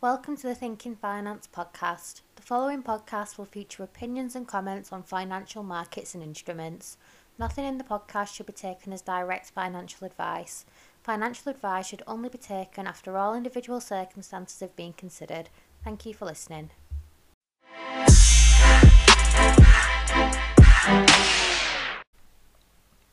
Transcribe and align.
Welcome 0.00 0.36
to 0.36 0.46
the 0.46 0.54
Thinking 0.54 0.94
Finance 0.94 1.48
podcast. 1.52 2.20
The 2.36 2.42
following 2.42 2.84
podcast 2.84 3.36
will 3.36 3.46
feature 3.46 3.82
opinions 3.82 4.36
and 4.36 4.46
comments 4.46 4.92
on 4.92 5.02
financial 5.02 5.64
markets 5.64 6.14
and 6.14 6.22
instruments. 6.22 6.96
Nothing 7.36 7.64
in 7.64 7.78
the 7.78 7.84
podcast 7.84 8.32
should 8.32 8.46
be 8.46 8.52
taken 8.52 8.92
as 8.92 9.02
direct 9.02 9.50
financial 9.50 10.06
advice. 10.06 10.64
Financial 11.02 11.50
advice 11.50 11.88
should 11.88 12.04
only 12.06 12.28
be 12.28 12.38
taken 12.38 12.86
after 12.86 13.16
all 13.18 13.34
individual 13.34 13.80
circumstances 13.80 14.60
have 14.60 14.76
been 14.76 14.92
considered. 14.92 15.48
Thank 15.82 16.06
you 16.06 16.14
for 16.14 16.26
listening. 16.26 16.70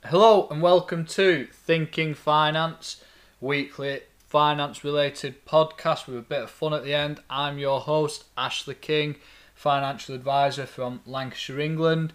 Hello 0.04 0.48
and 0.52 0.62
welcome 0.62 1.06
to 1.08 1.48
Thinking 1.52 2.14
Finance, 2.14 3.04
weekly 3.42 4.02
finance 4.28 4.84
related 4.84 5.46
podcast 5.46 6.08
with 6.08 6.18
a 6.18 6.22
bit 6.22 6.42
of 6.42 6.50
fun 6.50 6.74
at 6.74 6.84
the 6.84 6.94
end. 6.94 7.20
I'm 7.30 7.58
your 7.58 7.80
host, 7.80 8.26
Ashley 8.38 8.76
King, 8.76 9.16
financial 9.54 10.16
advisor 10.16 10.66
from 10.66 11.02
Lancashire, 11.06 11.60
England. 11.60 12.12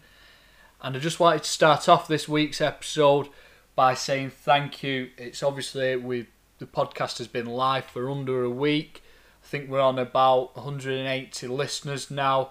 And 0.83 0.97
I 0.97 0.99
just 0.99 1.21
wanted 1.21 1.45
to 1.45 1.51
start 1.51 1.89
off 1.89 2.09
this 2.09 2.29
week's 2.29 2.61
episode 2.61 3.29
by 3.77 3.95
saying 3.95 4.31
thank 4.31 4.83
you. 4.83 5.11
It's 5.17 5.43
obviously 5.43 5.97
we 5.97 6.27
the 6.59 6.67
podcast 6.67 7.19
has 7.19 7.29
been 7.29 7.47
live 7.47 7.87
for 7.87 8.11
under 8.11 8.43
a 8.43 8.51
week. 8.51 9.03
I 9.43 9.47
think 9.47 9.71
we're 9.71 9.81
on 9.81 9.99
about 9.99 10.55
180 10.57 11.47
listeners 11.47 12.11
now 12.11 12.51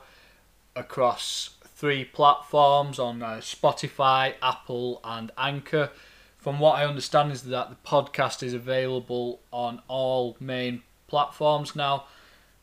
across 0.76 1.52
three 1.64 2.04
platforms 2.06 2.98
on 2.98 3.22
uh, 3.22 3.38
Spotify, 3.38 4.34
Apple, 4.42 5.00
and 5.04 5.32
Anchor 5.38 5.92
from 6.40 6.60
what 6.60 6.80
I 6.80 6.86
understand 6.86 7.32
is 7.32 7.44
that 7.44 7.70
the 7.70 7.76
podcast 7.88 8.42
is 8.42 8.54
available 8.54 9.42
on 9.52 9.82
all 9.88 10.38
main 10.40 10.82
platforms 11.08 11.76
now. 11.76 12.06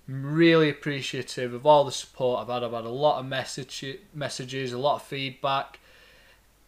I'm 0.09 0.25
really 0.35 0.71
appreciative 0.71 1.53
of 1.53 1.67
all 1.67 1.85
the 1.85 1.93
support 1.93 2.41
I've 2.41 2.49
had. 2.49 2.65
I've 2.65 2.73
had 2.73 2.85
a 2.85 2.91
lot 2.91 3.21
of 3.21 3.27
message, 3.27 3.85
messages, 4.15 4.73
a 4.73 4.79
lot 4.79 4.97
of 4.97 5.03
feedback. 5.03 5.79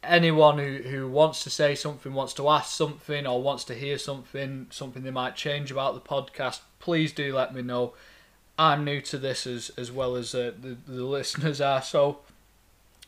Anyone 0.03 0.59
who, 0.59 0.77
who 0.89 1.09
wants 1.09 1.43
to 1.45 1.51
say 1.51 1.75
something, 1.75 2.13
wants 2.13 2.35
to 2.35 2.49
ask 2.49 2.77
something, 2.77 3.27
or 3.27 3.43
wants 3.43 3.65
to 3.65 3.75
hear 3.75 3.97
something, 3.97 4.67
something 4.71 5.03
they 5.03 5.11
might 5.11 5.35
change 5.35 5.71
about 5.71 5.95
the 5.95 6.01
podcast, 6.01 6.61
please 6.79 7.13
do 7.13 7.35
let 7.35 7.55
me 7.55 7.63
know. 7.63 7.95
I'm 8.59 8.85
new 8.85 9.01
to 9.03 9.19
this 9.19 9.47
as, 9.47 9.71
as 9.79 9.91
well 9.91 10.15
as 10.15 10.35
uh, 10.35 10.53
the, 10.61 10.77
the 10.87 11.05
listeners 11.05 11.61
are, 11.61 11.81
so 11.83 12.19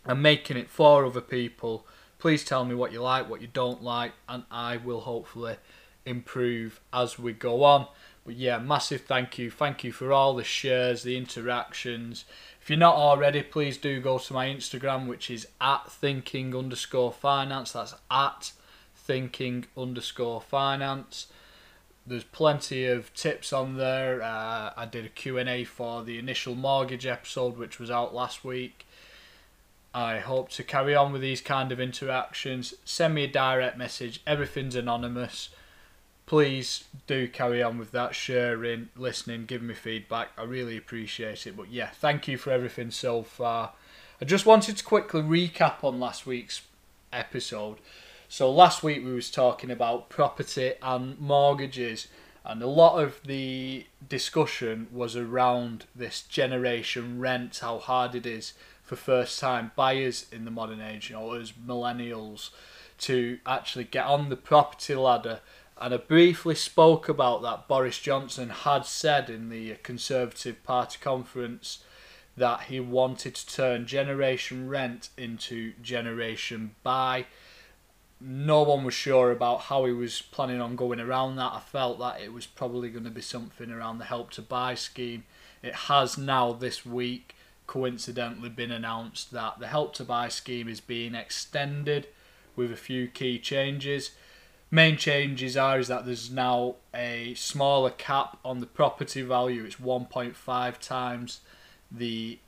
I'm 0.06 0.22
making 0.22 0.56
it 0.56 0.70
for 0.70 1.04
other 1.04 1.20
people 1.20 1.84
Please 2.20 2.44
tell 2.44 2.64
me 2.64 2.74
what 2.74 2.92
you 2.92 3.00
like, 3.00 3.28
what 3.28 3.40
you 3.40 3.48
don't 3.48 3.82
like, 3.82 4.12
and 4.28 4.44
I 4.50 4.76
will 4.76 5.00
hopefully 5.00 5.56
improve 6.04 6.80
as 6.92 7.18
we 7.18 7.32
go 7.32 7.64
on. 7.64 7.88
But 8.26 8.36
yeah, 8.36 8.58
massive 8.58 9.02
thank 9.02 9.38
you. 9.38 9.50
Thank 9.50 9.82
you 9.82 9.90
for 9.90 10.12
all 10.12 10.34
the 10.34 10.44
shares, 10.44 11.02
the 11.02 11.16
interactions. 11.16 12.26
If 12.60 12.68
you're 12.68 12.78
not 12.78 12.94
already, 12.96 13.42
please 13.42 13.78
do 13.78 14.00
go 14.00 14.18
to 14.18 14.32
my 14.34 14.46
Instagram, 14.46 15.06
which 15.06 15.30
is 15.30 15.48
at 15.60 15.90
thinking 15.90 16.54
underscore 16.54 17.10
finance. 17.10 17.72
That's 17.72 17.94
at 18.10 18.52
thinking 18.94 19.64
underscore 19.74 20.42
finance. 20.42 21.28
There's 22.06 22.24
plenty 22.24 22.86
of 22.86 23.14
tips 23.14 23.52
on 23.52 23.78
there. 23.78 24.22
Uh, 24.22 24.72
I 24.76 24.86
did 24.90 25.06
a 25.06 25.08
Q&A 25.08 25.64
for 25.64 26.04
the 26.04 26.18
initial 26.18 26.54
mortgage 26.54 27.06
episode, 27.06 27.56
which 27.56 27.78
was 27.78 27.90
out 27.90 28.14
last 28.14 28.44
week. 28.44 28.86
I 29.92 30.18
hope 30.18 30.50
to 30.50 30.62
carry 30.62 30.94
on 30.94 31.12
with 31.12 31.22
these 31.22 31.40
kind 31.40 31.72
of 31.72 31.80
interactions. 31.80 32.74
Send 32.84 33.14
me 33.14 33.24
a 33.24 33.28
direct 33.28 33.76
message. 33.76 34.22
Everything's 34.26 34.76
anonymous. 34.76 35.48
Please 36.26 36.84
do 37.08 37.26
carry 37.26 37.60
on 37.60 37.76
with 37.76 37.90
that, 37.90 38.14
sharing, 38.14 38.88
listening, 38.96 39.46
giving 39.46 39.66
me 39.66 39.74
feedback. 39.74 40.28
I 40.38 40.44
really 40.44 40.76
appreciate 40.76 41.44
it. 41.46 41.56
But 41.56 41.72
yeah, 41.72 41.88
thank 41.88 42.28
you 42.28 42.38
for 42.38 42.50
everything 42.52 42.92
so 42.92 43.24
far. 43.24 43.72
I 44.22 44.24
just 44.24 44.46
wanted 44.46 44.76
to 44.76 44.84
quickly 44.84 45.22
recap 45.22 45.82
on 45.82 45.98
last 45.98 46.24
week's 46.24 46.62
episode. 47.12 47.78
So 48.28 48.48
last 48.48 48.84
week 48.84 49.04
we 49.04 49.12
was 49.12 49.28
talking 49.28 49.72
about 49.72 50.08
property 50.08 50.74
and 50.80 51.18
mortgages 51.18 52.06
and 52.44 52.62
a 52.62 52.66
lot 52.66 53.02
of 53.02 53.20
the 53.24 53.86
discussion 54.08 54.86
was 54.92 55.16
around 55.16 55.86
this 55.94 56.22
generation 56.22 57.18
rent, 57.18 57.58
how 57.60 57.78
hard 57.78 58.14
it 58.14 58.24
is 58.24 58.54
for 58.90 58.96
first 58.96 59.38
time 59.38 59.70
buyers 59.76 60.26
in 60.32 60.44
the 60.44 60.50
modern 60.50 60.80
age, 60.80 61.10
you 61.10 61.16
know, 61.16 61.34
as 61.34 61.52
millennials, 61.52 62.50
to 62.98 63.38
actually 63.46 63.84
get 63.84 64.04
on 64.04 64.30
the 64.30 64.36
property 64.36 64.96
ladder. 64.96 65.38
And 65.80 65.94
I 65.94 65.96
briefly 65.96 66.56
spoke 66.56 67.08
about 67.08 67.40
that. 67.42 67.68
Boris 67.68 68.00
Johnson 68.00 68.48
had 68.48 68.84
said 68.84 69.30
in 69.30 69.48
the 69.48 69.76
Conservative 69.84 70.64
Party 70.64 70.98
conference 71.00 71.84
that 72.36 72.62
he 72.62 72.80
wanted 72.80 73.36
to 73.36 73.46
turn 73.46 73.86
generation 73.86 74.68
rent 74.68 75.10
into 75.16 75.74
generation 75.80 76.74
buy. 76.82 77.26
No 78.20 78.62
one 78.62 78.82
was 78.82 78.94
sure 78.94 79.30
about 79.30 79.60
how 79.62 79.84
he 79.84 79.92
was 79.92 80.20
planning 80.20 80.60
on 80.60 80.74
going 80.74 80.98
around 80.98 81.36
that. 81.36 81.52
I 81.52 81.60
felt 81.60 82.00
that 82.00 82.20
it 82.20 82.32
was 82.32 82.46
probably 82.46 82.90
going 82.90 83.04
to 83.04 83.10
be 83.10 83.22
something 83.22 83.70
around 83.70 83.98
the 83.98 84.06
help 84.06 84.32
to 84.32 84.42
buy 84.42 84.74
scheme. 84.74 85.22
It 85.62 85.74
has 85.86 86.18
now 86.18 86.52
this 86.52 86.84
week 86.84 87.36
coincidentally 87.70 88.48
been 88.48 88.72
announced 88.72 89.30
that 89.30 89.60
the 89.60 89.68
Help 89.68 89.94
to 89.94 90.02
Buy 90.02 90.26
scheme 90.26 90.66
is 90.66 90.80
being 90.80 91.14
extended 91.14 92.08
with 92.56 92.72
a 92.72 92.76
few 92.76 93.06
key 93.06 93.38
changes. 93.38 94.10
Main 94.72 94.96
changes 94.96 95.56
are 95.56 95.78
is 95.78 95.86
that 95.86 96.04
there's 96.04 96.32
now 96.32 96.74
a 96.92 97.32
smaller 97.34 97.90
cap 97.90 98.38
on 98.44 98.58
the 98.58 98.66
property 98.66 99.22
value. 99.22 99.62
It's 99.62 99.76
1.5 99.76 100.78
times 100.78 101.42
the 101.92 102.40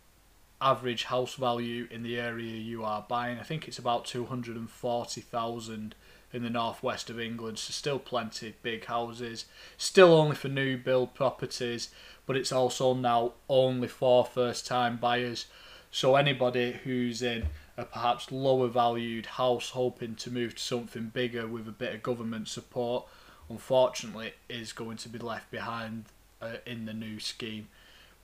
average 0.62 1.04
house 1.04 1.34
value 1.34 1.88
in 1.90 2.02
the 2.02 2.18
area 2.18 2.56
you 2.56 2.84
are 2.84 3.04
buying. 3.08 3.38
I 3.38 3.42
think 3.42 3.66
it's 3.66 3.78
about 3.78 4.04
240,000 4.04 5.94
in 6.32 6.42
the 6.42 6.48
northwest 6.48 7.10
of 7.10 7.20
England, 7.20 7.58
so 7.58 7.72
still 7.72 7.98
plenty 7.98 8.48
of 8.48 8.62
big 8.62 8.86
houses. 8.86 9.44
Still 9.76 10.14
only 10.14 10.34
for 10.34 10.48
new 10.48 10.78
build 10.78 11.14
properties 11.14 11.90
but 12.26 12.36
it's 12.36 12.52
also 12.52 12.94
now 12.94 13.32
only 13.48 13.88
for 13.88 14.24
first 14.24 14.66
time 14.66 14.96
buyers. 14.96 15.46
So 15.90 16.16
anybody 16.16 16.72
who's 16.84 17.22
in 17.22 17.48
a 17.76 17.84
perhaps 17.84 18.30
lower 18.30 18.68
valued 18.68 19.26
house 19.26 19.70
hoping 19.70 20.14
to 20.16 20.30
move 20.30 20.54
to 20.54 20.62
something 20.62 21.10
bigger 21.12 21.46
with 21.46 21.68
a 21.68 21.72
bit 21.72 21.94
of 21.94 22.02
government 22.02 22.48
support, 22.48 23.06
unfortunately, 23.48 24.34
is 24.48 24.72
going 24.72 24.96
to 24.98 25.08
be 25.08 25.18
left 25.18 25.50
behind 25.50 26.06
uh, 26.40 26.56
in 26.66 26.86
the 26.86 26.94
new 26.94 27.18
scheme. 27.18 27.68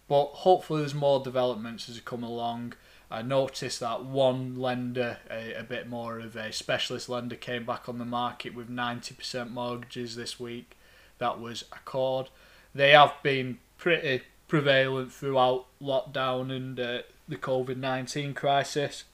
But 0.08 0.26
hopefully, 0.26 0.80
there's 0.80 0.94
more 0.94 1.22
developments 1.22 1.88
as 1.88 1.96
they 1.96 2.00
come 2.00 2.22
along. 2.22 2.72
I 3.10 3.22
noticed 3.22 3.80
that 3.80 4.04
one 4.04 4.56
lender, 4.56 5.18
a, 5.30 5.54
a 5.54 5.62
bit 5.62 5.88
more 5.88 6.18
of 6.18 6.36
a 6.36 6.52
specialist 6.52 7.08
lender, 7.08 7.36
came 7.36 7.64
back 7.64 7.88
on 7.88 7.98
the 7.98 8.04
market 8.04 8.54
with 8.54 8.70
90% 8.70 9.50
mortgages 9.50 10.16
this 10.16 10.40
week. 10.40 10.76
That 11.18 11.40
was 11.40 11.64
Accord. 11.72 12.28
They 12.74 12.90
have 12.90 13.14
been 13.22 13.58
pretty 13.76 14.22
prevalent 14.46 15.12
throughout 15.12 15.66
lockdown 15.80 16.54
and 16.54 16.78
uh, 16.78 17.02
the 17.26 17.36
COVID 17.36 17.76
19 17.76 18.34
crisis. 18.34 19.04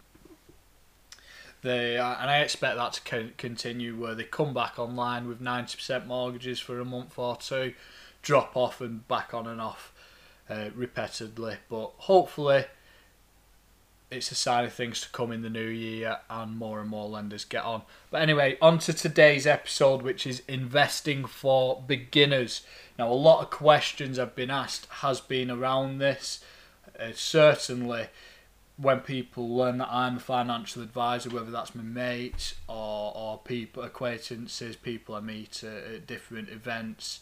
They 1.63 1.97
uh, 1.97 2.17
and 2.21 2.31
I 2.31 2.41
expect 2.41 2.77
that 2.77 2.93
to 2.93 3.31
continue 3.37 3.97
where 3.97 4.15
they 4.15 4.25
come 4.25 4.53
back 4.53 4.79
online 4.79 5.27
with 5.27 5.41
90% 5.41 6.07
mortgages 6.07 6.61
for 6.61 6.79
a 6.79 6.85
month 6.85 7.19
or 7.19 7.37
two, 7.37 7.75
drop 8.23 8.57
off 8.57 8.81
and 8.81 9.07
back 9.09 9.33
on 9.33 9.47
and 9.47 9.61
off 9.61 9.94
uh, 10.49 10.71
repeatedly. 10.75 11.57
But 11.69 11.93
hopefully, 11.99 12.65
it's 14.11 14.31
a 14.31 14.35
sign 14.35 14.65
of 14.65 14.73
things 14.73 15.01
to 15.03 15.09
come 15.11 15.33
in 15.33 15.43
the 15.43 15.51
new 15.51 15.67
year 15.67 16.19
and 16.31 16.57
more 16.57 16.81
and 16.81 16.89
more 16.89 17.09
lenders 17.09 17.45
get 17.45 17.65
on. 17.65 17.83
But 18.11 18.23
anyway, 18.23 18.57
on 18.61 18.79
to 18.81 18.93
today's 18.93 19.47
episode, 19.47 20.03
which 20.03 20.27
is 20.27 20.43
investing 20.47 21.25
for 21.25 21.83
beginners. 21.87 22.63
Now, 22.99 23.11
a 23.11 23.15
lot 23.15 23.43
of 23.43 23.51
questions 23.51 24.19
have 24.19 24.37
been 24.37 24.51
asked 24.51 24.87
has 24.87 25.21
been 25.21 25.51
around 25.51 25.99
this. 25.99 26.45
Uh, 26.99 27.09
certainly, 27.15 28.07
when 28.77 29.01
people 29.01 29.57
learn 29.57 29.79
that 29.79 29.89
I'm 29.91 30.17
a 30.17 30.21
financial 30.21 30.83
advisor, 30.83 31.31
whether 31.31 31.51
that's 31.51 31.75
my 31.75 31.83
mates 31.83 32.55
or, 32.69 33.13
or 33.17 33.39
people, 33.39 33.83
acquaintances, 33.83 34.77
people 34.77 35.15
I 35.15 35.21
meet 35.21 35.63
at, 35.65 35.95
at 35.95 36.07
different 36.07 36.51
events, 36.51 37.21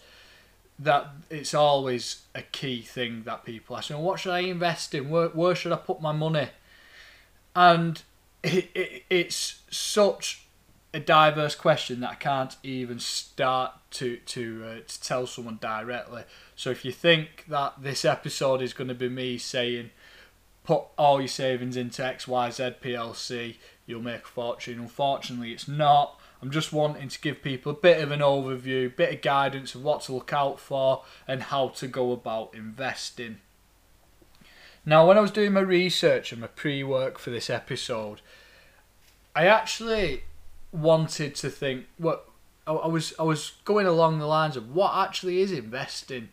that 0.78 1.08
it's 1.30 1.54
always 1.54 2.22
a 2.34 2.42
key 2.42 2.82
thing 2.82 3.22
that 3.24 3.44
people 3.44 3.76
ask 3.76 3.90
me, 3.90 3.96
what 3.96 4.20
should 4.20 4.32
I 4.32 4.40
invest 4.40 4.94
in? 4.94 5.10
Where, 5.10 5.28
where 5.28 5.54
should 5.54 5.72
I 5.72 5.76
put 5.76 6.00
my 6.00 6.12
money? 6.12 6.48
And 7.54 8.02
it, 8.42 8.70
it, 8.74 9.04
it's 9.08 9.60
such 9.70 10.42
a 10.94 11.00
diverse 11.00 11.54
question 11.54 12.00
that 12.00 12.10
I 12.10 12.14
can't 12.16 12.54
even 12.62 12.98
start 12.98 13.72
to 13.92 14.16
to 14.16 14.64
uh, 14.66 14.74
to 14.86 15.02
tell 15.02 15.26
someone 15.26 15.58
directly. 15.60 16.24
So 16.56 16.70
if 16.70 16.84
you 16.84 16.92
think 16.92 17.46
that 17.48 17.74
this 17.80 18.04
episode 18.04 18.60
is 18.62 18.72
going 18.72 18.88
to 18.88 18.94
be 18.94 19.08
me 19.08 19.38
saying, 19.38 19.90
put 20.64 20.82
all 20.98 21.20
your 21.20 21.28
savings 21.28 21.76
into 21.76 22.02
XYZ 22.02 22.76
PLC, 22.80 23.56
you'll 23.86 24.02
make 24.02 24.24
a 24.24 24.28
fortune. 24.28 24.80
Unfortunately, 24.80 25.52
it's 25.52 25.68
not. 25.68 26.20
I'm 26.42 26.50
just 26.50 26.72
wanting 26.72 27.08
to 27.08 27.20
give 27.20 27.40
people 27.40 27.70
a 27.70 27.76
bit 27.76 28.02
of 28.02 28.10
an 28.10 28.18
overview, 28.18 28.86
a 28.86 28.90
bit 28.90 29.14
of 29.14 29.22
guidance 29.22 29.76
of 29.76 29.84
what 29.84 30.02
to 30.02 30.12
look 30.12 30.32
out 30.32 30.58
for 30.58 31.04
and 31.28 31.44
how 31.44 31.68
to 31.68 31.86
go 31.86 32.10
about 32.10 32.52
investing. 32.52 33.38
Now, 34.84 35.06
when 35.06 35.16
I 35.16 35.20
was 35.20 35.30
doing 35.30 35.52
my 35.52 35.60
research 35.60 36.32
and 36.32 36.40
my 36.40 36.48
pre 36.48 36.82
work 36.82 37.18
for 37.18 37.30
this 37.30 37.48
episode, 37.48 38.20
I 39.36 39.46
actually 39.46 40.24
wanted 40.72 41.36
to 41.36 41.48
think 41.48 41.86
what 41.96 42.28
I 42.66 42.86
was 42.86 43.12
I 43.18 43.22
was 43.24 43.52
going 43.64 43.86
along 43.86 44.18
the 44.18 44.26
lines 44.26 44.56
of 44.56 44.74
what 44.74 44.94
actually 44.94 45.40
is 45.40 45.52
investing 45.52 46.30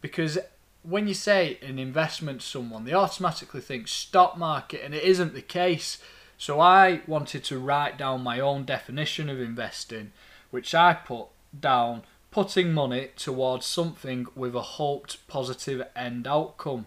because 0.00 0.38
when 0.82 1.08
you 1.08 1.14
say 1.14 1.58
an 1.62 1.78
investment 1.78 2.40
to 2.40 2.46
someone 2.46 2.84
they 2.84 2.94
automatically 2.94 3.60
think 3.60 3.88
stock 3.88 4.38
market 4.38 4.82
and 4.84 4.94
it 4.94 5.02
isn't 5.02 5.34
the 5.34 5.42
case 5.42 5.98
so 6.38 6.60
I 6.60 7.02
wanted 7.06 7.44
to 7.44 7.58
write 7.58 7.98
down 7.98 8.22
my 8.22 8.40
own 8.40 8.64
definition 8.64 9.28
of 9.28 9.40
investing 9.40 10.12
which 10.50 10.74
I 10.74 10.94
put 10.94 11.26
down 11.58 12.02
putting 12.30 12.72
money 12.72 13.10
towards 13.16 13.66
something 13.66 14.26
with 14.34 14.54
a 14.54 14.62
hoped 14.62 15.26
positive 15.28 15.86
end 15.94 16.26
outcome 16.26 16.86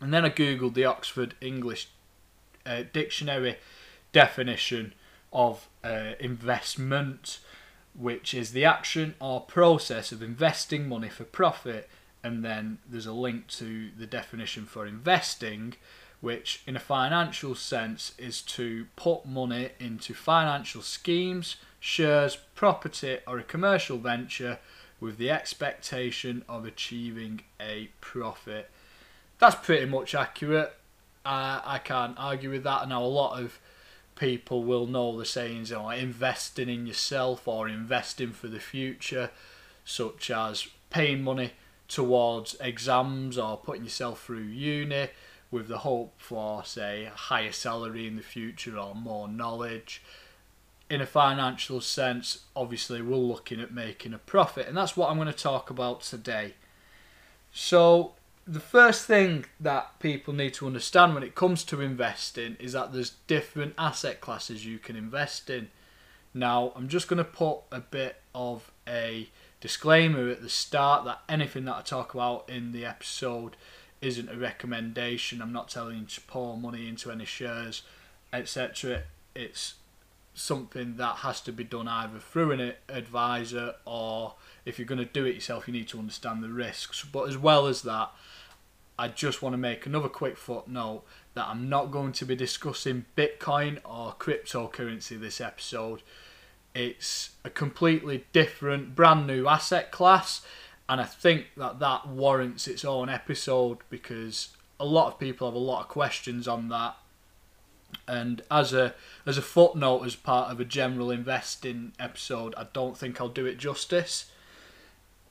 and 0.00 0.12
then 0.12 0.24
I 0.24 0.30
googled 0.30 0.74
the 0.74 0.84
Oxford 0.84 1.34
English 1.40 1.88
uh, 2.64 2.82
dictionary 2.92 3.56
definition 4.12 4.92
of 5.32 5.68
uh, 5.84 6.12
investment, 6.18 7.38
which 7.94 8.34
is 8.34 8.52
the 8.52 8.64
action 8.64 9.14
or 9.20 9.40
process 9.40 10.12
of 10.12 10.22
investing 10.22 10.88
money 10.88 11.08
for 11.08 11.24
profit. 11.24 11.88
And 12.22 12.44
then 12.44 12.78
there's 12.88 13.06
a 13.06 13.12
link 13.12 13.46
to 13.48 13.90
the 13.96 14.06
definition 14.06 14.66
for 14.66 14.86
investing, 14.86 15.74
which, 16.20 16.62
in 16.66 16.76
a 16.76 16.80
financial 16.80 17.54
sense, 17.54 18.12
is 18.18 18.40
to 18.42 18.86
put 18.96 19.26
money 19.26 19.70
into 19.78 20.14
financial 20.14 20.82
schemes, 20.82 21.56
shares, 21.78 22.36
property, 22.54 23.18
or 23.26 23.38
a 23.38 23.42
commercial 23.42 23.98
venture 23.98 24.58
with 24.98 25.18
the 25.18 25.30
expectation 25.30 26.44
of 26.48 26.64
achieving 26.64 27.42
a 27.60 27.90
profit. 28.00 28.70
That's 29.38 29.54
pretty 29.56 29.86
much 29.86 30.14
accurate. 30.14 30.74
Uh, 31.24 31.60
I 31.64 31.80
can't 31.82 32.16
argue 32.18 32.50
with 32.50 32.64
that. 32.64 32.82
And 32.82 32.90
now, 32.90 33.02
a 33.02 33.04
lot 33.04 33.40
of 33.40 33.58
people 34.14 34.64
will 34.64 34.86
know 34.86 35.18
the 35.18 35.26
sayings, 35.26 35.70
you 35.70 35.76
know, 35.76 35.84
like 35.84 36.00
investing 36.00 36.70
in 36.70 36.86
yourself 36.86 37.46
or 37.46 37.68
investing 37.68 38.32
for 38.32 38.48
the 38.48 38.60
future, 38.60 39.30
such 39.84 40.30
as 40.30 40.66
paying 40.88 41.22
money 41.22 41.52
towards 41.88 42.56
exams 42.60 43.38
or 43.38 43.56
putting 43.58 43.84
yourself 43.84 44.24
through 44.24 44.40
uni 44.40 45.08
with 45.56 45.68
the 45.68 45.78
hope 45.78 46.12
for, 46.18 46.62
say, 46.64 47.06
a 47.06 47.10
higher 47.10 47.50
salary 47.50 48.06
in 48.06 48.16
the 48.16 48.22
future 48.22 48.78
or 48.78 48.94
more 48.94 49.26
knowledge. 49.26 50.02
In 50.90 51.00
a 51.00 51.06
financial 51.06 51.80
sense, 51.80 52.40
obviously, 52.54 53.00
we're 53.00 53.16
looking 53.16 53.60
at 53.60 53.72
making 53.72 54.12
a 54.12 54.18
profit, 54.18 54.68
and 54.68 54.76
that's 54.76 54.96
what 54.96 55.10
I'm 55.10 55.16
going 55.16 55.26
to 55.26 55.32
talk 55.32 55.70
about 55.70 56.02
today. 56.02 56.54
So, 57.52 58.12
the 58.46 58.60
first 58.60 59.06
thing 59.06 59.46
that 59.58 59.98
people 59.98 60.34
need 60.34 60.52
to 60.54 60.66
understand 60.66 61.14
when 61.14 61.24
it 61.24 61.34
comes 61.34 61.64
to 61.64 61.80
investing 61.80 62.56
is 62.60 62.72
that 62.72 62.92
there's 62.92 63.14
different 63.26 63.74
asset 63.78 64.20
classes 64.20 64.66
you 64.66 64.78
can 64.78 64.94
invest 64.94 65.48
in. 65.48 65.70
Now, 66.34 66.72
I'm 66.76 66.86
just 66.86 67.08
going 67.08 67.18
to 67.18 67.24
put 67.24 67.60
a 67.72 67.80
bit 67.80 68.20
of 68.34 68.70
a 68.86 69.30
disclaimer 69.60 70.28
at 70.28 70.42
the 70.42 70.50
start 70.50 71.06
that 71.06 71.22
anything 71.28 71.64
that 71.64 71.76
I 71.76 71.80
talk 71.80 72.12
about 72.12 72.48
in 72.48 72.72
the 72.72 72.84
episode 72.84 73.56
isn't 74.00 74.28
a 74.28 74.36
recommendation. 74.36 75.40
I'm 75.40 75.52
not 75.52 75.68
telling 75.68 75.98
you 75.98 76.06
to 76.06 76.20
pour 76.22 76.56
money 76.56 76.88
into 76.88 77.10
any 77.10 77.24
shares, 77.24 77.82
etc. 78.32 79.02
It's 79.34 79.74
something 80.34 80.96
that 80.96 81.16
has 81.16 81.40
to 81.40 81.52
be 81.52 81.64
done 81.64 81.88
either 81.88 82.18
through 82.18 82.52
an 82.52 82.74
advisor 82.88 83.74
or 83.86 84.34
if 84.66 84.78
you're 84.78 84.86
going 84.86 84.98
to 84.98 85.04
do 85.04 85.24
it 85.24 85.34
yourself, 85.34 85.66
you 85.66 85.72
need 85.72 85.88
to 85.88 85.98
understand 85.98 86.42
the 86.42 86.48
risks. 86.48 87.04
But 87.04 87.28
as 87.28 87.38
well 87.38 87.66
as 87.66 87.82
that, 87.82 88.10
I 88.98 89.08
just 89.08 89.42
want 89.42 89.54
to 89.54 89.58
make 89.58 89.86
another 89.86 90.08
quick 90.08 90.36
footnote 90.36 91.04
that 91.34 91.48
I'm 91.48 91.68
not 91.68 91.90
going 91.90 92.12
to 92.12 92.24
be 92.24 92.34
discussing 92.34 93.04
Bitcoin 93.16 93.78
or 93.84 94.14
cryptocurrency 94.18 95.18
this 95.20 95.40
episode. 95.40 96.02
It's 96.74 97.30
a 97.44 97.50
completely 97.50 98.26
different, 98.32 98.94
brand 98.94 99.26
new 99.26 99.46
asset 99.46 99.90
class, 99.90 100.42
and 100.88 101.00
I 101.00 101.04
think 101.04 101.46
that 101.56 101.78
that 101.80 102.06
warrants 102.06 102.68
its 102.68 102.84
own 102.84 103.08
episode 103.08 103.78
because 103.90 104.48
a 104.78 104.84
lot 104.84 105.08
of 105.08 105.18
people 105.18 105.48
have 105.48 105.54
a 105.54 105.58
lot 105.58 105.82
of 105.82 105.88
questions 105.88 106.46
on 106.46 106.68
that. 106.68 106.96
And 108.06 108.42
as 108.50 108.72
a 108.72 108.94
as 109.24 109.38
a 109.38 109.42
footnote, 109.42 110.04
as 110.04 110.16
part 110.16 110.50
of 110.50 110.60
a 110.60 110.64
general 110.64 111.10
investing 111.10 111.92
episode, 111.98 112.54
I 112.56 112.66
don't 112.72 112.96
think 112.96 113.20
I'll 113.20 113.28
do 113.28 113.46
it 113.46 113.58
justice 113.58 114.30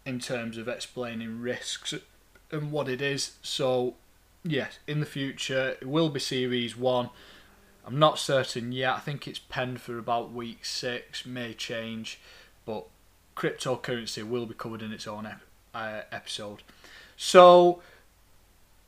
in 0.06 0.20
terms 0.20 0.58
of 0.58 0.68
explaining 0.68 1.42
risks 1.42 1.94
and 2.52 2.72
what 2.72 2.88
it 2.88 3.02
is. 3.02 3.38
So, 3.42 3.96
yes, 4.44 4.80
in 4.88 5.00
the 5.00 5.06
future, 5.06 5.78
it 5.82 5.88
will 5.88 6.10
be 6.10 6.20
Series 6.20 6.78
1. 6.78 7.10
I'm 7.86 8.00
not 8.00 8.20
certain 8.20 8.72
yet. 8.72 8.96
I 8.96 9.00
think 9.00 9.28
it's 9.28 9.40
penned 9.40 9.82
for 9.82 9.98
about 9.98 10.32
week 10.32 10.66
6, 10.66 11.26
may 11.26 11.54
change, 11.54 12.20
but 12.66 12.88
cryptocurrency 13.36 14.24
will 14.24 14.46
be 14.46 14.54
covered 14.54 14.82
in 14.82 14.92
its 14.92 15.08
own 15.08 15.26
ep- 15.26 15.42
uh, 15.74 16.02
episode. 16.12 16.64
So, 17.18 17.82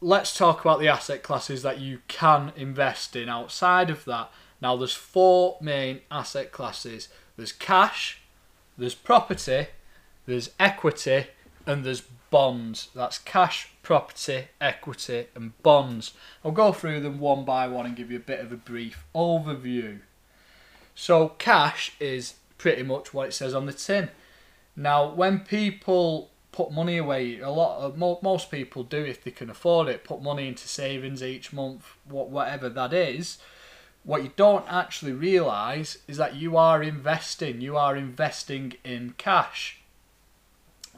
let's 0.01 0.35
talk 0.35 0.61
about 0.61 0.79
the 0.79 0.87
asset 0.87 1.23
classes 1.23 1.61
that 1.63 1.79
you 1.79 1.99
can 2.07 2.51
invest 2.55 3.15
in 3.15 3.29
outside 3.29 3.89
of 3.89 4.05
that. 4.05 4.29
Now, 4.61 4.75
there's 4.75 4.93
four 4.93 5.57
main 5.61 6.01
asset 6.11 6.51
classes 6.51 7.09
there's 7.35 7.51
cash, 7.51 8.19
there's 8.77 8.95
property, 8.95 9.67
there's 10.25 10.49
equity, 10.59 11.27
and 11.67 11.83
there's 11.83 12.01
bonds. 12.31 12.89
That's 12.95 13.19
cash, 13.19 13.69
property, 13.83 14.45
equity, 14.59 15.27
and 15.35 15.61
bonds. 15.61 16.13
I'll 16.43 16.51
go 16.51 16.71
through 16.71 17.01
them 17.01 17.19
one 17.19 17.45
by 17.45 17.67
one 17.67 17.85
and 17.85 17.95
give 17.95 18.09
you 18.09 18.17
a 18.17 18.21
bit 18.21 18.39
of 18.39 18.51
a 18.51 18.57
brief 18.57 19.05
overview. 19.13 19.99
So, 20.95 21.29
cash 21.37 21.93
is 21.99 22.35
pretty 22.57 22.81
much 22.81 23.13
what 23.13 23.27
it 23.27 23.33
says 23.33 23.53
on 23.53 23.67
the 23.67 23.73
tin. 23.73 24.09
Now, 24.79 25.11
when 25.11 25.39
people 25.39 26.29
put 26.51 26.71
money 26.71 26.97
away, 26.97 27.39
a 27.39 27.49
lot 27.49 27.81
of 27.81 27.97
most 27.97 28.51
people 28.51 28.83
do 28.83 29.03
if 29.03 29.23
they 29.23 29.31
can 29.31 29.49
afford 29.49 29.87
it, 29.87 30.03
put 30.03 30.21
money 30.21 30.47
into 30.47 30.67
savings 30.67 31.23
each 31.23 31.51
month, 31.51 31.83
whatever 32.07 32.69
that 32.69 32.93
is. 32.93 33.39
What 34.03 34.23
you 34.23 34.31
don't 34.35 34.65
actually 34.71 35.13
realize 35.13 35.97
is 36.07 36.17
that 36.17 36.35
you 36.35 36.55
are 36.55 36.81
investing. 36.83 37.59
You 37.59 37.75
are 37.75 37.95
investing 37.95 38.75
in 38.85 39.15
cash. 39.17 39.79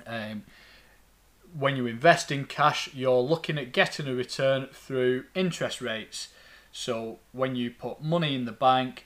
Um, 0.06 0.44
when 1.58 1.76
you 1.76 1.88
invest 1.88 2.32
in 2.32 2.46
cash, 2.46 2.90
you're 2.94 3.22
looking 3.22 3.58
at 3.58 3.72
getting 3.72 4.08
a 4.08 4.14
return 4.14 4.68
through 4.74 5.24
interest 5.34 5.82
rates. 5.82 6.28
So 6.72 7.20
when 7.32 7.56
you 7.56 7.72
put 7.72 8.04
money 8.04 8.36
in 8.36 8.46
the 8.46 8.52
bank, 8.52 9.06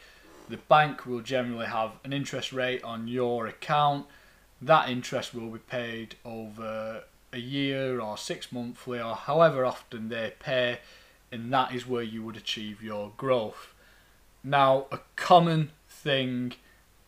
the 0.50 0.58
bank 0.58 1.06
will 1.06 1.22
generally 1.22 1.68
have 1.68 1.92
an 2.04 2.12
interest 2.12 2.52
rate 2.52 2.84
on 2.84 3.08
your 3.08 3.48
account. 3.48 4.08
That 4.66 4.90
interest 4.90 5.34
will 5.34 5.50
be 5.50 5.60
paid 5.60 6.16
over 6.24 7.04
a 7.34 7.38
year 7.38 8.00
or 8.00 8.18
six 8.18 8.52
monthly 8.52 9.00
or 9.00 9.16
however 9.16 9.66
often 9.66 10.08
they 10.08 10.34
pay, 10.40 10.80
and 11.32 11.52
that 11.52 11.74
is 11.74 11.88
where 11.88 12.04
you 12.04 12.24
would 12.24 12.38
achieve 12.38 12.82
your 12.82 13.12
growth. 13.18 13.74
Now, 14.42 14.86
a 14.92 15.00
common 15.18 15.72
thing 15.90 16.54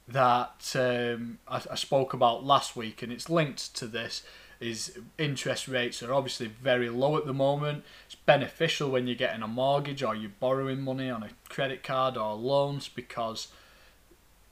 that 0.08 0.74
um, 0.76 1.40
I, 1.48 1.62
I 1.72 1.76
spoke 1.76 2.14
about 2.14 2.44
last 2.44 2.76
week, 2.76 3.02
and 3.02 3.12
it's 3.12 3.30
linked 3.30 3.74
to 3.76 3.88
this, 3.88 4.24
is 4.60 4.98
interest 5.18 5.68
rates 5.68 6.04
are 6.04 6.14
obviously 6.14 6.48
very 6.48 6.90
low 6.90 7.18
at 7.18 7.26
the 7.26 7.34
moment. 7.34 7.84
It's 8.06 8.16
beneficial 8.16 8.90
when 8.90 9.08
you're 9.08 9.16
getting 9.16 9.44
a 9.44 9.48
mortgage 9.48 10.04
or 10.04 10.16
you're 10.16 10.32
borrowing 10.40 10.82
money 10.82 11.10
on 11.10 11.24
a 11.24 11.30
credit 11.50 11.84
card 11.84 12.18
or 12.18 12.36
loans 12.36 12.90
because 12.90 13.48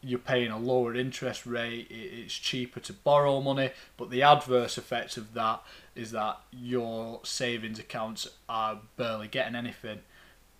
you're 0.03 0.19
paying 0.19 0.51
a 0.51 0.57
lower 0.57 0.93
interest 0.93 1.45
rate, 1.45 1.87
it's 1.89 2.33
cheaper 2.33 2.79
to 2.81 2.93
borrow 2.93 3.41
money, 3.41 3.71
but 3.97 4.09
the 4.09 4.21
adverse 4.21 4.77
effects 4.77 5.17
of 5.17 5.33
that 5.33 5.61
is 5.95 6.11
that 6.11 6.39
your 6.51 7.21
savings 7.23 7.79
accounts 7.79 8.27
are 8.49 8.79
barely 8.97 9.27
getting 9.27 9.55
anything. 9.55 9.99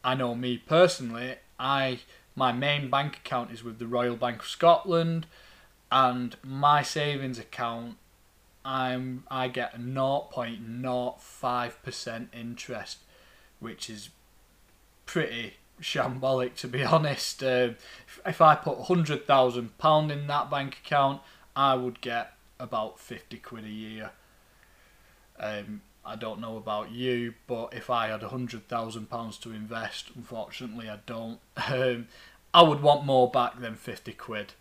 I 0.03 0.15
know 0.15 0.35
me 0.35 0.57
personally, 0.57 1.35
I 1.59 1.99
my 2.35 2.51
main 2.51 2.89
bank 2.89 3.17
account 3.17 3.51
is 3.51 3.63
with 3.63 3.77
the 3.77 3.85
Royal 3.85 4.15
Bank 4.15 4.41
of 4.41 4.47
Scotland 4.47 5.27
and 5.91 6.35
my 6.43 6.81
savings 6.81 7.37
account 7.37 7.97
I'm 8.65 9.23
I 9.29 9.49
get 9.49 9.79
0.05% 9.79 12.27
interest, 12.33 12.97
which 13.59 13.87
is 13.89 14.09
pretty 15.05 15.55
shambolic 15.83 16.55
to 16.55 16.67
be 16.67 16.83
honest. 16.83 17.43
Uh, 17.43 17.71
if, 18.07 18.21
if 18.25 18.41
I 18.41 18.55
put 18.55 18.79
hundred 18.81 19.27
thousand 19.27 19.77
pound 19.77 20.11
in 20.11 20.27
that 20.27 20.49
bank 20.49 20.79
account, 20.83 21.21
I 21.55 21.75
would 21.75 22.01
get 22.01 22.33
about 22.59 22.99
fifty 22.99 23.37
quid 23.37 23.65
a 23.65 23.69
year. 23.69 24.11
Um, 25.39 25.81
I 26.05 26.15
don't 26.15 26.39
know 26.39 26.57
about 26.57 26.91
you, 26.91 27.33
but 27.47 27.73
if 27.73 27.89
I 27.89 28.07
had 28.07 28.23
a 28.23 28.29
hundred 28.29 28.67
thousand 28.67 29.09
pounds 29.09 29.37
to 29.39 29.51
invest, 29.51 30.11
unfortunately 30.15 30.89
I 30.89 30.99
don't. 31.05 31.39
Um, 31.71 32.07
I 32.55 32.61
would 32.61 32.83
want 32.83 33.03
more 33.03 33.31
back 33.31 33.59
than 33.59 33.75
fifty 33.75 34.13
quid. 34.13 34.53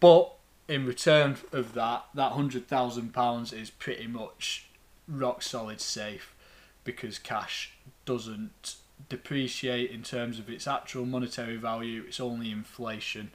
But 0.00 0.32
in 0.68 0.84
return 0.84 1.36
of 1.52 1.74
that, 1.74 2.06
that 2.14 2.32
hundred 2.32 2.66
thousand 2.66 3.14
pounds 3.14 3.52
is 3.52 3.70
pretty 3.70 4.08
much 4.08 4.66
rock 5.06 5.42
solid 5.42 5.80
safe 5.80 6.34
because 6.82 7.20
cash 7.20 7.72
doesn't 8.04 8.76
depreciate 9.08 9.90
in 9.90 10.02
terms 10.02 10.38
of 10.38 10.48
its 10.50 10.66
actual 10.66 11.04
monetary 11.04 11.56
value. 11.56 12.04
It's 12.06 12.20
only 12.20 12.50
inflation 12.50 13.30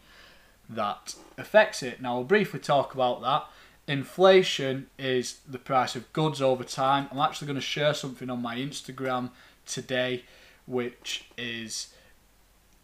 that 0.69 1.15
affects 1.37 1.83
it. 1.83 2.01
Now, 2.01 2.17
I'll 2.17 2.23
briefly 2.23 2.59
talk 2.59 2.93
about 2.93 3.21
that. 3.21 3.45
Inflation 3.87 4.87
is 4.97 5.39
the 5.47 5.57
price 5.57 5.95
of 5.95 6.11
goods 6.13 6.41
over 6.41 6.63
time. 6.63 7.07
I'm 7.11 7.19
actually 7.19 7.47
going 7.47 7.55
to 7.55 7.61
share 7.61 7.93
something 7.93 8.29
on 8.29 8.41
my 8.41 8.55
Instagram 8.55 9.31
today, 9.65 10.23
which 10.65 11.25
is 11.37 11.93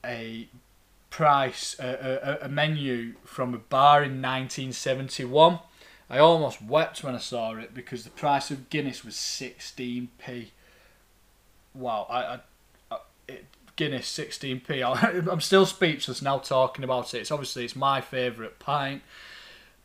a 0.04 0.48
price, 1.10 1.76
a, 1.80 2.40
a, 2.42 2.46
a 2.46 2.50
menu 2.50 3.14
from 3.24 3.54
a 3.54 3.58
bar 3.58 4.04
in 4.04 4.22
1971. 4.22 5.60
I 6.10 6.20
almost 6.20 6.62
wept 6.62 7.04
when 7.04 7.16
I 7.16 7.20
saw 7.20 7.56
it 7.56 7.74
because 7.74 8.04
the 8.04 8.10
price 8.10 8.50
of 8.50 8.70
Guinness 8.70 9.04
was 9.04 9.16
16p. 9.16 10.48
Wow, 11.74 12.08
I, 12.10 12.22
I, 12.24 12.34
I 12.36 12.40
Guinness 13.78 14.18
16p. 14.18 15.28
I'm 15.32 15.42
still 15.42 15.66
speechless 15.66 16.22
now 16.22 16.40
talking 16.40 16.84
about 16.84 17.14
it. 17.14 17.20
It's 17.20 17.32
obviously 17.32 17.64
it's 17.64 17.76
my 17.76 18.02
favourite 18.02 18.60
pint, 18.60 19.04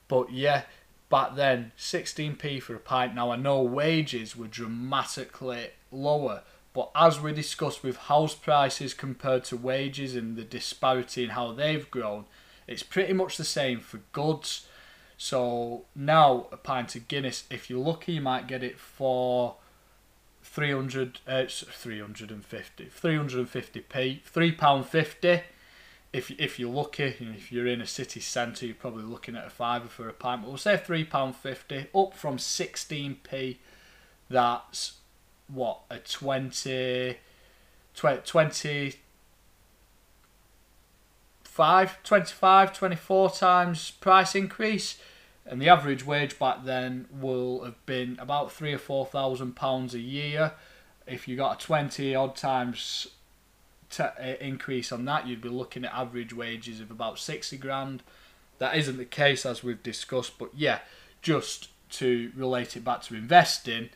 but 0.09 0.33
yeah, 0.33 0.63
back 1.09 1.37
then 1.37 1.73
16p 1.79 2.63
for 2.63 2.75
a 2.75 2.81
pint. 2.81 3.15
Now 3.15 3.31
I 3.31 3.37
know 3.37 3.63
wages 3.63 4.35
were 4.35 4.49
dramatically 4.49 5.71
lower, 5.93 6.43
but 6.73 6.91
as 6.97 7.21
we 7.21 7.33
discussed 7.33 7.85
with 7.85 7.97
house 7.97 8.35
prices 8.35 8.95
compared 8.95 9.45
to 9.45 9.57
wages 9.57 10.17
and 10.17 10.37
the 10.37 10.45
disparity 10.45 11.25
in 11.25 11.31
how 11.31 11.53
they've 11.53 11.89
grown, 11.91 12.25
it's 12.67 12.83
pretty 12.83 13.13
much 13.13 13.37
the 13.37 13.45
same 13.45 13.81
for 13.81 13.99
goods. 14.13 14.67
So 15.19 15.85
now 15.95 16.47
a 16.51 16.57
pint 16.57 16.97
of 16.97 17.07
Guinness, 17.09 17.45
if 17.51 17.69
you're 17.69 17.85
lucky, 17.85 18.15
you 18.15 18.21
might 18.23 18.49
get 18.49 18.63
it 18.63 18.81
for 18.81 19.57
300, 20.43 21.21
uh, 21.27 21.45
350, 21.47 22.85
350p, 22.87 24.21
£3.50. 24.23 25.43
If, 26.13 26.31
if 26.33 26.59
you're 26.59 26.71
lucky, 26.71 27.05
if 27.05 27.51
you're 27.51 27.67
in 27.67 27.81
a 27.81 27.87
city 27.87 28.21
centre, 28.21 28.67
you're 28.67 28.75
probably 28.75 29.05
looking 29.05 29.35
at 29.35 29.47
a 29.47 29.51
fiver 29.51 29.89
for 29.89 30.09
a 30.09 30.13
pint. 30.13 30.43
But 30.43 30.49
we'll 30.49 30.59
say 30.59 30.77
£3.50, 30.77 31.87
up 31.95 32.15
from 32.15 32.37
16p. 32.37 33.57
That's 34.29 34.99
what, 35.49 35.81
a 35.91 35.99
20, 35.99 37.17
20, 37.95 38.21
25, 41.53 42.03
25, 42.03 42.73
24 42.73 43.31
times 43.31 43.91
price 43.93 44.35
increase 44.35 44.99
and 45.47 45.61
the 45.61 45.69
average 45.69 46.05
wage 46.07 46.39
back 46.39 46.65
then 46.65 47.07
will 47.11 47.65
have 47.65 47.85
been 47.87 48.17
about 48.21 48.53
three 48.53 48.73
or 48.73 48.79
four 48.79 49.07
thousand 49.07 49.57
pounds 49.57 49.95
a 49.95 50.01
year. 50.01 50.53
If 51.07 51.27
you 51.27 51.37
got 51.37 51.63
a 51.63 51.67
twenty 51.67 52.15
odd 52.15 52.37
times 52.37 53.09
t- 53.91 54.03
uh, 54.03 54.35
increase 54.41 54.93
on 54.93 55.05
that, 55.07 55.27
you'd 55.27 55.41
be 55.41 55.49
looking 55.49 55.85
at 55.85 55.93
average 55.93 56.33
wages 56.33 56.81
of 56.81 56.91
about 56.91 57.19
sixty 57.19 57.57
grand. 57.57 58.03
That 58.59 58.77
isn't 58.77 58.99
the 58.99 59.05
case 59.05 59.45
as 59.45 59.65
we've 59.65 59.83
discussed, 59.83 60.39
but 60.39 60.51
yeah, 60.55 60.79
just 61.21 61.69
to 61.91 62.31
relate 62.37 62.77
it 62.77 62.85
back 62.85 63.03
to 63.03 63.17
investing, 63.17 63.91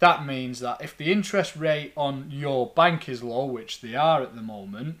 that 0.00 0.26
means 0.26 0.60
that 0.60 0.82
if 0.82 0.96
the 0.96 1.12
interest 1.12 1.56
rate 1.56 1.92
on 1.96 2.26
your 2.30 2.66
bank 2.66 3.08
is 3.08 3.22
low, 3.22 3.46
which 3.46 3.80
they 3.80 3.94
are 3.94 4.20
at 4.22 4.34
the 4.34 4.42
moment, 4.42 4.98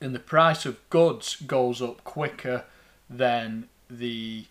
and 0.00 0.14
the 0.14 0.20
price 0.20 0.66
of 0.66 0.78
goods 0.90 1.36
goes 1.36 1.82
up 1.82 2.04
quicker 2.04 2.64
than 3.08 3.68
the 3.90 4.44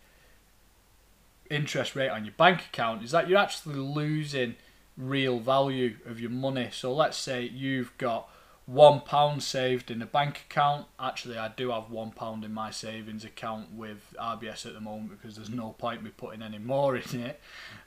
interest 1.49 1.95
rate 1.95 2.09
on 2.09 2.25
your 2.25 2.33
bank 2.37 2.61
account 2.61 3.03
is 3.03 3.11
that 3.11 3.29
you're 3.29 3.39
actually 3.39 3.75
losing 3.75 4.55
real 4.97 5.39
value 5.39 5.97
of 6.05 6.19
your 6.19 6.29
money. 6.29 6.69
So 6.71 6.93
let's 6.93 7.17
say 7.17 7.43
you've 7.43 7.97
got 7.97 8.29
one 8.65 9.01
pound 9.01 9.43
saved 9.43 9.89
in 9.89 10.01
a 10.01 10.05
bank 10.05 10.45
account. 10.49 10.87
Actually, 10.99 11.37
I 11.37 11.49
do 11.49 11.71
have 11.71 11.89
one 11.89 12.11
pound 12.11 12.43
in 12.43 12.53
my 12.53 12.71
savings 12.71 13.23
account 13.23 13.73
with 13.73 14.13
RBS 14.19 14.65
at 14.65 14.73
the 14.73 14.81
moment 14.81 15.11
because 15.11 15.35
there's 15.35 15.49
no 15.49 15.75
point 15.77 16.03
me 16.03 16.11
putting 16.15 16.41
any 16.41 16.59
more 16.59 16.95
in 16.95 17.21
it. 17.21 17.39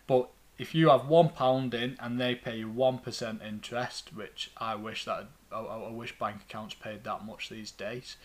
But 0.07 0.31
if 0.59 0.75
you 0.75 0.89
have 0.89 1.07
one 1.07 1.31
pound 1.31 1.75
in 1.75 1.97
and 2.01 2.21
they 2.21 2.35
pay 2.35 2.59
you 2.59 2.71
one 2.71 2.99
percent 2.99 3.43
interest, 3.47 4.15
which 4.15 4.51
I 4.57 4.75
wish 4.75 5.05
that 5.05 5.29
I, 5.53 5.61
I 5.61 5.91
wish 5.91 6.19
bank 6.19 6.43
accounts 6.49 6.75
paid 6.75 7.05
that 7.05 7.27
much 7.27 7.49
these 7.49 7.71
days, 7.71 8.17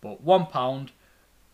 but 0.00 0.20
one 0.20 0.46
pound 0.46 0.92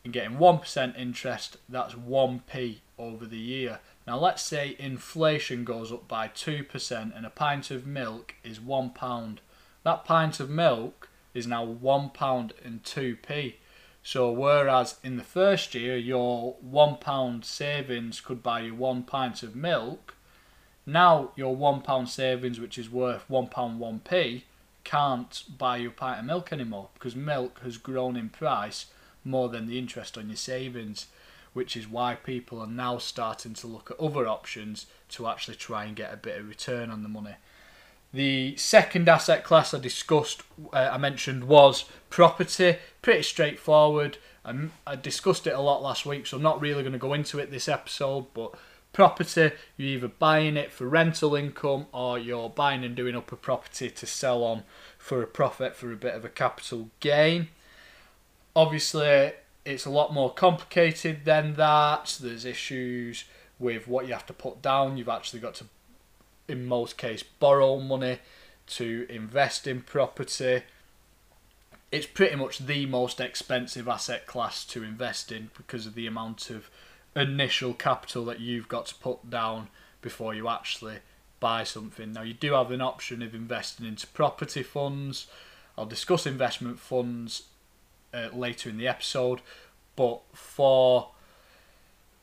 and 0.05 0.12
getting 0.12 0.37
1% 0.37 0.99
interest, 0.99 1.59
that's 1.69 1.95
1p 1.95 2.79
over 3.02 3.26
the 3.26 3.38
year. 3.38 3.80
Now, 4.06 4.18
let's 4.18 4.42
say 4.42 4.76
inflation 4.78 5.64
goes 5.64 5.92
up 5.92 6.09
by 6.09 6.28
2% 6.28 7.16
and 7.16 7.26
a 7.26 7.30
pint 7.30 7.71
of 7.71 7.87
milk 7.87 8.35
is 8.44 8.59
£1. 8.59 9.38
That 9.82 10.04
pint 10.04 10.40
of 10.40 10.49
milk 10.49 11.09
is 11.35 11.47
now 11.47 11.66
£1 11.66 12.52
and 12.64 12.82
2p. 12.82 13.54
So, 14.04 14.32
whereas 14.32 14.97
in 15.04 15.16
the 15.16 15.23
first 15.23 15.75
year 15.75 15.97
your 15.97 16.56
£1 16.64 17.44
savings 17.44 18.21
could 18.21 18.42
buy 18.42 18.61
you 18.61 18.75
one 18.75 19.04
pint 19.04 19.42
of 19.42 19.54
milk, 19.54 20.14
now 20.85 21.30
your 21.37 21.56
£1 21.56 22.09
savings, 22.09 22.59
which 22.59 22.78
is 22.78 22.90
worth 22.90 23.25
£1 23.30 23.50
1p, 23.50 24.42
can't 24.85 25.44
buy 25.56 25.76
you 25.76 25.88
a 25.88 25.92
pint 25.92 26.21
of 26.21 26.25
milk 26.25 26.52
anymore 26.52 26.88
because 26.94 27.14
milk 27.14 27.61
has 27.62 27.76
grown 27.78 28.16
in 28.16 28.28
price 28.28 28.87
more 29.25 29.49
than 29.49 29.68
the 29.68 29.78
interest 29.78 30.18
on 30.18 30.28
your 30.28 30.37
savings, 30.37 31.06
which 31.52 31.76
is 31.76 31.88
why 31.88 32.14
people 32.14 32.61
are 32.61 32.66
now 32.66 32.99
starting 32.99 33.54
to 33.54 33.66
look 33.66 33.90
at 33.90 34.00
other 34.00 34.26
options 34.26 34.87
to 35.11 35.26
actually 35.26 35.56
try 35.56 35.85
and 35.85 35.97
get 35.97 36.12
a 36.12 36.16
bit 36.16 36.38
of 36.38 36.49
return 36.49 36.90
on 36.90 37.02
the 37.02 37.09
money. 37.09 37.35
The 38.12 38.56
second 38.56 39.09
asset 39.09 39.42
class 39.42 39.73
I 39.73 39.78
discussed, 39.78 40.42
uh, 40.73 40.90
I 40.92 40.99
mentioned, 40.99 41.44
was 41.44 41.87
property. 42.11 42.76
Pretty 43.00 43.23
straightforward. 43.23 44.18
I, 44.44 44.54
I 44.87 44.97
discussed 44.97 45.47
it 45.47 45.54
a 45.54 45.61
lot 45.61 45.82
last 45.82 46.04
week, 46.04 46.26
so 46.26 46.37
I'm 46.37 46.42
not 46.42 46.61
really 46.61 46.82
going 46.82 46.92
to 46.92 46.99
go 46.99 47.14
into 47.14 47.38
it 47.38 47.50
this 47.50 47.68
episode. 47.68 48.26
But 48.35 48.54
property, 48.92 49.52
you're 49.78 49.97
either 49.97 50.09
buying 50.09 50.59
it 50.59 50.73
for 50.73 50.87
rental 50.87 51.35
income 51.35 51.87
or 51.92 52.18
you're 52.18 52.50
buying 52.50 52.85
and 52.85 52.94
doing 52.94 53.16
up 53.16 53.32
a 53.32 53.37
property 53.37 53.88
to 53.88 54.06
sell 54.06 54.44
on 54.44 54.64
for 54.99 55.23
a 55.23 55.26
profit 55.26 55.75
for 55.75 55.90
a 55.90 55.97
bit 55.97 56.14
of 56.14 56.25
a 56.25 56.28
capital 56.28 56.90
gain. 57.00 57.49
Obviously, 58.54 59.32
it's 59.64 59.87
a 59.87 59.90
lot 59.90 60.12
more 60.12 60.33
complicated 60.33 61.25
than 61.25 61.54
that. 61.54 62.19
There's 62.21 62.45
issues 62.45 63.25
with 63.59 63.87
what 63.87 64.07
you 64.07 64.12
have 64.12 64.26
to 64.26 64.33
put 64.33 64.61
down. 64.61 64.97
You've 64.97 65.09
actually 65.09 65.40
got 65.40 65.54
to, 65.57 65.66
in 66.49 66.66
most 66.66 66.99
cases, 66.99 67.26
borrow 67.38 67.78
money 67.78 68.19
to 68.69 69.07
invest 69.09 69.66
in 69.66 69.83
property. 69.83 70.62
It's 71.90 72.07
pretty 72.07 72.37
much 72.37 72.59
the 72.59 72.87
most 72.87 73.21
expensive 73.21 73.87
asset 73.87 74.26
class 74.26 74.64
to 74.66 74.83
invest 74.83 75.31
in 75.31 75.50
because 75.57 75.87
of 75.87 75.95
the 75.95 76.07
amount 76.07 76.50
of 76.50 76.71
initial 77.14 77.75
capital 77.75 78.25
that 78.25 78.40
you've 78.40 78.69
got 78.69 78.87
to 78.87 78.95
put 78.97 79.28
down 79.28 79.69
before 80.00 80.35
you 80.35 80.49
actually 80.49 80.97
buy 81.38 81.64
something. 81.64 82.12
Now, 82.12 82.23
you 82.23 82.35
do 82.35 82.54
have 82.54 82.71
an 82.71 82.81
option 82.81 83.23
of 83.23 83.35
investing 83.35 83.87
into 83.87 84.07
property 84.09 84.62
funds. 84.62 85.26
I'll 85.76 85.87
discuss 85.87 86.26
investment 86.26 86.78
funds 86.78 87.42
uh, 88.12 88.28
later 88.33 88.69
in 88.69 88.78
the 88.78 88.88
episode. 88.88 89.40
But 89.97 90.23
for 90.33 91.11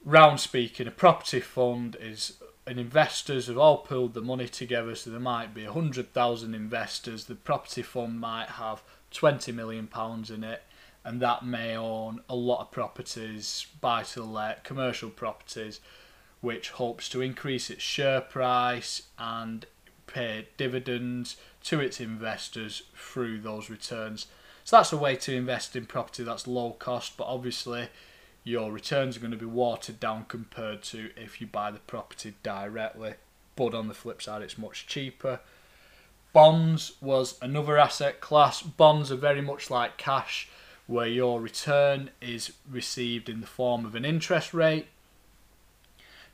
round 0.03 0.39
speaking, 0.39 0.87
a 0.87 0.91
property 0.91 1.39
fund 1.39 1.97
is 1.99 2.33
and 2.69 2.79
investors 2.79 3.47
have 3.47 3.57
all 3.57 3.77
pulled 3.77 4.13
the 4.13 4.21
money 4.21 4.47
together, 4.47 4.93
so 4.93 5.09
there 5.09 5.19
might 5.19 5.55
be 5.55 5.65
100,000 5.65 6.53
investors. 6.53 7.25
The 7.25 7.33
property 7.33 7.81
fund 7.81 8.19
might 8.19 8.49
have 8.49 8.83
20 9.09 9.51
million 9.51 9.87
pounds 9.87 10.29
in 10.29 10.43
it, 10.43 10.61
and 11.03 11.19
that 11.19 11.43
may 11.43 11.75
own 11.75 12.21
a 12.29 12.35
lot 12.35 12.61
of 12.61 12.71
properties, 12.71 13.65
buy 13.81 14.03
to 14.03 14.23
let, 14.23 14.63
commercial 14.63 15.09
properties, 15.09 15.79
which 16.41 16.69
hopes 16.69 17.09
to 17.09 17.21
increase 17.21 17.71
its 17.71 17.81
share 17.81 18.21
price 18.21 19.01
and 19.17 19.65
pay 20.05 20.47
dividends 20.57 21.37
to 21.63 21.79
its 21.79 21.99
investors 21.99 22.83
through 22.95 23.39
those 23.39 23.71
returns. 23.71 24.27
So 24.69 24.77
that's 24.77 24.93
a 24.93 24.97
way 24.97 25.15
to 25.15 25.35
invest 25.35 25.75
in 25.75 25.87
property 25.87 26.23
that's 26.23 26.45
low 26.45 26.73
cost, 26.73 27.17
but 27.17 27.23
obviously 27.23 27.87
your 28.43 28.71
returns 28.71 29.17
are 29.17 29.19
going 29.19 29.31
to 29.31 29.35
be 29.35 29.47
watered 29.47 29.99
down 29.99 30.25
compared 30.27 30.83
to 30.83 31.09
if 31.17 31.41
you 31.41 31.47
buy 31.47 31.71
the 31.71 31.79
property 31.79 32.35
directly. 32.43 33.15
But 33.55 33.73
on 33.73 33.87
the 33.87 33.95
flip 33.95 34.21
side, 34.21 34.43
it's 34.43 34.59
much 34.59 34.85
cheaper. 34.85 35.39
Bonds 36.33 36.91
was 37.01 37.39
another 37.41 37.79
asset 37.79 38.21
class. 38.21 38.61
Bonds 38.61 39.11
are 39.11 39.15
very 39.15 39.41
much 39.41 39.71
like 39.71 39.97
cash, 39.97 40.47
where 40.85 41.07
your 41.07 41.41
return 41.41 42.11
is 42.21 42.53
received 42.69 43.27
in 43.27 43.41
the 43.41 43.47
form 43.47 43.85
of 43.85 43.95
an 43.95 44.05
interest 44.05 44.53
rate. 44.53 44.85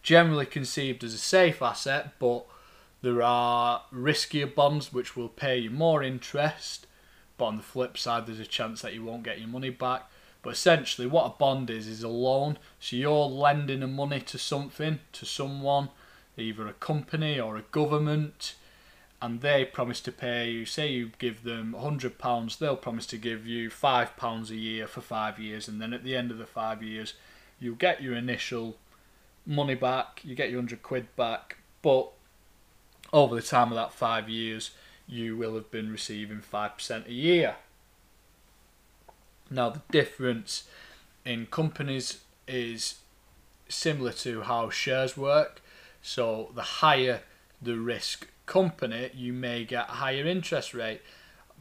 Generally 0.04 0.48
conceived 0.48 1.06
as 1.06 1.14
a 1.14 1.20
safe 1.20 1.62
asset, 1.62 2.16
but 2.20 2.46
there 3.02 3.22
are 3.22 3.84
riskier 3.94 4.54
bonds 4.54 4.92
which 4.92 5.16
will 5.16 5.30
pay 5.30 5.58
you 5.58 5.70
more 5.70 6.04
interest 6.04 6.86
but 7.38 7.46
on 7.46 7.58
the 7.58 7.64
flip 7.64 7.98
side, 7.98 8.26
there's 8.26 8.40
a 8.40 8.46
chance 8.46 8.82
that 8.82 8.94
you 8.94 9.04
won't 9.04 9.24
get 9.24 9.40
your 9.40 9.48
money 9.48 9.70
back. 9.70 10.10
But 10.42 10.54
essentially, 10.54 11.08
what 11.08 11.26
a 11.26 11.38
bond 11.38 11.70
is 11.70 11.88
is 11.88 12.04
a 12.04 12.08
loan. 12.08 12.60
So 12.80 12.96
you're 12.96 13.26
lending 13.26 13.80
the 13.80 13.88
money 13.88 14.20
to 14.22 14.38
something, 14.38 15.00
to 15.14 15.26
someone, 15.26 15.90
either 16.38 16.68
a 16.68 16.74
company 16.74 17.40
or 17.40 17.58
a 17.58 17.64
government, 17.64 18.54
and 19.22 19.42
they 19.42 19.66
promise 19.66 20.00
to 20.02 20.12
pay 20.12 20.52
you. 20.52 20.66
Say 20.66 20.90
you 20.90 21.12
give 21.18 21.44
them 21.44 21.74
hundred 21.74 22.20
pounds, 22.20 22.58
they'll 22.58 22.76
promise 22.76 23.08
to 23.08 23.18
give 23.18 23.48
you 23.48 23.70
five 23.70 24.16
pounds 24.18 24.52
a 24.52 24.56
year 24.56 24.86
for 24.88 25.02
five 25.02 25.40
years, 25.40 25.68
and 25.68 25.82
then 25.82 25.94
at 25.94 26.04
the 26.04 26.16
end 26.16 26.30
of 26.30 26.38
the 26.38 26.46
five 26.46 26.84
years, 26.84 27.16
you 27.60 27.74
get 27.74 28.04
your 28.04 28.16
initial 28.16 28.78
money 29.48 29.76
back. 29.76 30.22
You 30.24 30.36
get 30.36 30.52
your 30.52 30.60
hundred 30.60 30.84
quid 30.84 31.08
back, 31.16 31.58
but 31.82 32.12
over 33.12 33.34
the 33.34 33.42
time 33.42 33.70
of 33.70 33.76
that 33.76 33.94
five 33.94 34.30
years, 34.30 34.72
you 35.08 35.38
will 35.38 35.56
have 35.56 35.72
been 35.72 35.92
receiving 35.92 36.42
5% 36.42 37.08
a 37.08 37.14
year. 37.14 37.56
Now, 39.50 39.70
the 39.70 39.82
difference 39.92 40.64
in 41.24 41.46
companies 41.48 42.22
is 42.48 42.96
similar 43.70 44.12
to 44.14 44.42
how 44.42 44.70
shares 44.70 45.16
work. 45.16 45.62
So, 46.02 46.52
the 46.56 46.62
higher 46.62 47.22
the 47.62 47.78
risk 47.78 48.28
company, 48.46 49.12
you 49.14 49.34
may 49.34 49.66
get 49.66 49.90
a 49.90 49.94
higher 49.94 50.26
interest 50.26 50.74
rate. 50.74 51.02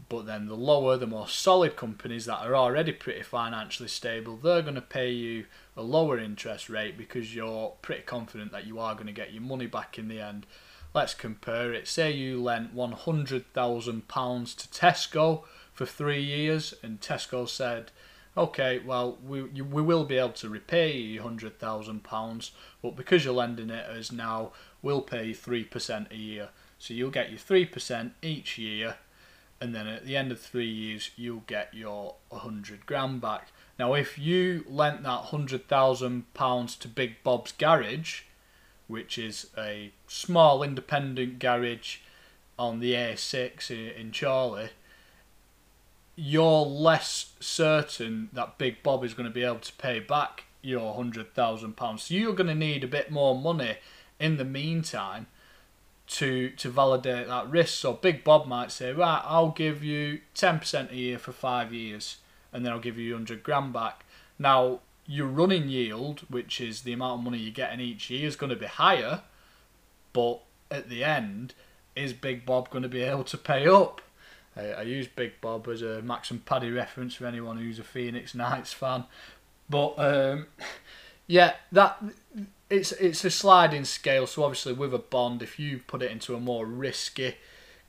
But 0.08 0.26
then, 0.26 0.48
the 0.48 0.56
lower, 0.56 0.96
the 0.96 1.06
more 1.06 1.28
solid 1.28 1.76
companies 1.76 2.26
that 2.26 2.38
are 2.38 2.56
already 2.56 2.92
pretty 2.92 3.22
financially 3.22 3.88
stable, 3.88 4.36
they're 4.36 4.62
going 4.62 4.74
to 4.74 4.80
pay 4.80 5.10
you 5.10 5.44
a 5.76 5.82
lower 5.82 6.18
interest 6.18 6.68
rate 6.68 6.96
because 6.96 7.34
you're 7.34 7.74
pretty 7.82 8.02
confident 8.02 8.50
that 8.52 8.66
you 8.66 8.78
are 8.80 8.94
going 8.94 9.06
to 9.06 9.12
get 9.12 9.32
your 9.32 9.42
money 9.42 9.66
back 9.66 9.98
in 9.98 10.08
the 10.08 10.20
end 10.20 10.46
let's 10.94 11.12
compare 11.12 11.72
it. 11.72 11.88
Say 11.88 12.12
you 12.12 12.40
lent 12.40 12.74
£100,000 12.74 14.56
to 14.56 14.68
Tesco 14.68 15.42
for 15.72 15.84
three 15.84 16.22
years, 16.22 16.72
and 16.82 17.00
Tesco 17.00 17.48
said, 17.48 17.90
okay, 18.36 18.78
well, 18.78 19.18
we, 19.26 19.44
you, 19.52 19.64
we 19.64 19.82
will 19.82 20.04
be 20.04 20.16
able 20.16 20.30
to 20.30 20.48
repay 20.48 20.96
you 20.96 21.20
£100,000, 21.20 22.50
but 22.80 22.96
because 22.96 23.24
you're 23.24 23.34
lending 23.34 23.70
it 23.70 23.86
as 23.90 24.12
now, 24.12 24.52
we'll 24.82 25.02
pay 25.02 25.26
you 25.26 25.34
3% 25.34 26.10
a 26.12 26.16
year. 26.16 26.48
So 26.78 26.94
you'll 26.94 27.10
get 27.10 27.30
your 27.30 27.40
3% 27.40 28.12
each 28.22 28.56
year, 28.56 28.96
and 29.60 29.74
then 29.74 29.86
at 29.86 30.04
the 30.04 30.16
end 30.16 30.30
of 30.30 30.40
three 30.40 30.70
years, 30.70 31.10
you'll 31.16 31.44
get 31.46 31.74
your 31.74 32.16
100 32.28 32.86
grand 32.86 33.20
back. 33.20 33.48
Now, 33.78 33.94
if 33.94 34.18
you 34.18 34.64
lent 34.68 35.02
that 35.02 35.24
£100,000 35.24 36.78
to 36.78 36.88
Big 36.88 37.22
Bob's 37.24 37.52
Garage, 37.52 38.22
which 38.86 39.18
is 39.18 39.48
a 39.56 39.92
small 40.06 40.62
independent 40.62 41.38
garage 41.38 41.98
on 42.58 42.80
the 42.80 42.92
A6 42.92 43.70
in 43.70 44.12
Chorley, 44.12 44.70
you're 46.16 46.64
less 46.64 47.32
certain 47.40 48.28
that 48.32 48.58
Big 48.58 48.82
Bob 48.82 49.04
is 49.04 49.14
going 49.14 49.28
to 49.28 49.34
be 49.34 49.42
able 49.42 49.58
to 49.58 49.72
pay 49.74 49.98
back 49.98 50.44
your 50.62 50.94
£100,000. 50.94 52.00
So 52.00 52.14
you're 52.14 52.34
going 52.34 52.46
to 52.46 52.54
need 52.54 52.84
a 52.84 52.88
bit 52.88 53.10
more 53.10 53.38
money 53.38 53.76
in 54.20 54.36
the 54.36 54.44
meantime 54.44 55.26
to 56.06 56.50
to 56.50 56.68
validate 56.68 57.28
that 57.28 57.48
risk. 57.48 57.74
So 57.78 57.94
Big 57.94 58.24
Bob 58.24 58.46
might 58.46 58.70
say, 58.70 58.92
right, 58.92 59.22
I'll 59.24 59.50
give 59.50 59.82
you 59.82 60.20
10% 60.34 60.92
a 60.92 60.96
year 60.96 61.18
for 61.18 61.32
five 61.32 61.72
years 61.72 62.18
and 62.52 62.64
then 62.64 62.72
I'll 62.72 62.80
give 62.80 62.98
you 62.98 63.12
100 63.12 63.42
grand 63.42 63.72
back. 63.72 64.04
Now, 64.38 64.80
your 65.06 65.26
running 65.26 65.68
yield, 65.68 66.20
which 66.28 66.60
is 66.60 66.82
the 66.82 66.92
amount 66.92 67.20
of 67.20 67.24
money 67.24 67.38
you're 67.38 67.52
getting 67.52 67.80
each 67.80 68.10
year, 68.10 68.26
is 68.26 68.36
going 68.36 68.50
to 68.50 68.56
be 68.56 68.66
higher. 68.66 69.22
But 70.12 70.40
at 70.70 70.88
the 70.88 71.04
end, 71.04 71.54
is 71.94 72.12
Big 72.12 72.46
Bob 72.46 72.70
going 72.70 72.82
to 72.82 72.88
be 72.88 73.02
able 73.02 73.24
to 73.24 73.38
pay 73.38 73.66
up? 73.66 74.00
I, 74.56 74.68
I 74.68 74.82
use 74.82 75.08
Big 75.08 75.40
Bob 75.40 75.68
as 75.68 75.82
a 75.82 76.02
Max 76.02 76.30
and 76.30 76.44
Paddy 76.44 76.70
reference 76.70 77.14
for 77.14 77.26
anyone 77.26 77.58
who's 77.58 77.78
a 77.78 77.84
Phoenix 77.84 78.34
Nights 78.34 78.72
fan. 78.72 79.04
But 79.68 79.94
um, 79.98 80.46
yeah, 81.26 81.54
that 81.72 82.02
it's 82.70 82.92
it's 82.92 83.24
a 83.24 83.30
sliding 83.30 83.84
scale. 83.84 84.26
So 84.26 84.44
obviously, 84.44 84.72
with 84.72 84.94
a 84.94 84.98
bond, 84.98 85.42
if 85.42 85.58
you 85.58 85.80
put 85.86 86.02
it 86.02 86.10
into 86.10 86.34
a 86.34 86.40
more 86.40 86.66
risky 86.66 87.34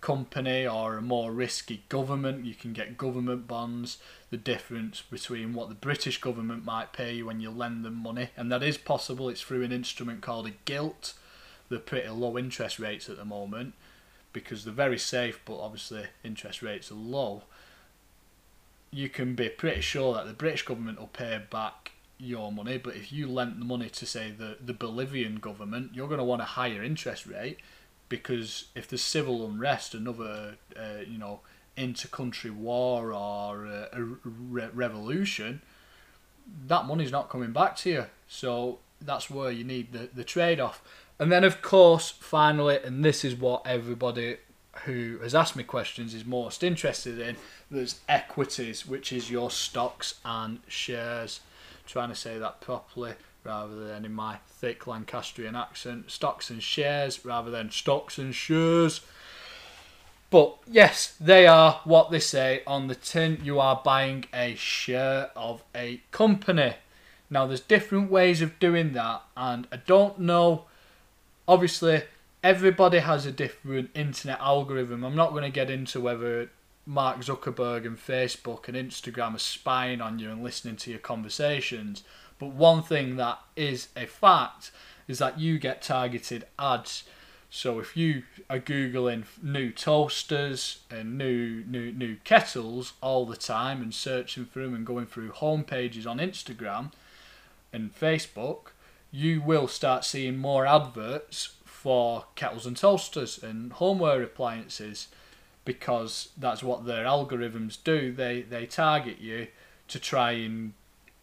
company 0.05 0.67
or 0.67 0.97
a 0.97 1.01
more 1.01 1.31
risky 1.31 1.83
government. 1.89 2.45
You 2.45 2.53
can 2.53 2.73
get 2.73 2.95
government 2.95 3.47
bonds. 3.47 3.97
The 4.35 4.41
difference 4.41 5.01
between 5.01 5.53
what 5.53 5.69
the 5.69 5.75
British 5.75 6.19
government 6.19 6.65
might 6.65 6.91
pay 6.91 7.15
you 7.15 7.27
when 7.27 7.39
you 7.39 7.49
lend 7.49 7.85
them 7.85 7.95
money, 7.95 8.31
and 8.35 8.51
that 8.51 8.63
is 8.63 8.77
possible. 8.77 9.29
It's 9.29 9.41
through 9.41 9.63
an 9.63 9.71
instrument 9.71 10.19
called 10.19 10.45
a 10.45 10.51
gilt. 10.65 11.13
They're 11.69 11.79
pretty 11.79 12.09
low 12.09 12.37
interest 12.37 12.77
rates 12.77 13.07
at 13.07 13.15
the 13.15 13.23
moment 13.23 13.75
because 14.33 14.65
they're 14.65 14.73
very 14.73 14.99
safe, 14.99 15.39
but 15.45 15.57
obviously 15.61 16.07
interest 16.21 16.61
rates 16.61 16.91
are 16.91 16.95
low. 16.95 17.43
You 18.91 19.07
can 19.07 19.35
be 19.35 19.47
pretty 19.47 19.79
sure 19.79 20.13
that 20.15 20.27
the 20.27 20.33
British 20.33 20.63
government 20.63 20.99
will 20.99 21.07
pay 21.07 21.41
back 21.49 21.93
your 22.17 22.51
money, 22.51 22.77
but 22.77 22.97
if 22.97 23.13
you 23.13 23.29
lent 23.29 23.57
the 23.57 23.65
money 23.65 23.87
to 23.87 24.05
say 24.05 24.31
the, 24.31 24.57
the 24.59 24.73
Bolivian 24.73 25.37
government, 25.37 25.91
you're 25.93 26.09
going 26.09 26.17
to 26.17 26.25
want 26.25 26.41
a 26.41 26.55
higher 26.59 26.83
interest 26.83 27.25
rate 27.25 27.59
because 28.09 28.65
if 28.75 28.85
there's 28.89 29.01
civil 29.01 29.45
unrest, 29.45 29.93
another 29.93 30.57
uh, 30.77 31.03
you 31.07 31.17
know 31.17 31.39
inter-country 31.77 32.51
war 32.51 33.11
or 33.11 33.65
uh, 33.65 33.87
a 33.91 34.03
re- 34.03 34.69
revolution, 34.73 35.61
that 36.67 36.85
money's 36.85 37.11
not 37.11 37.29
coming 37.29 37.51
back 37.51 37.75
to 37.77 37.89
you. 37.89 38.05
So 38.27 38.79
that's 39.01 39.29
where 39.29 39.51
you 39.51 39.63
need 39.63 39.91
the, 39.91 40.09
the 40.13 40.23
trade-off. 40.23 40.81
And 41.19 41.31
then 41.31 41.43
of 41.43 41.61
course, 41.61 42.09
finally, 42.11 42.79
and 42.83 43.03
this 43.03 43.23
is 43.23 43.35
what 43.35 43.65
everybody 43.65 44.37
who 44.83 45.19
has 45.23 45.33
asked 45.33 45.55
me 45.55 45.63
questions 45.63 46.13
is 46.13 46.25
most 46.25 46.63
interested 46.63 47.19
in, 47.19 47.37
there's 47.71 47.99
equities, 48.09 48.85
which 48.85 49.13
is 49.13 49.31
your 49.31 49.49
stocks 49.49 50.15
and 50.25 50.59
shares. 50.67 51.39
trying 51.85 52.09
to 52.09 52.15
say 52.15 52.37
that 52.37 52.61
properly 52.61 53.13
rather 53.43 53.87
than 53.87 54.05
in 54.05 54.13
my 54.13 54.37
thick 54.47 54.87
Lancastrian 54.87 55.55
accent, 55.55 56.09
stocks 56.09 56.49
and 56.49 56.61
shares 56.61 57.23
rather 57.23 57.51
than 57.51 57.69
stocks 57.69 58.17
and 58.17 58.33
shares. 58.33 59.01
But 60.35 60.57
yes, 60.69 61.15
they 61.17 61.47
are 61.47 61.79
what 61.85 62.11
they 62.11 62.19
say 62.19 62.61
on 62.67 62.87
the 62.87 62.95
tin. 62.95 63.39
You 63.41 63.61
are 63.61 63.81
buying 63.81 64.25
a 64.33 64.53
share 64.55 65.29
of 65.33 65.63
a 65.73 66.01
company. 66.11 66.73
Now, 67.29 67.47
there's 67.47 67.61
different 67.61 68.11
ways 68.11 68.41
of 68.41 68.59
doing 68.59 68.91
that, 68.91 69.21
and 69.37 69.65
I 69.71 69.77
don't 69.77 70.19
know. 70.19 70.65
Obviously, 71.47 72.03
everybody 72.43 72.99
has 72.99 73.25
a 73.25 73.31
different 73.31 73.91
internet 73.95 74.41
algorithm. 74.41 75.05
I'm 75.05 75.15
not 75.15 75.31
going 75.31 75.45
to 75.45 75.49
get 75.49 75.69
into 75.69 76.01
whether 76.01 76.49
Mark 76.85 77.19
Zuckerberg 77.19 77.85
and 77.85 77.97
Facebook 77.97 78.67
and 78.67 78.75
Instagram 78.75 79.35
are 79.35 79.39
spying 79.39 80.01
on 80.01 80.19
you 80.19 80.29
and 80.31 80.43
listening 80.43 80.75
to 80.75 80.89
your 80.89 80.99
conversations. 80.99 82.03
But 82.39 82.47
one 82.47 82.83
thing 82.83 83.15
that 83.15 83.39
is 83.55 83.87
a 83.95 84.05
fact 84.05 84.71
is 85.07 85.17
that 85.19 85.39
you 85.39 85.59
get 85.59 85.81
targeted 85.81 86.45
ads. 86.59 87.05
So 87.55 87.79
if 87.79 87.95
you 87.95 88.23
are 88.49 88.59
googling 88.59 89.23
new 89.41 89.71
toasters 89.71 90.79
and 90.91 91.17
new 91.17 91.63
new 91.65 91.93
new 91.93 92.17
kettles 92.25 92.91
all 92.99 93.25
the 93.25 93.37
time 93.37 93.81
and 93.81 93.93
searching 93.93 94.43
for 94.43 94.59
them 94.59 94.75
and 94.75 94.85
going 94.85 95.05
through 95.05 95.31
home 95.31 95.63
pages 95.63 96.05
on 96.05 96.17
Instagram 96.17 96.91
and 97.71 97.97
Facebook, 97.97 98.73
you 99.09 99.41
will 99.41 99.69
start 99.69 100.03
seeing 100.03 100.37
more 100.37 100.65
adverts 100.65 101.55
for 101.63 102.25
kettles 102.35 102.65
and 102.65 102.75
toasters 102.75 103.41
and 103.41 103.71
homeware 103.71 104.21
appliances 104.21 105.07
because 105.63 106.31
that's 106.37 106.61
what 106.61 106.85
their 106.85 107.05
algorithms 107.05 107.77
do. 107.81 108.11
They 108.11 108.41
they 108.41 108.65
target 108.65 109.21
you 109.21 109.47
to 109.87 109.97
try 109.97 110.31
and 110.31 110.73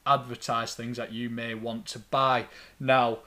advertise 0.06 0.74
things 0.74 0.96
that 0.96 1.12
you 1.12 1.28
may 1.28 1.52
want 1.52 1.84
to 1.88 1.98
buy. 1.98 2.46
Now, 2.80 3.18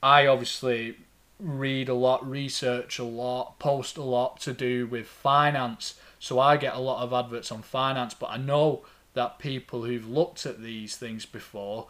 I 0.00 0.28
obviously 0.28 0.98
read 1.42 1.88
a 1.88 1.94
lot, 1.94 2.28
research 2.28 2.98
a 2.98 3.04
lot, 3.04 3.58
post 3.58 3.96
a 3.96 4.02
lot 4.02 4.40
to 4.40 4.52
do 4.52 4.86
with 4.86 5.06
finance. 5.06 5.94
So 6.18 6.38
I 6.38 6.56
get 6.56 6.74
a 6.74 6.80
lot 6.80 7.02
of 7.02 7.12
adverts 7.12 7.50
on 7.50 7.62
finance, 7.62 8.14
but 8.14 8.30
I 8.30 8.36
know 8.36 8.84
that 9.14 9.38
people 9.38 9.84
who've 9.84 10.08
looked 10.08 10.46
at 10.46 10.62
these 10.62 10.96
things 10.96 11.26
before, 11.26 11.88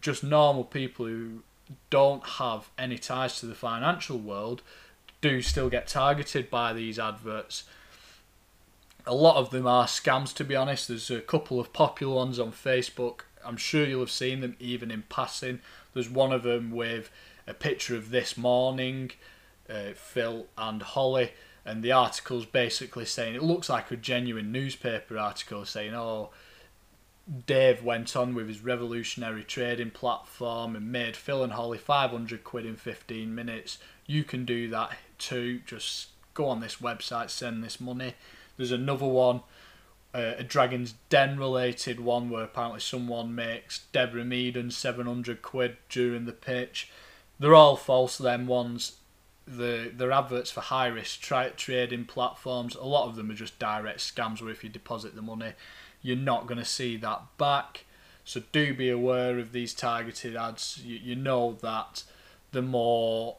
just 0.00 0.24
normal 0.24 0.64
people 0.64 1.06
who 1.06 1.42
don't 1.90 2.24
have 2.24 2.70
any 2.78 2.98
ties 2.98 3.40
to 3.40 3.46
the 3.46 3.54
financial 3.54 4.18
world, 4.18 4.62
do 5.20 5.42
still 5.42 5.68
get 5.68 5.86
targeted 5.86 6.50
by 6.50 6.72
these 6.72 6.98
adverts. 6.98 7.64
A 9.06 9.14
lot 9.14 9.36
of 9.36 9.50
them 9.50 9.66
are 9.66 9.86
scams, 9.86 10.32
to 10.34 10.44
be 10.44 10.56
honest. 10.56 10.88
There's 10.88 11.10
a 11.10 11.20
couple 11.20 11.60
of 11.60 11.72
popular 11.72 12.14
ones 12.14 12.38
on 12.38 12.52
Facebook 12.52 13.22
I'm 13.44 13.56
sure 13.56 13.86
you'll 13.86 14.00
have 14.00 14.10
seen 14.10 14.40
them 14.40 14.56
even 14.58 14.90
in 14.90 15.04
passing. 15.08 15.60
There's 15.92 16.10
one 16.10 16.32
of 16.32 16.42
them 16.42 16.70
with 16.70 17.10
a 17.46 17.54
picture 17.54 17.96
of 17.96 18.10
this 18.10 18.36
morning, 18.36 19.10
uh, 19.68 19.92
Phil 19.94 20.46
and 20.56 20.82
Holly, 20.82 21.32
and 21.64 21.82
the 21.82 21.92
article's 21.92 22.46
basically 22.46 23.04
saying 23.04 23.34
it 23.34 23.42
looks 23.42 23.68
like 23.68 23.90
a 23.90 23.96
genuine 23.96 24.52
newspaper 24.52 25.18
article 25.18 25.64
saying, 25.64 25.94
oh, 25.94 26.30
Dave 27.46 27.82
went 27.82 28.14
on 28.14 28.34
with 28.34 28.48
his 28.48 28.62
revolutionary 28.62 29.44
trading 29.44 29.90
platform 29.90 30.76
and 30.76 30.92
made 30.92 31.16
Phil 31.16 31.42
and 31.42 31.54
Holly 31.54 31.78
500 31.78 32.44
quid 32.44 32.66
in 32.66 32.76
15 32.76 33.34
minutes. 33.34 33.78
You 34.06 34.24
can 34.24 34.44
do 34.44 34.68
that 34.68 34.92
too. 35.18 35.60
Just 35.64 36.08
go 36.34 36.46
on 36.46 36.60
this 36.60 36.76
website, 36.76 37.30
send 37.30 37.64
this 37.64 37.80
money. 37.80 38.14
There's 38.56 38.72
another 38.72 39.06
one 39.06 39.40
a, 40.14 40.36
a 40.38 40.42
Dragon's 40.44 40.94
Den 41.10 41.38
related 41.38 42.00
one 42.00 42.30
where 42.30 42.44
apparently 42.44 42.80
someone 42.80 43.34
makes 43.34 43.80
Deborah 43.92 44.24
Meaden 44.24 44.72
700 44.72 45.42
quid 45.42 45.76
during 45.88 46.24
the 46.24 46.32
pitch. 46.32 46.90
They're 47.38 47.54
all 47.54 47.76
false, 47.76 48.18
them 48.18 48.46
ones. 48.46 48.96
The, 49.46 49.92
they're 49.94 50.12
adverts 50.12 50.50
for 50.50 50.60
high 50.60 50.86
risk 50.86 51.20
tra- 51.20 51.50
trading 51.50 52.06
platforms. 52.06 52.74
A 52.74 52.84
lot 52.84 53.08
of 53.08 53.16
them 53.16 53.30
are 53.30 53.34
just 53.34 53.58
direct 53.58 53.98
scams 53.98 54.40
where 54.40 54.50
if 54.50 54.64
you 54.64 54.70
deposit 54.70 55.14
the 55.14 55.22
money, 55.22 55.52
you're 56.00 56.16
not 56.16 56.46
going 56.46 56.58
to 56.58 56.64
see 56.64 56.96
that 56.98 57.22
back. 57.36 57.84
So 58.24 58.42
do 58.52 58.72
be 58.72 58.88
aware 58.88 59.38
of 59.38 59.52
these 59.52 59.74
targeted 59.74 60.34
ads. 60.36 60.80
You, 60.82 60.96
you 60.96 61.14
know 61.14 61.58
that 61.60 62.04
the 62.52 62.62
more 62.62 63.36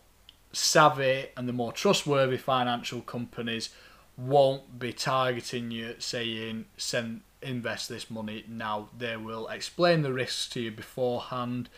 savvy 0.52 1.28
and 1.36 1.50
the 1.50 1.54
more 1.54 1.72
trustworthy 1.72 2.38
financial 2.38 3.02
companies 3.02 3.70
won't 4.18 4.80
be 4.80 4.94
targeting 4.94 5.72
you 5.72 5.96
saying 6.00 6.66
send 6.78 7.22
invest 7.42 7.90
this 7.90 8.10
money 8.10 8.44
now 8.48 8.88
they 8.98 9.18
will 9.18 9.48
explain 9.50 10.02
the 10.02 10.14
risks 10.14 10.48
to 10.50 10.62
you 10.62 10.72
beforehand 10.72 11.70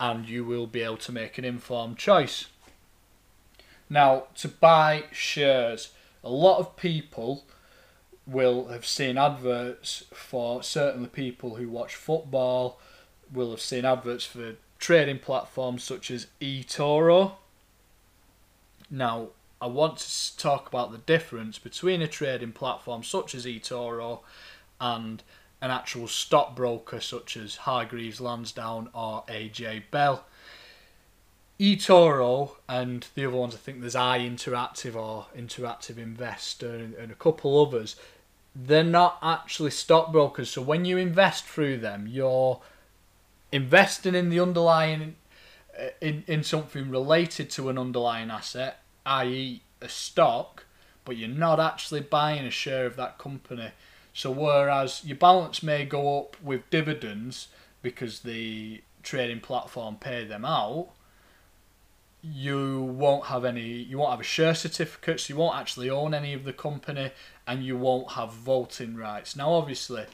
and 0.00 0.28
you 0.28 0.42
will 0.42 0.66
be 0.66 0.80
able 0.80 0.96
to 0.96 1.12
make 1.12 1.36
an 1.36 1.44
informed 1.44 1.98
choice. 1.98 2.46
Now 3.90 4.24
to 4.36 4.48
buy 4.48 5.04
shares 5.12 5.90
a 6.24 6.30
lot 6.30 6.58
of 6.58 6.76
people 6.76 7.44
will 8.26 8.68
have 8.68 8.86
seen 8.86 9.18
adverts 9.18 10.04
for 10.12 10.62
certainly 10.62 11.08
people 11.08 11.56
who 11.56 11.68
watch 11.68 11.94
football 11.94 12.78
will 13.32 13.50
have 13.50 13.60
seen 13.60 13.84
adverts 13.84 14.24
for 14.24 14.54
trading 14.78 15.18
platforms 15.18 15.82
such 15.82 16.10
as 16.10 16.26
eToro. 16.40 17.32
Now 18.90 19.28
I 19.60 19.66
want 19.66 19.98
to 19.98 20.36
talk 20.36 20.68
about 20.68 20.92
the 20.92 20.98
difference 20.98 21.58
between 21.58 22.00
a 22.00 22.08
trading 22.08 22.52
platform 22.52 23.02
such 23.02 23.34
as 23.34 23.44
eToro 23.44 24.20
and 24.80 25.22
an 25.60 25.70
actual 25.70 26.08
stockbroker 26.08 27.00
such 27.00 27.36
as 27.36 27.56
Hargreaves 27.56 28.20
Lansdown 28.20 28.88
or 28.94 29.24
AJ 29.28 29.84
Bell. 29.90 30.24
eToro 31.58 32.52
and 32.68 33.06
the 33.14 33.26
other 33.26 33.36
ones, 33.36 33.54
I 33.54 33.58
think 33.58 33.80
there's 33.80 33.96
i 33.96 34.18
Interactive 34.18 34.94
or 34.94 35.26
Interactive 35.36 35.98
Investor 35.98 36.74
and, 36.74 36.94
and 36.94 37.12
a 37.12 37.16
couple 37.16 37.64
others, 37.64 37.96
they're 38.54 38.82
not 38.82 39.18
actually 39.22 39.70
stockbrokers. 39.70 40.50
So 40.50 40.62
when 40.62 40.84
you 40.84 40.96
invest 40.96 41.44
through 41.44 41.78
them, 41.78 42.06
you're 42.08 42.60
investing 43.52 44.14
in 44.14 44.30
the 44.30 44.40
underlying 44.40 45.16
uh, 45.78 45.88
in, 46.00 46.24
in 46.26 46.42
something 46.42 46.90
related 46.90 47.50
to 47.50 47.68
an 47.68 47.78
underlying 47.78 48.30
asset 48.30 48.80
i.e., 49.06 49.62
a 49.80 49.88
stock, 49.88 50.64
but 51.04 51.16
you're 51.16 51.28
not 51.28 51.58
actually 51.58 52.00
buying 52.00 52.44
a 52.44 52.50
share 52.50 52.86
of 52.86 52.96
that 52.96 53.18
company. 53.18 53.70
So, 54.12 54.30
whereas 54.30 55.04
your 55.04 55.16
balance 55.16 55.62
may 55.62 55.84
go 55.84 56.18
up 56.18 56.36
with 56.42 56.68
dividends 56.70 57.48
because 57.82 58.20
the 58.20 58.82
trading 59.02 59.40
platform 59.40 59.96
pay 59.96 60.24
them 60.24 60.44
out, 60.44 60.88
you 62.22 62.82
won't 62.82 63.26
have 63.26 63.44
any 63.44 63.62
you 63.62 63.98
won't 63.98 64.10
have 64.10 64.20
a 64.20 64.24
share 64.24 64.54
certificate 64.54 65.20
so 65.20 65.32
you 65.32 65.38
won't 65.38 65.56
actually 65.56 65.88
own 65.88 66.12
any 66.12 66.34
of 66.34 66.44
the 66.44 66.52
company 66.52 67.10
and 67.46 67.64
you 67.64 67.76
won't 67.76 68.12
have 68.12 68.32
voting 68.32 68.94
rights. 68.94 69.34
Now 69.34 69.52
obviously 69.52 70.04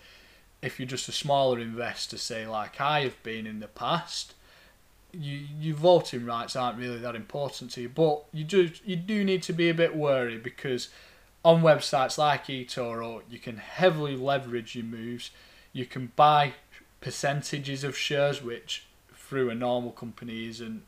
if 0.63 0.79
you're 0.79 0.87
just 0.87 1.09
a 1.09 1.13
smaller 1.13 1.59
investor 1.59 2.17
say 2.17 2.47
like 2.47 2.81
i 2.81 3.03
have 3.03 3.23
been 3.23 3.47
in 3.47 3.61
the 3.61 3.69
past 3.69 4.35
you, 5.13 5.47
your 5.61 5.77
voting 5.77 6.25
rights 6.25 6.57
aren't 6.57 6.79
really 6.79 6.99
that 6.99 7.15
important 7.15 7.71
to 7.73 7.83
you, 7.83 7.89
but 7.89 8.25
you 8.33 8.45
do 8.45 8.71
you 8.85 8.97
do 8.97 9.25
need 9.25 9.43
to 9.45 9.53
be 9.53 9.69
a 9.69 9.75
bit 9.75 9.97
wary 9.97 10.39
because 10.39 10.89
on 11.47 11.63
websites 11.63 12.19
like 12.19 12.47
eToro, 12.47 13.23
you 13.31 13.39
can 13.39 13.59
heavily 13.59 14.17
leverage 14.17 14.75
your 14.75 14.85
moves. 14.85 15.31
You 15.73 15.87
can 15.87 16.11
buy 16.17 16.55
percentages 17.01 17.85
of 17.85 17.97
shares, 17.97 18.43
which 18.43 18.85
through 19.15 19.51
a 19.51 19.55
normal 19.55 19.93
company 19.93 20.49
isn't 20.49 20.83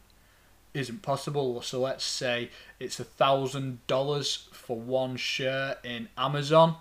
isn't 0.74 1.00
possible. 1.00 1.62
So 1.62 1.80
let's 1.80 2.04
say 2.04 2.50
it's 2.80 2.98
a 2.98 3.04
thousand 3.04 3.86
dollars 3.86 4.48
for 4.50 4.76
one 4.76 5.16
share 5.16 5.76
in 5.84 6.08
Amazon. 6.18 6.74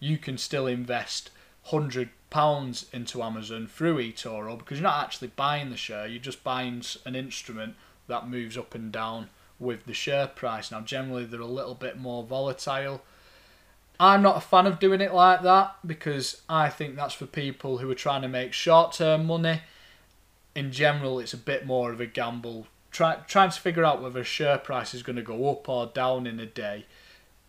You 0.00 0.16
can 0.16 0.38
still 0.38 0.66
invest 0.66 1.30
hundred 1.64 2.08
pounds 2.30 2.86
into 2.94 3.22
Amazon 3.22 3.66
through 3.66 3.98
eToro 3.98 4.56
because 4.56 4.78
you're 4.78 4.88
not 4.88 5.04
actually 5.04 5.32
buying 5.36 5.68
the 5.68 5.76
share, 5.76 6.06
you're 6.06 6.18
just 6.18 6.42
buying 6.42 6.82
an 7.04 7.14
instrument 7.14 7.74
that 8.06 8.26
moves 8.26 8.56
up 8.56 8.74
and 8.74 8.90
down 8.90 9.28
with 9.58 9.84
the 9.84 9.92
share 9.92 10.28
price. 10.28 10.70
Now, 10.70 10.80
generally, 10.80 11.26
they're 11.26 11.40
a 11.40 11.46
little 11.46 11.74
bit 11.74 11.98
more 11.98 12.24
volatile. 12.24 13.02
I'm 14.00 14.22
not 14.22 14.36
a 14.36 14.40
fan 14.40 14.66
of 14.66 14.78
doing 14.78 15.00
it 15.00 15.12
like 15.12 15.42
that 15.42 15.76
because 15.84 16.42
I 16.48 16.68
think 16.68 16.94
that's 16.94 17.14
for 17.14 17.26
people 17.26 17.78
who 17.78 17.90
are 17.90 17.96
trying 17.96 18.22
to 18.22 18.28
make 18.28 18.52
short 18.52 18.92
term 18.92 19.26
money. 19.26 19.62
In 20.54 20.70
general, 20.70 21.18
it's 21.18 21.34
a 21.34 21.38
bit 21.38 21.66
more 21.66 21.92
of 21.92 22.00
a 22.00 22.06
gamble. 22.06 22.66
Try, 22.90 23.16
trying 23.26 23.50
to 23.50 23.60
figure 23.60 23.84
out 23.84 24.02
whether 24.02 24.20
a 24.20 24.24
share 24.24 24.58
price 24.58 24.94
is 24.94 25.02
going 25.02 25.16
to 25.16 25.22
go 25.22 25.50
up 25.50 25.68
or 25.68 25.86
down 25.86 26.26
in 26.26 26.38
a 26.38 26.46
day. 26.46 26.86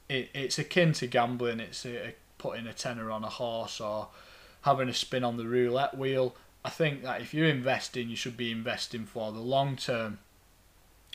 It, 0.08 0.30
it's 0.34 0.58
akin 0.58 0.94
to 0.94 1.08
gambling. 1.08 1.60
It's 1.60 1.86
a, 1.86 2.10
a 2.10 2.16
putting 2.40 2.66
a 2.66 2.74
tenner 2.74 3.12
on 3.12 3.24
a 3.24 3.30
horse 3.30 3.80
or 3.80 4.08
having 4.64 4.90
a 4.90 4.94
spin 4.94 5.24
on 5.24 5.38
the 5.38 5.46
roulette 5.46 5.98
wheel. 5.98 6.36
I 6.66 6.70
think 6.70 7.04
that 7.04 7.22
if 7.22 7.34
you're 7.34 7.48
investing, 7.48 8.10
you 8.10 8.16
should 8.16 8.38
be 8.38 8.52
investing 8.52 9.06
for 9.06 9.32
the 9.32 9.40
long 9.40 9.76
term. 9.76 10.20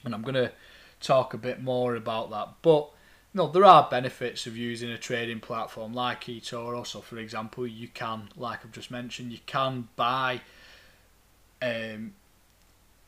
And 0.04 0.14
I'm 0.14 0.22
going 0.22 0.34
to 0.34 0.52
talk 1.00 1.34
a 1.34 1.38
bit 1.38 1.62
more 1.62 1.96
about 1.96 2.30
that. 2.30 2.48
But 2.62 2.90
no, 3.36 3.48
there 3.48 3.64
are 3.64 3.88
benefits 3.90 4.46
of 4.46 4.56
using 4.56 4.90
a 4.90 4.96
trading 4.96 5.40
platform 5.40 5.92
like 5.92 6.24
eToro. 6.24 6.86
So, 6.86 7.00
for 7.00 7.18
example, 7.18 7.66
you 7.66 7.88
can, 7.88 8.28
like 8.36 8.60
I've 8.64 8.70
just 8.70 8.92
mentioned, 8.92 9.32
you 9.32 9.40
can 9.44 9.88
buy, 9.96 10.40
um, 11.60 12.14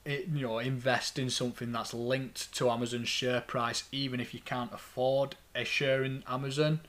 it, 0.05 0.27
you 0.27 0.43
know, 0.43 0.59
invest 0.59 1.17
in 1.17 1.31
something 1.31 1.71
that's 1.71 1.95
linked 1.95 2.53
to 2.57 2.69
Amazon's 2.69 3.09
share 3.09 3.41
price, 3.41 3.85
even 3.93 4.19
if 4.19 4.35
you 4.35 4.41
can't 4.41 4.73
afford 4.73 5.37
a 5.55 5.65
share 5.65 6.03
in 6.03 6.25
Amazon. 6.29 6.81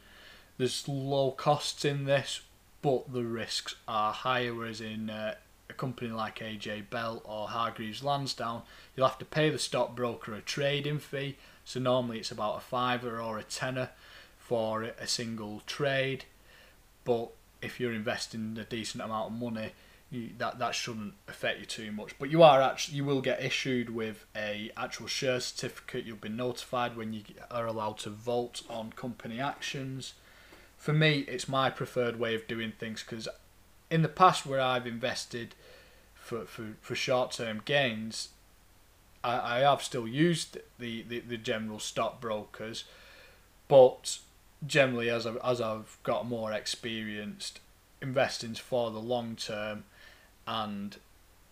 There's 0.58 0.88
low 0.88 1.30
costs 1.30 1.86
in 1.86 2.06
this, 2.06 2.42
but 2.82 3.14
the 3.14 3.24
risks 3.24 3.76
are 3.88 4.14
higher. 4.14 4.56
Whereas 4.56 4.82
in 4.82 5.12
uh, 5.12 5.36
a 5.70 5.74
company 5.74 6.10
like 6.10 6.40
AJ 6.40 6.90
Bell 6.90 7.22
or 7.24 7.50
Hargreaves 7.50 8.04
Lansdown, 8.04 8.64
you'll 8.96 9.08
have 9.08 9.20
to 9.20 9.26
pay 9.26 9.52
the 9.52 9.60
stockbroker 9.60 10.34
a 10.34 10.42
trading 10.42 10.98
fee. 10.98 11.38
So 11.68 11.80
normally 11.80 12.20
it's 12.20 12.32
about 12.32 12.58
a 12.58 12.62
fiver 12.62 13.22
or 13.22 13.38
a 13.38 13.44
tenner 13.44 13.90
for 14.40 14.84
a 14.84 15.08
single 15.08 15.62
trade. 15.66 16.26
But 17.04 17.30
if 17.62 17.80
you're 17.80 17.94
investing 17.94 18.58
a 18.60 18.64
decent 18.64 19.04
amount 19.04 19.34
of 19.34 19.40
money, 19.40 19.72
you, 20.10 20.30
that 20.38 20.60
that 20.60 20.74
shouldn't 20.74 21.16
affect 21.28 21.60
you 21.60 21.66
too 21.66 21.92
much. 21.92 22.18
But 22.18 22.30
you 22.30 22.42
are 22.42 22.62
actually 22.62 22.98
you 22.98 23.04
will 23.06 23.22
get 23.22 23.44
issued 23.44 23.90
with 23.90 24.26
a 24.36 24.72
actual 24.78 25.08
share 25.08 25.42
certificate. 25.42 26.06
You'll 26.06 26.18
be 26.18 26.30
notified 26.30 26.96
when 26.96 27.12
you 27.12 27.24
are 27.52 27.66
allowed 27.66 27.98
to 28.00 28.10
vote 28.10 28.62
on 28.70 28.94
company 28.94 29.40
actions 29.42 30.14
for 30.78 30.94
me, 30.94 31.26
it's 31.28 31.50
my 31.50 31.70
preferred 31.70 32.20
way 32.20 32.36
of 32.36 32.48
doing 32.48 32.72
things 32.72 33.04
because 33.04 33.28
in 33.90 34.04
the 34.04 34.08
past 34.08 34.46
where 34.46 34.62
I've 34.62 34.88
invested 34.88 35.56
for, 36.14 36.46
for, 36.46 36.76
for 36.82 36.96
short 36.96 37.32
term 37.32 37.62
gains, 37.66 38.30
I, 39.24 39.58
I 39.58 39.60
have 39.60 39.82
still 39.82 40.08
used 40.08 40.58
the, 40.80 41.04
the, 41.08 41.20
the 41.20 41.38
general 41.38 41.80
stockbrokers, 41.80 42.86
but 43.68 44.20
generally 44.66 45.10
as 45.10 45.26
I've, 45.26 45.38
as 45.44 45.62
I've 45.62 45.98
got 46.04 46.28
more 46.28 46.52
experienced, 46.52 47.60
investing 48.02 48.54
for 48.56 48.92
the 48.92 49.00
long 49.00 49.36
term 49.36 49.84
and 50.46 50.98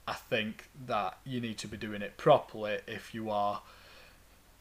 I 0.08 0.14
think 0.14 0.66
that 0.86 1.18
you 1.26 1.42
need 1.42 1.58
to 1.60 1.68
be 1.68 1.78
doing 1.78 2.02
it 2.02 2.18
properly 2.18 2.80
if 2.88 3.14
you 3.14 3.30
are 3.30 3.62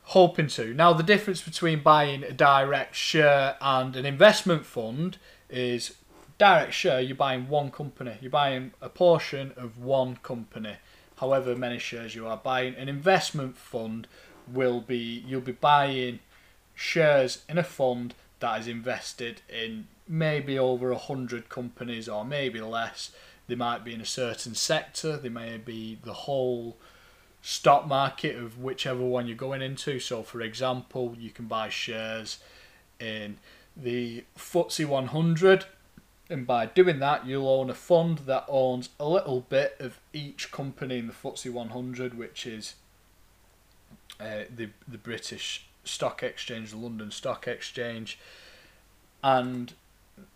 hoping 0.04 0.48
to. 0.48 0.74
Now, 0.74 0.92
the 0.92 1.02
difference 1.02 1.42
between 1.42 1.82
buying 1.82 2.24
a 2.24 2.32
direct 2.32 2.94
share 2.94 3.56
and 3.60 3.94
an 3.96 4.06
investment 4.06 4.64
fund 4.64 5.18
is 5.50 5.94
direct 6.38 6.72
share, 6.72 7.00
you're 7.00 7.16
buying 7.16 7.48
one 7.48 7.70
company, 7.70 8.16
you're 8.20 8.30
buying 8.30 8.72
a 8.80 8.88
portion 8.88 9.52
of 9.56 9.78
one 9.78 10.16
company, 10.16 10.76
however 11.16 11.54
many 11.54 11.78
shares 11.78 12.14
you 12.14 12.26
are 12.26 12.36
buying. 12.36 12.74
An 12.74 12.88
investment 12.88 13.56
fund 13.56 14.06
will 14.46 14.80
be, 14.80 15.24
you'll 15.26 15.40
be 15.40 15.52
buying 15.52 16.20
shares 16.74 17.42
in 17.48 17.58
a 17.58 17.62
fund 17.62 18.14
that 18.40 18.60
is 18.60 18.68
invested 18.68 19.42
in 19.48 19.86
maybe 20.06 20.58
over 20.58 20.90
a 20.90 20.98
hundred 20.98 21.48
companies 21.48 22.08
or 22.08 22.24
maybe 22.24 22.60
less. 22.60 23.10
They 23.46 23.54
might 23.54 23.84
be 23.84 23.94
in 23.94 24.00
a 24.00 24.06
certain 24.06 24.54
sector, 24.54 25.16
they 25.16 25.28
may 25.28 25.56
be 25.58 25.98
the 26.02 26.12
whole 26.12 26.76
stock 27.42 27.86
market 27.86 28.36
of 28.36 28.58
whichever 28.58 29.04
one 29.04 29.26
you're 29.26 29.36
going 29.36 29.62
into. 29.62 30.00
So, 30.00 30.22
for 30.22 30.40
example, 30.40 31.14
you 31.18 31.30
can 31.30 31.46
buy 31.46 31.68
shares 31.68 32.38
in 32.98 33.36
the 33.76 34.24
FTSE 34.38 34.86
100, 34.86 35.66
and 36.30 36.46
by 36.46 36.66
doing 36.66 37.00
that, 37.00 37.26
you'll 37.26 37.48
own 37.48 37.68
a 37.68 37.74
fund 37.74 38.18
that 38.20 38.44
owns 38.48 38.88
a 38.98 39.06
little 39.06 39.42
bit 39.42 39.76
of 39.78 39.98
each 40.12 40.50
company 40.50 40.98
in 40.98 41.06
the 41.06 41.12
FTSE 41.12 41.52
100, 41.52 42.16
which 42.16 42.46
is 42.46 42.74
uh, 44.18 44.44
the 44.54 44.70
the 44.88 44.98
British 44.98 45.66
Stock 45.84 46.22
Exchange, 46.22 46.70
the 46.70 46.76
London 46.76 47.10
Stock 47.10 47.46
Exchange, 47.46 48.18
and 49.22 49.74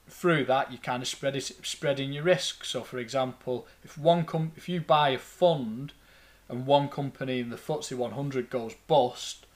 through 0.08 0.44
that 0.44 0.72
you 0.72 0.78
kind 0.78 1.02
of 1.02 1.08
spread 1.08 1.36
it, 1.36 1.52
spreading 1.62 2.12
your 2.12 2.24
risk. 2.24 2.64
So, 2.64 2.82
for 2.82 2.98
example, 2.98 3.66
if 3.82 3.96
one 3.96 4.24
com- 4.24 4.52
if 4.56 4.68
you 4.68 4.80
buy 4.80 5.10
a 5.10 5.18
fund 5.18 5.92
and 6.48 6.66
one 6.66 6.88
company 6.88 7.40
in 7.40 7.50
the 7.50 7.56
FTSE 7.56 7.96
100 7.96 8.50
goes 8.50 8.74
bust, 8.86 9.46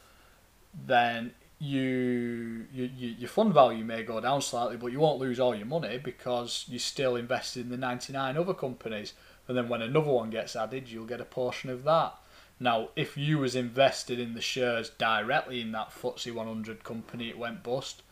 then 0.86 1.32
you, 1.62 2.66
you, 2.72 2.90
you 2.96 3.08
your 3.10 3.28
fund 3.28 3.54
value 3.54 3.84
may 3.84 4.02
go 4.02 4.20
down 4.20 4.42
slightly, 4.42 4.76
but 4.76 4.90
you 4.90 4.98
won't 4.98 5.20
lose 5.20 5.38
all 5.38 5.54
your 5.54 5.66
money 5.66 5.96
because 5.96 6.64
you're 6.68 6.80
still 6.80 7.14
invested 7.14 7.60
in 7.60 7.70
the 7.70 7.76
99 7.76 8.36
other 8.36 8.52
companies. 8.52 9.14
And 9.46 9.56
then 9.56 9.68
when 9.68 9.80
another 9.80 10.10
one 10.10 10.30
gets 10.30 10.56
added, 10.56 10.88
you'll 10.88 11.06
get 11.06 11.20
a 11.20 11.24
portion 11.24 11.70
of 11.70 11.84
that. 11.84 12.14
Now, 12.58 12.88
if 12.96 13.16
you 13.16 13.38
was 13.38 13.54
invested 13.54 14.18
in 14.18 14.34
the 14.34 14.40
shares 14.40 14.90
directly 14.90 15.60
in 15.60 15.70
that 15.70 15.90
FTSE 15.90 16.34
100 16.34 16.82
company, 16.82 17.28
it 17.28 17.38
went 17.38 17.62
bust. 17.62 18.02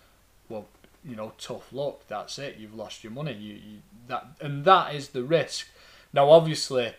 Well, 0.49 0.69
you 1.05 1.17
know, 1.17 1.33
tough 1.37 1.73
luck. 1.73 2.07
That's 2.07 2.39
it. 2.39 2.57
You've 2.57 2.77
lost 2.77 3.03
your 3.03 3.13
money. 3.13 3.33
You, 3.33 3.55
you 3.55 3.79
that 4.07 4.29
and 4.41 4.65
that 4.65 4.95
is 4.95 5.09
the 5.09 5.25
risk. 5.25 5.67
Now, 6.13 6.31
obviously, 6.31 6.95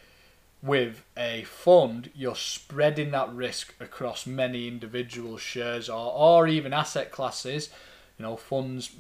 with 0.64 1.04
a 1.18 1.44
fund, 1.44 2.12
you're 2.16 2.36
spreading 2.36 3.12
that 3.12 3.34
risk 3.34 3.74
across 3.80 4.28
many 4.28 4.68
individual 4.68 5.38
shares 5.38 5.90
or, 5.90 6.12
or 6.14 6.48
even 6.48 6.74
asset 6.74 7.12
classes. 7.12 7.70
You 8.18 8.24
know, 8.24 8.36
funds 8.36 8.92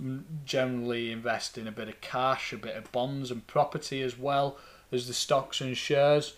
generally 0.43 1.11
invest 1.11 1.57
in 1.57 1.67
a 1.67 1.71
bit 1.71 1.87
of 1.87 2.01
cash, 2.01 2.51
a 2.51 2.57
bit 2.57 2.75
of 2.75 2.91
bonds 2.91 3.29
and 3.29 3.45
property 3.45 4.01
as 4.01 4.17
well 4.17 4.57
as 4.91 5.07
the 5.07 5.13
stocks 5.13 5.61
and 5.61 5.77
shares. 5.77 6.33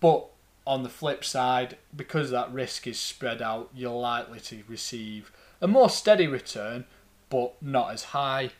But 0.00 0.26
on 0.66 0.82
the 0.82 0.88
flip 0.88 1.24
side, 1.24 1.76
because 1.94 2.30
that 2.30 2.52
risk 2.52 2.86
is 2.86 2.98
spread 2.98 3.40
out, 3.40 3.70
you're 3.74 3.92
likely 3.92 4.40
to 4.40 4.64
receive 4.66 5.30
a 5.60 5.68
more 5.68 5.88
steady 5.88 6.26
return, 6.26 6.86
but 7.30 7.54
not 7.62 7.92
as 7.92 8.04
high. 8.04 8.50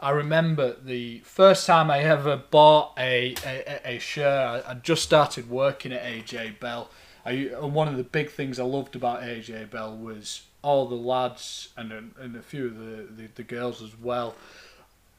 I 0.00 0.10
remember 0.10 0.76
the 0.80 1.18
first 1.20 1.66
time 1.66 1.90
I 1.90 2.00
ever 2.00 2.36
bought 2.36 2.92
a, 2.96 3.34
a, 3.44 3.80
a 3.96 3.98
share, 3.98 4.62
I 4.64 4.74
just 4.74 5.02
started 5.02 5.50
working 5.50 5.92
at 5.92 6.04
AJ 6.04 6.60
Bell. 6.60 6.88
I, 7.26 7.32
and 7.32 7.74
one 7.74 7.88
of 7.88 7.96
the 7.96 8.04
big 8.04 8.30
things 8.30 8.60
I 8.60 8.64
loved 8.64 8.94
about 8.94 9.22
AJ 9.22 9.70
Bell 9.70 9.96
was 9.96 10.42
all 10.62 10.86
the 10.86 10.94
lads 10.94 11.70
and, 11.76 11.92
and 11.92 12.36
a 12.36 12.42
few 12.42 12.66
of 12.66 12.78
the, 12.78 13.08
the, 13.10 13.28
the 13.34 13.42
girls 13.42 13.82
as 13.82 13.98
well 13.98 14.36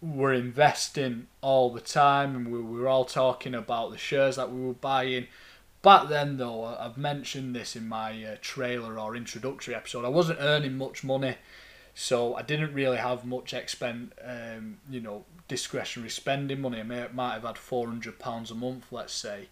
were 0.01 0.33
investing 0.33 1.27
all 1.41 1.71
the 1.71 1.81
time 1.81 2.33
and 2.35 2.49
we 2.49 2.61
were 2.61 2.87
all 2.87 3.03
talking 3.03 3.53
about 3.53 3.91
the 3.91 3.97
shares 3.97 4.37
that 4.37 4.49
we 4.49 4.65
were 4.65 4.73
buying. 4.73 5.27
Back 5.81 6.07
then, 6.07 6.37
though, 6.37 6.63
I've 6.63 6.97
mentioned 6.97 7.53
this 7.53 7.75
in 7.75 7.87
my 7.87 8.23
uh, 8.23 8.35
trailer 8.41 8.97
or 8.97 9.15
introductory 9.15 9.75
episode, 9.75 10.05
I 10.05 10.09
wasn't 10.09 10.39
earning 10.41 10.77
much 10.77 11.03
money 11.03 11.35
so 12.01 12.33
I 12.33 12.43
didn't 12.43 12.73
really 12.73 12.95
have 12.95 13.25
much 13.25 13.53
expend, 13.53 14.13
um, 14.23 14.77
you 14.89 15.01
know, 15.01 15.25
discretionary 15.49 16.09
spending 16.09 16.61
money. 16.61 16.79
I 16.79 16.83
may, 16.83 17.05
might 17.13 17.33
have 17.33 17.43
had 17.43 17.57
four 17.57 17.87
hundred 17.87 18.19
pounds 18.19 18.51
a 18.51 18.55
month, 18.55 18.85
let's 18.89 19.11
say. 19.11 19.49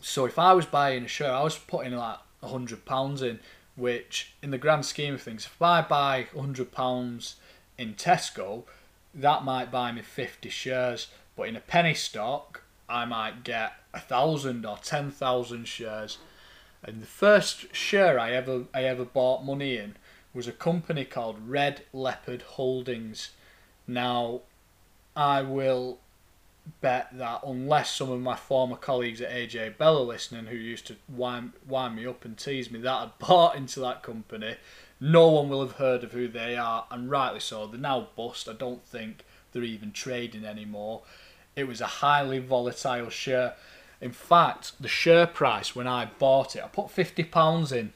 So 0.00 0.26
if 0.26 0.38
I 0.38 0.52
was 0.52 0.64
buying 0.64 1.04
a 1.04 1.08
shirt, 1.08 1.30
I 1.30 1.42
was 1.42 1.58
putting 1.58 1.94
like 1.94 2.18
hundred 2.40 2.84
pounds 2.84 3.20
in, 3.20 3.40
which 3.74 4.34
in 4.44 4.52
the 4.52 4.58
grand 4.58 4.86
scheme 4.86 5.14
of 5.14 5.22
things, 5.22 5.44
if 5.44 5.60
I 5.60 5.82
buy 5.82 6.28
hundred 6.38 6.70
pounds 6.70 7.34
in 7.76 7.94
Tesco, 7.94 8.62
that 9.12 9.42
might 9.42 9.72
buy 9.72 9.90
me 9.90 10.02
fifty 10.02 10.50
shares. 10.50 11.08
But 11.34 11.48
in 11.48 11.56
a 11.56 11.60
penny 11.60 11.94
stock, 11.94 12.62
I 12.88 13.06
might 13.06 13.42
get 13.42 13.72
a 13.92 13.98
thousand 13.98 14.64
or 14.64 14.78
ten 14.78 15.10
thousand 15.10 15.66
shares. 15.66 16.18
And 16.84 17.02
the 17.02 17.06
first 17.06 17.74
share 17.74 18.20
I 18.20 18.30
ever 18.30 18.66
I 18.72 18.84
ever 18.84 19.04
bought 19.04 19.44
money 19.44 19.76
in 19.76 19.96
was 20.34 20.48
a 20.48 20.52
company 20.52 21.04
called 21.04 21.48
Red 21.48 21.82
Leopard 21.92 22.42
Holdings. 22.42 23.30
Now, 23.86 24.40
I 25.14 25.42
will 25.42 25.98
bet 26.80 27.08
that 27.12 27.40
unless 27.44 27.94
some 27.94 28.10
of 28.10 28.20
my 28.20 28.36
former 28.36 28.76
colleagues 28.76 29.20
at 29.20 29.30
AJ 29.30 29.76
Bell 29.76 29.98
are 29.98 30.04
listening 30.04 30.46
who 30.46 30.56
used 30.56 30.86
to 30.86 30.96
wind, 31.08 31.52
wind 31.66 31.96
me 31.96 32.06
up 32.06 32.24
and 32.24 32.38
tease 32.38 32.70
me 32.70 32.80
that 32.80 32.90
I'd 32.90 33.18
bought 33.18 33.56
into 33.56 33.80
that 33.80 34.02
company, 34.02 34.56
no 35.00 35.28
one 35.28 35.48
will 35.48 35.60
have 35.60 35.76
heard 35.76 36.04
of 36.04 36.12
who 36.12 36.28
they 36.28 36.56
are, 36.56 36.86
and 36.90 37.10
rightly 37.10 37.40
so. 37.40 37.66
They're 37.66 37.80
now 37.80 38.08
bust. 38.16 38.48
I 38.48 38.52
don't 38.52 38.84
think 38.84 39.24
they're 39.52 39.64
even 39.64 39.92
trading 39.92 40.44
anymore. 40.44 41.02
It 41.56 41.64
was 41.64 41.80
a 41.80 41.86
highly 41.86 42.38
volatile 42.38 43.10
share. 43.10 43.54
In 44.00 44.12
fact, 44.12 44.72
the 44.80 44.88
share 44.88 45.26
price 45.26 45.74
when 45.74 45.88
I 45.88 46.06
bought 46.18 46.56
it, 46.56 46.62
I 46.62 46.68
put 46.68 46.86
£50 46.86 47.72
in 47.72 47.92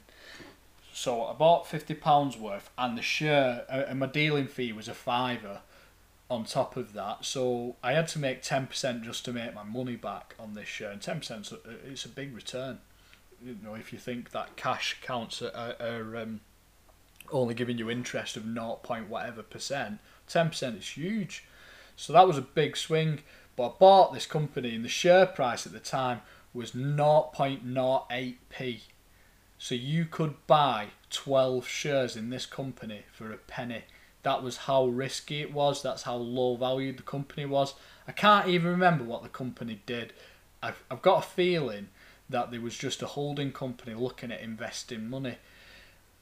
so 0.96 1.26
I 1.26 1.35
bought 1.35 1.66
fifty 1.66 1.92
pounds 1.92 2.38
worth, 2.38 2.70
and 2.78 2.96
the 2.96 3.02
share 3.02 3.66
uh, 3.68 3.85
and 3.87 3.98
my 3.98 4.06
dealing 4.06 4.46
fee 4.46 4.72
was 4.72 4.88
a 4.88 4.94
fiver 4.94 5.61
on 6.30 6.44
top 6.44 6.74
of 6.74 6.94
that. 6.94 7.26
So 7.26 7.76
I 7.82 7.92
had 7.92 8.09
to 8.09 8.18
make 8.18 8.40
ten 8.40 8.66
percent 8.66 9.02
just 9.02 9.22
to 9.26 9.32
make 9.35 9.54
my 9.54 9.62
money 9.62 9.96
back 9.96 10.35
on 10.38 10.54
this 10.54 10.68
share, 10.68 10.90
and 10.90 11.02
ten 11.02 11.18
percent 11.18 11.52
it's 11.87 12.06
a 12.06 12.09
big 12.09 12.35
return. 12.35 12.78
You 13.44 13.59
know, 13.62 13.74
if 13.74 13.92
you 13.92 13.98
think 13.98 14.30
that 14.30 14.56
cash 14.56 14.96
counts 15.02 15.42
are, 15.42 15.76
are 15.78 16.16
um, 16.16 16.40
only 17.30 17.52
giving 17.52 17.76
you 17.76 17.90
interest 17.90 18.38
of 18.38 18.46
naught 18.46 18.82
point 18.82 19.11
whatever 19.11 19.42
percent, 19.42 19.98
ten 20.26 20.48
percent 20.48 20.78
is 20.78 20.88
huge. 20.88 21.44
So 21.94 22.14
that 22.14 22.26
was 22.26 22.38
a 22.38 22.42
big 22.42 22.74
swing. 22.74 23.20
But 23.54 23.68
I 23.68 23.72
bought 23.78 24.14
this 24.14 24.24
company, 24.24 24.74
and 24.74 24.82
the 24.82 24.88
share 24.88 25.26
price 25.26 25.66
at 25.66 25.74
the 25.74 25.78
time 25.78 26.22
was 26.54 26.72
0.08p 26.72 28.80
so 29.59 29.75
you 29.75 30.05
could 30.05 30.35
buy 30.47 30.88
12 31.11 31.66
shares 31.66 32.16
in 32.16 32.31
this 32.31 32.47
company 32.47 33.03
for 33.12 33.33
a 33.33 33.37
penny. 33.37 33.85
That 34.23 34.42
was 34.42 34.57
how 34.59 34.87
risky 34.87 35.40
it 35.40 35.53
was. 35.53 35.83
That's 35.83 36.03
how 36.03 36.16
low 36.16 36.57
valued 36.57 36.99
the 36.99 37.03
company 37.03 37.47
was. 37.47 37.75
I 38.09 38.12
can't 38.12 38.49
even 38.49 38.71
remember 38.71 39.05
what 39.05 39.23
the 39.23 39.29
company 39.29 39.81
did. 39.87 40.12
I've, 40.62 40.83
I've 40.90 41.03
got 41.03 41.25
a 41.25 41.29
feeling 41.29 41.88
that 42.29 42.51
there 42.51 42.61
was 42.61 42.77
just 42.77 43.03
a 43.03 43.07
holding 43.07 43.53
company 43.53 43.95
looking 43.95 44.33
at 44.33 44.40
investing 44.40 45.09
money. 45.09 45.37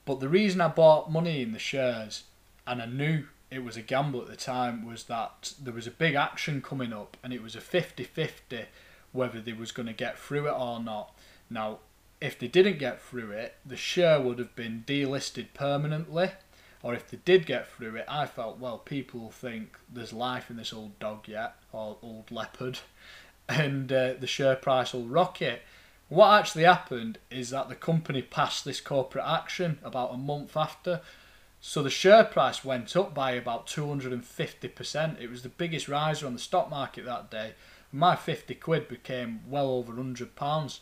But 0.04 0.20
the 0.20 0.28
reason 0.28 0.60
I 0.60 0.68
bought 0.68 1.10
money 1.10 1.40
in 1.40 1.52
the 1.52 1.58
shares, 1.58 2.24
and 2.66 2.82
I 2.82 2.86
knew 2.86 3.24
it 3.50 3.64
was 3.64 3.76
a 3.76 3.82
gamble 3.82 4.20
at 4.20 4.28
the 4.28 4.36
time, 4.36 4.86
was 4.86 5.04
that 5.04 5.54
there 5.60 5.72
was 5.72 5.86
a 5.86 5.90
big 5.90 6.14
action 6.14 6.60
coming 6.60 6.92
up 6.92 7.16
and 7.24 7.32
it 7.32 7.42
was 7.42 7.56
a 7.56 7.60
50 7.60 8.04
50 8.04 8.66
whether 9.12 9.40
they 9.40 9.52
was 9.52 9.72
going 9.72 9.86
to 9.86 9.92
get 9.92 10.18
through 10.18 10.48
it 10.48 10.52
or 10.52 10.80
not. 10.80 11.14
Now, 11.48 11.78
if 12.24 12.38
they 12.38 12.48
didn't 12.48 12.78
get 12.78 13.02
through 13.02 13.32
it, 13.32 13.54
the 13.66 13.76
share 13.76 14.18
would 14.18 14.38
have 14.38 14.56
been 14.56 14.82
delisted 14.86 15.48
permanently. 15.52 16.30
Or 16.82 16.94
if 16.94 17.10
they 17.10 17.18
did 17.18 17.44
get 17.44 17.70
through 17.70 17.96
it, 17.96 18.06
I 18.08 18.24
felt, 18.24 18.58
well, 18.58 18.78
people 18.78 19.30
think 19.30 19.78
there's 19.92 20.12
life 20.12 20.48
in 20.48 20.56
this 20.56 20.72
old 20.72 20.98
dog 20.98 21.28
yet, 21.28 21.56
or 21.70 21.98
old 22.02 22.30
leopard, 22.30 22.78
and 23.48 23.92
uh, 23.92 24.14
the 24.18 24.26
share 24.26 24.56
price 24.56 24.94
will 24.94 25.04
rocket. 25.04 25.62
What 26.08 26.40
actually 26.40 26.64
happened 26.64 27.18
is 27.30 27.50
that 27.50 27.68
the 27.68 27.74
company 27.74 28.22
passed 28.22 28.64
this 28.64 28.80
corporate 28.80 29.26
action 29.26 29.78
about 29.82 30.14
a 30.14 30.18
month 30.18 30.56
after. 30.56 31.02
So 31.60 31.82
the 31.82 31.90
share 31.90 32.24
price 32.24 32.64
went 32.64 32.96
up 32.96 33.14
by 33.14 33.32
about 33.32 33.66
250%. 33.66 35.20
It 35.20 35.30
was 35.30 35.42
the 35.42 35.48
biggest 35.50 35.88
riser 35.88 36.26
on 36.26 36.32
the 36.32 36.38
stock 36.38 36.70
market 36.70 37.04
that 37.04 37.30
day. 37.30 37.52
My 37.92 38.16
50 38.16 38.54
quid 38.54 38.88
became 38.88 39.40
well 39.46 39.70
over 39.70 39.92
100 39.92 40.36
pounds 40.36 40.80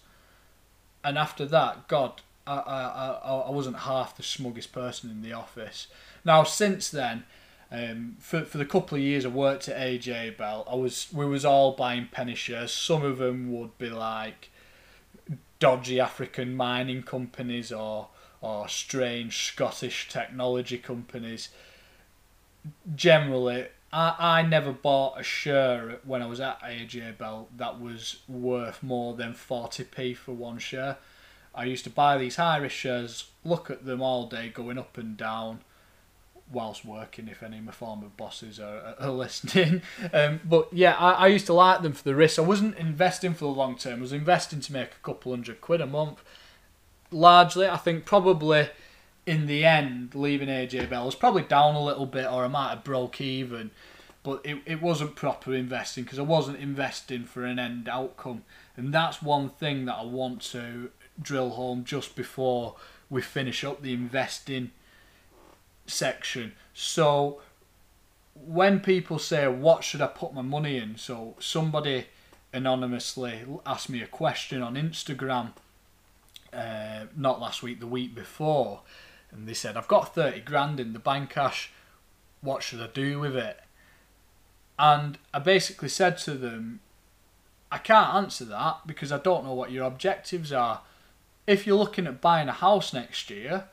and 1.04 1.18
after 1.18 1.44
that, 1.46 1.88
God, 1.88 2.20
I, 2.46 2.54
I, 2.54 3.40
I, 3.46 3.50
wasn't 3.50 3.78
half 3.80 4.16
the 4.16 4.22
smuggest 4.22 4.72
person 4.72 5.10
in 5.10 5.22
the 5.22 5.32
office. 5.32 5.86
Now, 6.24 6.42
since 6.42 6.90
then, 6.90 7.24
um, 7.70 8.16
for, 8.18 8.44
for 8.44 8.58
the 8.58 8.64
couple 8.64 8.98
of 8.98 9.02
years 9.02 9.24
I 9.24 9.28
worked 9.28 9.68
at 9.68 9.76
AJ 9.76 10.36
Bell, 10.36 10.66
I 10.70 10.74
was 10.74 11.08
we 11.12 11.24
was 11.24 11.44
all 11.44 11.72
buying 11.72 12.08
penny 12.10 12.34
shares. 12.34 12.72
Some 12.72 13.02
of 13.02 13.18
them 13.18 13.52
would 13.52 13.78
be 13.78 13.90
like 13.90 14.50
dodgy 15.58 16.00
African 16.00 16.54
mining 16.54 17.02
companies 17.02 17.72
or 17.72 18.08
or 18.40 18.68
strange 18.68 19.46
Scottish 19.46 20.08
technology 20.08 20.78
companies. 20.78 21.48
Generally, 22.94 23.68
I, 23.92 24.14
I 24.18 24.42
never 24.42 24.72
bought 24.72 25.20
a 25.20 25.22
share 25.22 25.98
when 26.04 26.22
I 26.22 26.26
was 26.26 26.40
at 26.40 26.60
AJ 26.62 27.18
Bell 27.18 27.48
that 27.56 27.80
was 27.80 28.20
worth 28.26 28.82
more 28.82 29.14
than 29.14 29.34
40p 29.34 30.16
for 30.16 30.32
one 30.32 30.58
share. 30.58 30.96
I 31.54 31.64
used 31.64 31.84
to 31.84 31.90
buy 31.90 32.16
these 32.16 32.36
high 32.36 32.56
risk 32.56 32.74
shares, 32.74 33.26
look 33.44 33.70
at 33.70 33.84
them 33.84 34.00
all 34.00 34.26
day 34.26 34.48
going 34.48 34.78
up 34.78 34.96
and 34.96 35.16
down 35.16 35.60
whilst 36.50 36.84
working, 36.84 37.28
if 37.28 37.42
any 37.42 37.58
of 37.58 37.64
my 37.64 37.72
former 37.72 38.08
bosses 38.16 38.58
are, 38.58 38.94
are 39.00 39.10
listening. 39.10 39.82
Um, 40.12 40.40
but 40.44 40.72
yeah, 40.72 40.96
I, 40.96 41.12
I 41.12 41.26
used 41.28 41.46
to 41.46 41.52
like 41.52 41.82
them 41.82 41.92
for 41.92 42.04
the 42.04 42.14
risk. 42.14 42.38
I 42.38 42.42
wasn't 42.42 42.76
investing 42.78 43.34
for 43.34 43.44
the 43.44 43.58
long 43.58 43.76
term, 43.76 43.98
I 43.98 44.02
was 44.02 44.12
investing 44.12 44.60
to 44.60 44.72
make 44.72 44.92
a 44.92 45.04
couple 45.04 45.32
hundred 45.32 45.60
quid 45.60 45.80
a 45.80 45.86
month. 45.86 46.22
Largely, 47.10 47.68
I 47.68 47.76
think 47.76 48.06
probably 48.06 48.70
in 49.26 49.46
the 49.46 49.64
end, 49.64 50.14
leaving 50.14 50.48
AJ 50.48 50.90
Bell 50.90 51.06
was 51.06 51.14
probably 51.14 51.42
down 51.42 51.74
a 51.74 51.82
little 51.82 52.06
bit, 52.06 52.26
or 52.26 52.44
I 52.44 52.48
might 52.48 52.70
have 52.70 52.84
broke 52.84 53.20
even, 53.20 53.70
but 54.22 54.40
it, 54.44 54.58
it 54.66 54.82
wasn't 54.82 55.16
proper 55.16 55.54
investing 55.54 56.04
because 56.04 56.18
I 56.18 56.22
wasn't 56.22 56.58
investing 56.58 57.24
for 57.24 57.44
an 57.44 57.58
end 57.58 57.88
outcome. 57.88 58.44
And 58.76 58.92
that's 58.92 59.22
one 59.22 59.48
thing 59.48 59.84
that 59.86 59.96
I 59.96 60.04
want 60.04 60.42
to 60.52 60.90
drill 61.20 61.50
home 61.50 61.84
just 61.84 62.16
before 62.16 62.76
we 63.10 63.20
finish 63.22 63.62
up 63.64 63.82
the 63.82 63.92
investing 63.92 64.70
section. 65.86 66.52
So 66.72 67.40
when 68.34 68.80
people 68.80 69.18
say, 69.18 69.46
What 69.46 69.84
should 69.84 70.00
I 70.00 70.06
put 70.06 70.34
my 70.34 70.42
money 70.42 70.78
in? 70.78 70.96
So 70.96 71.36
somebody 71.38 72.06
anonymously 72.52 73.44
asked 73.64 73.88
me 73.88 74.02
a 74.02 74.06
question 74.06 74.62
on 74.62 74.74
Instagram, 74.74 75.52
uh, 76.52 77.06
not 77.16 77.40
last 77.40 77.62
week, 77.62 77.80
the 77.80 77.86
week 77.86 78.14
before, 78.14 78.80
and 79.32 79.48
they 79.48 79.54
said, 79.54 79.76
I've 79.76 79.88
got 79.88 80.14
30 80.14 80.40
grand 80.40 80.78
in 80.78 80.92
the 80.92 80.98
bank 80.98 81.30
cash, 81.30 81.72
what 82.40 82.62
should 82.62 82.80
I 82.80 82.88
do 82.88 83.18
with 83.18 83.34
it? 83.36 83.60
And 84.78 85.18
I 85.32 85.38
basically 85.38 85.88
said 85.88 86.18
to 86.18 86.34
them, 86.34 86.80
I 87.70 87.78
can't 87.78 88.14
answer 88.14 88.44
that 88.46 88.86
because 88.86 89.12
I 89.12 89.18
don't 89.18 89.44
know 89.44 89.54
what 89.54 89.70
your 89.70 89.86
objectives 89.86 90.52
are. 90.52 90.82
If 91.46 91.66
you're 91.66 91.78
looking 91.78 92.06
at 92.06 92.20
buying 92.20 92.48
a 92.48 92.52
house 92.52 92.92
next 92.92 93.30
year, 93.30 93.64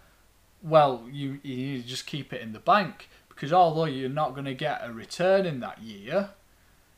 well, 0.61 1.05
you, 1.11 1.39
you 1.43 1.55
need 1.55 1.83
to 1.83 1.87
just 1.87 2.05
keep 2.05 2.31
it 2.31 2.41
in 2.41 2.53
the 2.53 2.59
bank 2.59 3.09
because 3.27 3.51
although 3.53 3.85
you're 3.85 4.09
not 4.09 4.33
going 4.33 4.45
to 4.45 4.53
get 4.53 4.81
a 4.83 4.91
return 4.91 5.45
in 5.45 5.59
that 5.61 5.81
year 5.81 6.31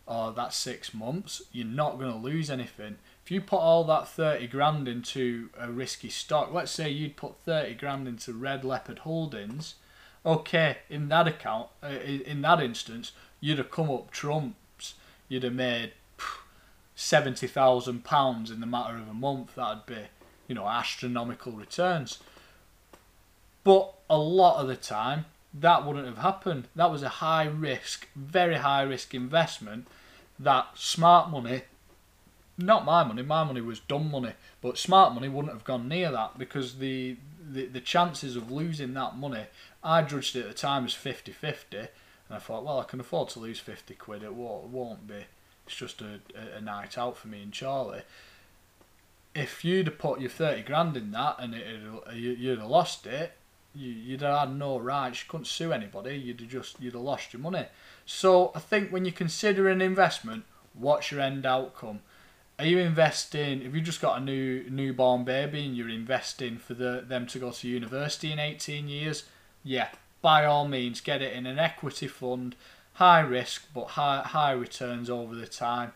or 0.05 0.31
that 0.31 0.53
six 0.53 0.93
months, 0.93 1.41
you're 1.51 1.65
not 1.65 1.99
going 1.99 2.11
to 2.11 2.17
lose 2.17 2.49
anything. 2.49 2.97
If 3.31 3.35
you 3.35 3.41
put 3.43 3.59
all 3.61 3.85
that 3.85 4.09
30 4.09 4.47
grand 4.47 4.89
into 4.89 5.51
a 5.57 5.71
risky 5.71 6.09
stock, 6.09 6.51
let's 6.51 6.69
say 6.69 6.89
you'd 6.89 7.15
put 7.15 7.37
30 7.45 7.75
grand 7.75 8.05
into 8.05 8.33
Red 8.33 8.65
Leopard 8.65 8.99
Holdings, 8.99 9.75
okay, 10.25 10.79
in 10.89 11.07
that 11.07 11.29
account, 11.29 11.69
uh, 11.81 11.87
in 11.87 12.41
that 12.41 12.59
instance, 12.59 13.13
you'd 13.39 13.57
have 13.57 13.71
come 13.71 13.89
up 13.89 14.11
trumps. 14.11 14.95
You'd 15.29 15.43
have 15.43 15.53
made 15.53 15.93
seventy 16.93 17.47
thousand 17.47 18.03
pounds 18.03 18.51
in 18.51 18.59
the 18.59 18.67
matter 18.67 18.97
of 18.97 19.07
a 19.07 19.13
month. 19.13 19.55
That'd 19.55 19.85
be, 19.85 20.07
you 20.49 20.55
know, 20.55 20.67
astronomical 20.67 21.53
returns. 21.53 22.19
But 23.63 23.93
a 24.09 24.17
lot 24.17 24.59
of 24.59 24.67
the 24.67 24.75
time, 24.75 25.23
that 25.53 25.85
wouldn't 25.85 26.05
have 26.05 26.17
happened. 26.17 26.67
That 26.75 26.91
was 26.91 27.01
a 27.01 27.07
high 27.07 27.45
risk, 27.45 28.09
very 28.13 28.57
high 28.57 28.81
risk 28.81 29.13
investment 29.13 29.87
that 30.41 30.67
smart 30.75 31.29
money, 31.29 31.61
not 32.57 32.85
my 32.85 33.03
money, 33.03 33.21
my 33.21 33.43
money 33.43 33.61
was 33.61 33.79
dumb 33.79 34.11
money, 34.11 34.33
but 34.61 34.77
smart 34.77 35.13
money 35.13 35.29
wouldn't 35.29 35.53
have 35.53 35.63
gone 35.63 35.87
near 35.87 36.11
that 36.11 36.37
because 36.37 36.79
the, 36.79 37.17
the, 37.51 37.65
the 37.65 37.81
chances 37.81 38.35
of 38.35 38.51
losing 38.51 38.93
that 38.93 39.17
money, 39.17 39.45
I 39.83 40.01
judged 40.01 40.35
it 40.35 40.41
at 40.41 40.47
the 40.47 40.53
time 40.53 40.85
as 40.85 40.93
50 40.93 41.31
50. 41.31 41.77
And 41.77 41.87
I 42.29 42.37
thought, 42.37 42.63
well, 42.63 42.79
I 42.79 42.83
can 42.83 42.99
afford 42.99 43.29
to 43.29 43.39
lose 43.39 43.59
50 43.59 43.93
quid, 43.95 44.23
it 44.23 44.33
won't, 44.33 44.65
it 44.65 44.69
won't 44.69 45.07
be. 45.07 45.25
It's 45.65 45.75
just 45.75 46.01
a, 46.01 46.19
a, 46.35 46.57
a 46.57 46.61
night 46.61 46.97
out 46.97 47.17
for 47.17 47.27
me 47.27 47.41
and 47.41 47.51
Charlie 47.51 48.03
if 49.33 49.63
you'd 49.63 49.87
have 49.87 49.97
put 49.97 50.19
your 50.19 50.29
30 50.29 50.63
grand 50.63 50.97
in 50.97 51.11
that 51.11 51.37
and 51.39 51.53
it, 51.53 51.65
it, 51.65 52.37
you'd 52.37 52.59
have 52.59 52.69
lost 52.69 53.05
it, 53.05 53.33
you, 53.73 53.89
you'd 53.89 54.21
have 54.21 54.39
had 54.39 54.57
no 54.57 54.77
rights. 54.77 55.23
You 55.23 55.29
couldn't 55.29 55.45
sue 55.45 55.71
anybody. 55.71 56.15
You'd 56.15 56.41
have 56.41 56.49
just 56.49 56.79
you'd 56.81 56.93
have 56.93 57.01
lost 57.01 57.33
your 57.33 57.41
money. 57.41 57.65
So 58.05 58.51
I 58.53 58.59
think 58.59 58.91
when 58.91 59.05
you 59.05 59.11
consider 59.11 59.69
an 59.69 59.81
investment, 59.81 60.43
what's 60.73 61.11
your 61.11 61.21
end 61.21 61.45
outcome? 61.45 62.01
Are 62.61 62.67
you 62.67 62.77
investing? 62.77 63.63
If 63.63 63.73
you 63.73 63.81
just 63.81 64.01
got 64.01 64.21
a 64.21 64.23
new 64.23 64.69
newborn 64.69 65.23
baby 65.23 65.65
and 65.65 65.75
you're 65.75 65.89
investing 65.89 66.59
for 66.59 66.75
the 66.75 67.03
them 67.07 67.25
to 67.25 67.39
go 67.39 67.49
to 67.49 67.67
university 67.67 68.31
in 68.31 68.37
18 68.37 68.87
years, 68.87 69.23
yeah, 69.63 69.87
by 70.21 70.45
all 70.45 70.67
means, 70.67 71.01
get 71.01 71.23
it 71.23 71.33
in 71.33 71.47
an 71.47 71.57
equity 71.57 72.05
fund, 72.05 72.55
high 72.93 73.21
risk 73.21 73.65
but 73.73 73.85
high 73.85 74.21
high 74.21 74.51
returns 74.51 75.09
over 75.09 75.33
the 75.33 75.47
time, 75.47 75.93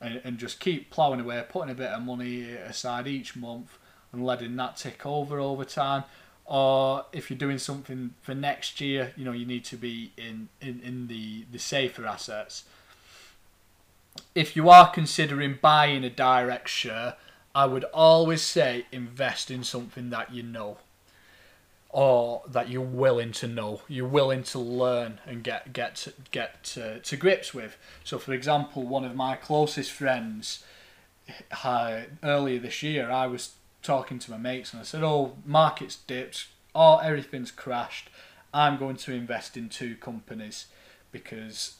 and, 0.00 0.20
and 0.22 0.38
just 0.38 0.60
keep 0.60 0.88
ploughing 0.88 1.18
away, 1.18 1.44
putting 1.48 1.72
a 1.72 1.74
bit 1.74 1.90
of 1.90 2.00
money 2.00 2.48
aside 2.52 3.08
each 3.08 3.34
month 3.34 3.76
and 4.12 4.24
letting 4.24 4.54
that 4.54 4.76
tick 4.76 5.04
over 5.04 5.40
over 5.40 5.64
time 5.64 6.04
or 6.46 7.06
if 7.12 7.28
you're 7.28 7.38
doing 7.38 7.58
something 7.58 8.14
for 8.20 8.34
next 8.34 8.80
year, 8.80 9.12
you 9.16 9.24
know, 9.24 9.32
you 9.32 9.46
need 9.46 9.64
to 9.64 9.76
be 9.76 10.12
in, 10.18 10.48
in, 10.60 10.80
in 10.84 11.06
the, 11.06 11.46
the 11.50 11.58
safer 11.58 12.06
assets. 12.06 12.64
If 14.34 14.56
you 14.56 14.68
are 14.68 14.90
considering 14.90 15.58
buying 15.60 16.04
a 16.04 16.10
direct 16.10 16.68
share, 16.68 17.16
I 17.54 17.66
would 17.66 17.84
always 17.84 18.42
say 18.42 18.86
invest 18.90 19.50
in 19.50 19.62
something 19.62 20.10
that 20.10 20.32
you 20.34 20.42
know 20.42 20.78
or 21.90 22.42
that 22.48 22.68
you're 22.68 22.80
willing 22.82 23.30
to 23.30 23.46
know, 23.46 23.82
you're 23.86 24.08
willing 24.08 24.42
to 24.42 24.58
learn 24.58 25.20
and 25.24 25.44
get 25.44 25.72
get 25.72 25.94
to, 25.94 26.12
get 26.32 26.64
to, 26.64 26.98
to 26.98 27.16
grips 27.16 27.54
with. 27.54 27.76
So, 28.02 28.18
for 28.18 28.32
example, 28.32 28.82
one 28.82 29.04
of 29.04 29.14
my 29.14 29.36
closest 29.36 29.92
friends, 29.92 30.64
uh, 31.62 32.00
earlier 32.24 32.58
this 32.58 32.82
year, 32.82 33.10
I 33.12 33.28
was 33.28 33.54
talking 33.82 34.18
to 34.18 34.32
my 34.32 34.38
mates 34.38 34.72
and 34.72 34.80
I 34.80 34.84
said, 34.84 35.04
"Oh, 35.04 35.36
market's 35.46 35.94
dipped, 35.94 36.48
oh, 36.74 36.98
everything's 36.98 37.52
crashed. 37.52 38.10
I'm 38.52 38.76
going 38.76 38.96
to 38.96 39.12
invest 39.12 39.56
in 39.56 39.68
two 39.68 39.94
companies 39.96 40.66
because 41.12 41.76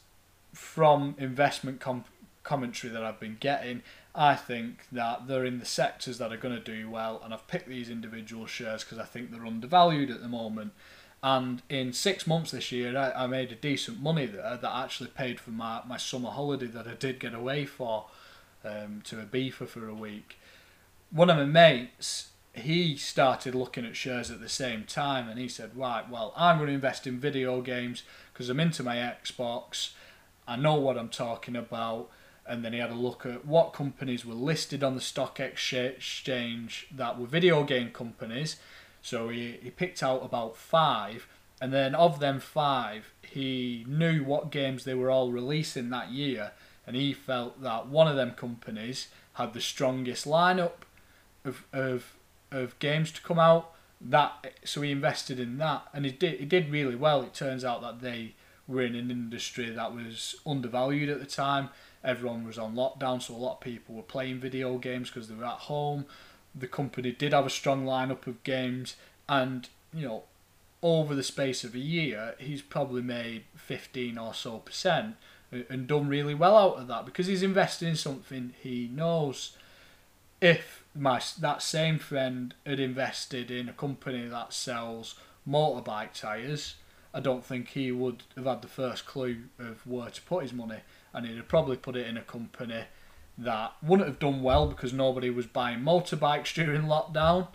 from 0.53 1.17
investment 1.19 1.81
com- 1.81 2.05
commentary 2.45 2.93
that 2.93 3.03
I've 3.03 3.19
been 3.19 3.37
getting, 3.41 3.83
I 4.15 4.37
think 4.37 4.87
that 4.93 5.27
they're 5.27 5.45
in 5.45 5.59
the 5.59 5.65
sectors 5.65 6.19
that 6.19 6.33
are 6.33 6.37
going 6.37 6.55
to 6.55 6.61
do 6.61 6.89
well, 6.89 7.21
and 7.25 7.35
I've 7.35 7.49
picked 7.49 7.69
these 7.69 7.91
individual 7.91 8.47
shares 8.47 8.85
because 8.85 8.99
I 8.99 9.05
think 9.05 9.33
they're 9.33 9.47
undervalued 9.47 10.11
at 10.11 10.23
the 10.23 10.29
moment. 10.29 10.73
And 11.23 11.63
in 11.69 11.93
six 11.93 12.27
months 12.27 12.53
this 12.53 12.71
year, 12.71 12.97
I, 12.97 13.25
I 13.25 13.27
made 13.27 13.51
a 13.51 13.57
decent 13.57 14.01
money 14.01 14.27
there 14.27 14.59
that 14.61 14.77
actually 14.77 15.09
paid 15.09 15.41
for 15.41 15.51
my, 15.51 15.81
my 15.87 15.97
summer 15.97 16.31
holiday 16.31 16.67
that 16.67 16.87
I 16.87 16.95
did 16.95 17.19
get 17.19 17.35
away 17.35 17.65
for 17.65 18.07
um, 18.65 19.01
to 19.05 19.17
Ibiza 19.17 19.67
for 19.67 19.89
a 19.89 19.95
week 19.95 20.37
one 21.15 21.31
of 21.31 21.37
my 21.37 21.45
mates, 21.45 22.31
he 22.53 22.97
started 22.97 23.55
looking 23.55 23.87
at 23.87 23.97
shares 23.97 24.31
at 24.33 24.41
the 24.41 24.49
same 24.49 24.83
time 24.83 25.29
and 25.29 25.39
he 25.39 25.49
said, 25.49 25.77
right, 25.77 26.09
well, 26.11 26.33
I'm 26.37 26.57
going 26.59 26.69
to 26.69 26.75
invest 26.75 27.07
in 27.07 27.21
video 27.21 27.61
games 27.61 28.03
because 28.33 28.49
I'm 28.49 28.59
into 28.59 28.83
my 28.83 28.97
Xbox. 28.97 29.93
I 30.47 30.57
know 30.57 30.75
what 30.75 30.99
I'm 30.99 31.09
talking 31.09 31.55
about. 31.55 32.11
And 32.47 32.65
then 32.65 32.73
he 32.73 32.79
had 32.79 32.91
a 32.91 32.95
look 32.95 33.25
at 33.25 33.47
what 33.47 33.73
companies 33.73 34.25
were 34.25 34.35
listed 34.35 34.85
on 34.85 34.95
the 34.95 35.01
stock 35.01 35.41
exchange 35.41 36.87
that 36.95 37.19
were 37.19 37.27
video 37.27 37.65
game 37.65 37.91
companies. 37.91 38.57
So 39.01 39.29
he, 39.29 39.59
he 39.63 39.71
picked 39.71 40.03
out 40.03 40.25
about 40.25 40.57
five. 40.57 41.27
And 41.61 41.73
then 41.73 41.95
of 41.95 42.21
them 42.21 42.41
five, 42.41 43.13
he 43.23 43.85
knew 43.89 44.23
what 44.25 44.51
games 44.51 44.85
they 44.85 44.95
were 44.95 45.11
all 45.11 45.33
releasing 45.33 45.91
that 45.91 46.11
year. 46.11 46.53
And 46.87 46.97
he 46.97 47.13
felt 47.15 47.63
that 47.63 47.89
one 47.89 48.09
of 48.09 48.17
them 48.17 48.33
companies 48.33 49.09
had 49.35 49.53
the 49.53 49.61
strongest 49.61 50.27
lineup 50.27 50.85
of 51.45 51.65
of 51.73 52.15
of 52.51 52.79
games 52.79 53.11
to 53.13 53.23
come 53.23 53.39
out. 53.39 53.73
That 54.01 54.55
so 54.65 54.83
he 54.83 54.91
invested 54.91 55.39
in 55.41 55.59
that, 55.59 55.85
and 55.93 56.05
he 56.05 56.11
did 56.11 56.41
he 56.41 56.47
did 56.47 56.71
really 56.71 56.97
well. 56.97 57.23
It 57.23 57.35
turns 57.35 57.65
out 57.65 57.81
that 57.83 58.01
they 58.01 58.35
were 58.67 58.83
in 58.83 58.95
an 58.95 59.11
industry 59.11 59.71
that 59.71 59.95
was 59.95 60.37
undervalued 60.47 61.09
at 61.09 61.21
the 61.21 61.27
time. 61.27 61.71
Everyone 62.05 62.47
was 62.47 62.59
on 62.59 62.75
lockdown, 62.75 63.23
so 63.23 63.35
a 63.35 63.37
lot 63.37 63.55
of 63.55 63.61
people 63.61 63.95
were 63.95 64.03
playing 64.03 64.39
video 64.39 64.79
games 64.79 65.09
because 65.09 65.29
they 65.29 65.35
were 65.35 65.45
at 65.45 65.53
home. 65.53 66.07
The 66.55 66.69
company 66.69 67.13
did 67.13 67.33
have 67.33 67.47
a 67.47 67.51
strong 67.51 67.85
lineup 67.85 68.27
of 68.27 68.43
games, 68.45 68.97
and 69.29 69.69
you 69.93 70.07
know, 70.07 70.25
over 70.83 71.15
the 71.15 71.23
space 71.23 71.65
of 71.65 71.75
a 71.75 71.79
year, 71.79 72.35
he's 72.39 72.63
probably 72.63 73.03
made 73.03 73.45
fifteen 73.57 74.19
or 74.19 74.35
so 74.35 74.59
percent 74.59 75.17
and 75.69 75.87
done 75.87 76.09
really 76.09 76.35
well 76.35 76.57
out 76.57 76.79
of 76.79 76.89
that 76.89 77.07
because 77.07 77.27
he's 77.27 77.43
invested 77.43 77.89
in 77.89 77.97
something 77.97 78.55
he 78.61 78.89
knows. 78.93 79.57
If 80.41 80.85
my 80.95 81.21
that 81.41 81.63
same 81.63 81.99
friend 81.99 82.55
had 82.67 82.81
invested 82.81 83.51
in 83.51 83.69
a 83.69 83.73
company 83.73 84.27
that 84.27 84.53
sells 84.53 85.15
motorbike 85.49 86.13
tyres, 86.13 86.75
I 87.13 87.21
don't 87.21 87.45
think 87.45 87.69
he 87.69 87.93
would 87.93 88.25
have 88.37 88.47
had 88.47 88.63
the 88.63 88.69
first 88.69 89.07
clue 89.07 89.45
of 89.59 89.87
where 89.87 90.11
to 90.11 90.23
put 90.23 90.43
his 90.43 90.53
money, 90.53 90.81
and 91.15 91.27
he'd 91.27 91.37
have 91.37 91.49
probably 91.49 91.77
put 91.77 91.97
it 91.97 92.07
in 92.07 92.17
a 92.17 92.23
company 92.23 92.85
that 93.39 93.73
wouldn't 93.83 94.09
have 94.09 94.19
done 94.19 94.43
well 94.43 94.67
because 94.67 94.93
nobody 94.93 95.31
was 95.31 95.47
buying 95.47 95.81
motorbikes 95.81 96.53
during 96.55 96.83
lockdown, 96.83 97.49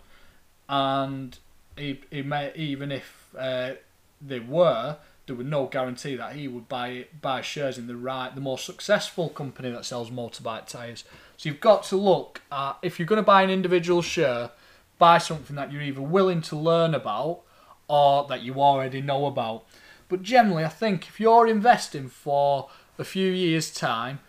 and 0.68 1.38
he, 1.76 2.00
he 2.10 2.22
may 2.22 2.52
even 2.54 2.90
if 2.90 3.28
uh, 3.38 3.72
they 4.20 4.40
were, 4.40 4.96
there 5.26 5.36
was 5.36 5.46
no 5.46 5.66
guarantee 5.66 6.16
that 6.16 6.34
he 6.34 6.48
would 6.48 6.68
buy 6.68 7.06
buy 7.20 7.40
shares 7.40 7.78
in 7.78 7.86
the 7.86 7.96
right, 7.96 8.34
the 8.34 8.40
more 8.40 8.58
successful 8.58 9.28
company 9.28 9.70
that 9.70 9.84
sells 9.84 10.10
motorbike 10.10 10.66
tyres. 10.66 11.04
So 11.36 11.48
you've 11.48 11.60
got 11.60 11.84
to 11.84 11.96
look 11.96 12.42
at 12.50 12.76
if 12.82 12.98
you're 12.98 13.06
going 13.06 13.22
to 13.22 13.22
buy 13.22 13.42
an 13.42 13.50
individual 13.50 14.02
share, 14.02 14.50
buy 14.98 15.18
something 15.18 15.56
that 15.56 15.72
you're 15.72 15.82
either 15.82 16.02
willing 16.02 16.42
to 16.42 16.56
learn 16.56 16.94
about 16.94 17.40
or 17.88 18.26
that 18.28 18.42
you 18.42 18.60
already 18.60 19.00
know 19.00 19.26
about. 19.26 19.64
But 20.08 20.22
generally, 20.22 20.64
I 20.64 20.68
think 20.68 21.08
if 21.08 21.20
you're 21.20 21.46
investing 21.46 22.08
for 22.08 22.68
a 23.00 23.04
few 23.04 23.30
years' 23.30 23.72
time 23.72 24.20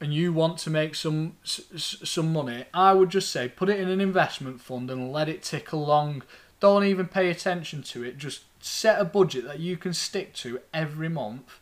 and 0.00 0.14
you 0.14 0.32
want 0.32 0.56
to 0.58 0.70
make 0.70 0.94
some 0.94 1.36
some 1.44 2.32
money, 2.32 2.64
I 2.72 2.94
would 2.94 3.10
just 3.10 3.30
say 3.30 3.48
put 3.48 3.68
it 3.68 3.78
in 3.78 3.88
an 3.88 4.00
investment 4.00 4.60
fund 4.60 4.90
and 4.90 5.12
let 5.12 5.28
it 5.28 5.42
tick 5.42 5.72
along. 5.72 6.22
Don't 6.60 6.84
even 6.84 7.06
pay 7.06 7.30
attention 7.30 7.82
to 7.84 8.04
it. 8.04 8.18
Just 8.18 8.42
set 8.60 9.00
a 9.00 9.04
budget 9.04 9.44
that 9.44 9.60
you 9.60 9.76
can 9.76 9.92
stick 9.92 10.34
to 10.34 10.60
every 10.72 11.08
month 11.08 11.60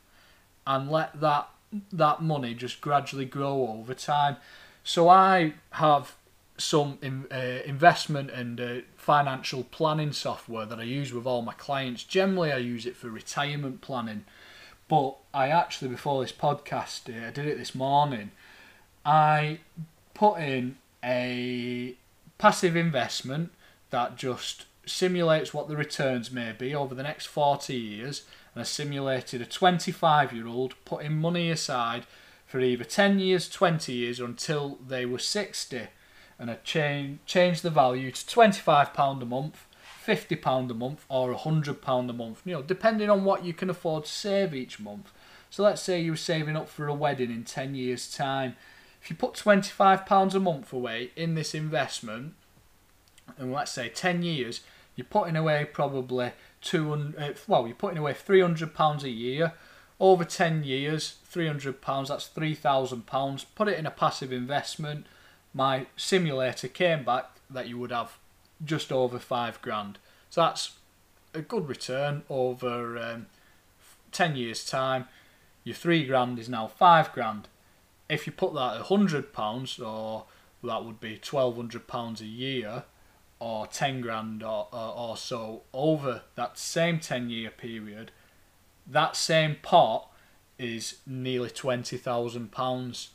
and 0.67 0.91
let 0.91 1.21
that 1.21 1.49
that 1.93 2.23
money 2.23 2.55
just 2.55 2.81
gradually 2.81 3.25
grow 3.25 3.67
over 3.69 3.95
time. 3.95 4.37
So 4.85 5.09
I 5.09 5.55
have 5.73 6.15
some 6.57 6.99
in, 7.03 7.27
uh, 7.31 7.61
investment 7.65 8.31
and 8.31 8.61
uh, 8.61 8.75
financial 8.97 9.65
planning 9.65 10.13
software 10.13 10.67
that 10.67 10.79
I 10.79 10.83
use 10.83 11.13
with 11.13 11.27
all 11.27 11.43
my 11.43 11.53
clients. 11.55 12.05
Generally, 12.05 12.53
I 12.53 12.57
use 12.59 12.85
it 12.85 12.97
for 12.97 13.09
retirement 13.09 13.81
planning, 13.81 14.25
but 14.89 15.17
I 15.33 15.49
actually 15.49 15.89
before 15.89 16.23
this 16.23 16.33
podcast, 16.33 17.09
uh, 17.09 17.29
I 17.29 17.31
did 17.31 17.47
it 17.47 17.59
this 17.59 17.75
morning. 17.75 18.31
I 19.05 19.61
put 20.15 20.39
in 20.39 20.77
a 21.05 21.95
passive 22.39 22.75
investment 22.77 23.53
that 23.91 24.17
just 24.17 24.67
simulates 24.87 25.53
what 25.53 25.69
the 25.69 25.77
returns 25.77 26.31
may 26.31 26.53
be 26.53 26.75
over 26.75 26.95
the 26.95 27.03
next 27.03 27.27
40 27.27 27.75
years 27.75 28.23
and 28.55 28.63
I 28.63 28.65
simulated 28.65 29.41
a 29.41 29.47
25 29.47 30.33
year 30.33 30.49
old 30.49 30.75
putting 30.85 31.17
money 31.17 31.49
aside 31.49 32.07
for 32.45 32.59
either 32.59 32.83
10 32.83 33.21
years, 33.21 33.49
20 33.49 33.93
years, 33.93 34.21
or 34.21 34.25
until 34.25 34.79
they 34.85 35.07
were 35.07 35.21
60. 35.21 35.83
And 36.41 36.51
I 36.51 36.55
change, 36.65 37.21
changed 37.25 37.63
the 37.63 37.71
value 37.71 38.11
to 38.11 38.27
£25 38.27 39.23
a 39.23 39.25
month, 39.25 39.65
£50 40.09 40.71
a 40.71 40.75
month, 40.75 41.05
or 41.09 41.35
£100 41.35 42.11
a 42.11 42.13
month, 42.13 42.43
you 42.45 42.55
know, 42.55 42.63
depending 42.63 43.11
on 43.11 43.25
what 43.25 43.45
you 43.45 43.53
can 43.53 43.69
afford 43.69 44.07
to 44.07 44.11
save 44.11 44.55
each 44.55 44.81
month. 44.81 45.13
So 45.51 45.63
let's 45.63 45.83
say 45.83 46.01
you 46.01 46.13
were 46.13 46.17
saving 46.17 46.57
up 46.57 46.69
for 46.69 46.89
a 46.89 46.95
wedding 46.95 47.31
in 47.31 47.45
10 47.45 47.75
years' 47.75 48.11
time. 48.11 48.57
If 49.03 49.11
you 49.11 49.17
put 49.17 49.35
£25 49.35 50.35
a 50.35 50.41
month 50.41 50.73
away 50.73 51.11
in 51.15 51.35
this 51.35 51.55
investment, 51.55 52.35
and 53.37 53.53
let's 53.53 53.73
say 53.73 53.89
10 53.89 54.23
years, 54.23 54.63
you're 54.99 55.05
putting 55.05 55.37
away 55.37 55.65
probably 55.65 56.33
200 56.61 57.17
uh, 57.23 57.33
well 57.47 57.67
you're 57.67 57.77
putting 57.77 57.99
away 57.99 58.13
300 58.13 58.75
pounds 58.75 59.05
a 59.05 59.09
year 59.09 59.53
over 60.01 60.25
10 60.25 60.65
years 60.65 61.17
300 61.25 61.81
pounds 61.81 62.09
that's 62.09 62.27
3000 62.27 63.07
pounds 63.07 63.45
put 63.45 63.69
it 63.69 63.79
in 63.79 63.87
a 63.87 63.93
passive 63.93 64.33
investment 64.33 65.07
my 65.55 65.87
simulator 65.97 66.67
came 66.67 67.05
back 67.05 67.31
that 67.49 67.69
you 67.69 67.79
would 67.79 67.93
have 67.93 68.19
just 68.65 68.93
over 68.93 69.19
5 69.19 69.63
grand. 69.63 69.99
So 70.31 70.43
that's 70.43 70.73
a 71.35 71.41
good 71.41 71.69
return 71.69 72.23
over 72.29 72.99
um, 72.99 73.27
10 74.13 74.37
years 74.37 74.65
time. 74.65 75.07
Your 75.65 75.75
3 75.75 76.07
grand 76.07 76.39
is 76.39 76.49
now 76.49 76.67
5 76.67 77.13
grand. 77.13 77.49
If 78.09 78.27
you 78.27 78.33
put 78.33 78.55
that 78.55 78.75
at 78.75 78.91
100 78.91 79.33
pounds 79.33 79.79
or 79.79 80.25
that 80.63 80.85
would 80.85 81.01
be 81.01 81.13
1200 81.15 81.87
pounds 81.87 82.21
a 82.21 82.27
year 82.27 82.85
or 83.39 83.67
10 83.67 84.01
grand 84.01 84.43
or, 84.43 84.69
or, 84.73 84.95
or 84.97 85.17
so 85.17 85.63
over 85.73 86.23
that 86.35 86.59
same 86.59 86.99
10 86.99 87.31
year 87.31 87.51
period, 87.51 88.11
that 88.87 89.15
same 89.15 89.57
pot 89.63 90.11
is 90.59 90.99
nearly 91.07 91.51
£20,000. 91.51 93.09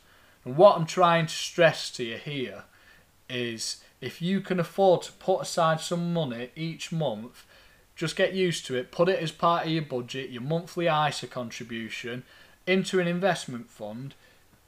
And 0.46 0.58
what 0.58 0.78
I'm 0.78 0.86
trying 0.86 1.26
to 1.26 1.34
stress 1.34 1.90
to 1.92 2.04
you 2.04 2.18
here 2.18 2.64
is 3.30 3.82
if 4.04 4.22
you 4.22 4.42
can 4.42 4.60
afford 4.60 5.02
to 5.04 5.12
put 5.14 5.42
aside 5.42 5.80
some 5.80 6.14
money 6.14 6.50
each 6.56 6.92
month, 6.92 7.46
just 7.96 8.16
get 8.16 8.34
used 8.34 8.66
to 8.66 8.76
it, 8.76 8.92
put 8.92 9.08
it 9.08 9.20
as 9.20 9.32
part 9.32 9.66
of 9.66 9.72
your 9.72 9.84
budget, 9.84 10.30
your 10.30 10.42
monthly 10.42 10.88
ISA 10.88 11.28
contribution 11.28 12.24
into 12.68 13.00
an 13.00 13.08
investment 13.08 13.70
fund, 13.70 14.14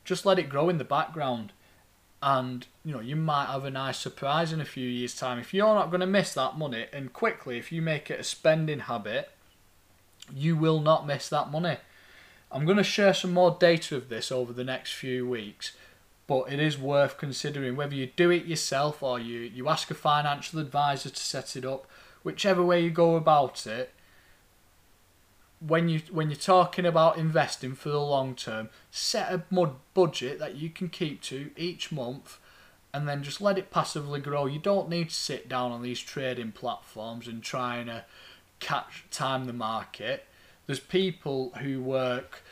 just 0.05 0.25
let 0.25 0.39
it 0.39 0.47
grow 0.47 0.69
in 0.69 0.77
the 0.77 0.86
background. 0.86 1.51
And 2.21 2.65
you 2.83 2.93
know 2.93 3.01
you 3.01 3.17
might 3.17 3.47
have 3.47 3.65
a 3.65 3.69
nice 3.69 3.99
surprise 3.99 4.53
in 4.53 4.61
a 4.61 4.65
few 4.65 4.88
years 4.88 5.13
time. 5.13 5.38
If 5.38 5.53
you're 5.53 5.75
not 5.75 5.91
going 5.91 5.99
to 5.99 6.07
miss 6.07 6.33
that 6.33 6.57
money 6.57 6.86
and 6.93 7.11
quickly 7.11 7.57
if 7.57 7.71
you 7.71 7.81
make 7.81 8.09
it 8.09 8.19
a 8.19 8.23
spending 8.23 8.79
habit 8.79 9.29
you 10.33 10.55
will 10.55 10.79
not 10.79 11.05
miss 11.05 11.29
that 11.29 11.51
money. 11.51 11.77
I'm 12.51 12.65
going 12.65 12.77
to 12.77 12.83
share 12.83 13.13
some 13.13 13.33
more 13.33 13.57
data 13.59 13.95
of 13.95 14.09
this 14.09 14.31
over 14.31 14.53
the 14.53 14.63
next 14.63 14.93
few 14.93 15.27
weeks 15.27 15.73
but 16.28 16.51
it 16.51 16.59
is 16.59 16.78
worth 16.78 17.17
considering 17.17 17.76
whether 17.76 17.95
you 17.95 18.07
do 18.15 18.30
it 18.32 18.45
yourself 18.45 19.03
or 19.03 19.19
you, 19.19 19.39
you 19.39 19.69
ask 19.69 19.91
a 19.91 19.93
financial 19.93 20.59
advisor 20.59 21.09
to 21.09 21.19
set 21.19 21.55
it 21.55 21.65
up 21.65 21.88
whichever 22.23 22.63
way 22.63 22.82
you 22.82 22.89
go 22.89 23.15
about 23.15 23.67
it 23.67 23.93
when 25.59 25.89
you 25.89 26.01
when 26.11 26.30
you're 26.30 26.38
talking 26.38 26.86
about 26.86 27.17
investing 27.17 27.76
for 27.76 27.89
the 27.89 27.99
long 27.99 28.36
term, 28.36 28.69
set 28.91 29.32
a 29.32 29.43
mud 29.49 29.76
budget 29.93 30.39
that 30.39 30.55
you 30.55 30.69
can 30.69 30.89
keep 30.89 31.21
to 31.21 31.51
each 31.55 31.91
month, 31.91 32.39
and 32.93 33.07
then 33.07 33.23
just 33.23 33.41
let 33.41 33.57
it 33.57 33.71
passively 33.71 34.19
grow. 34.19 34.45
You 34.45 34.59
don't 34.59 34.89
need 34.89 35.09
to 35.09 35.15
sit 35.15 35.49
down 35.49 35.71
on 35.71 35.82
these 35.82 35.99
trading 35.99 36.51
platforms 36.51 37.28
and 37.28 37.41
trying 37.41 37.88
to 37.88 38.05
catch 38.59 39.05
time 39.11 39.45
the 39.45 39.53
market. 39.53 40.26
There's 40.65 40.80
people 40.80 41.53
who 41.61 41.82
work 41.82 42.43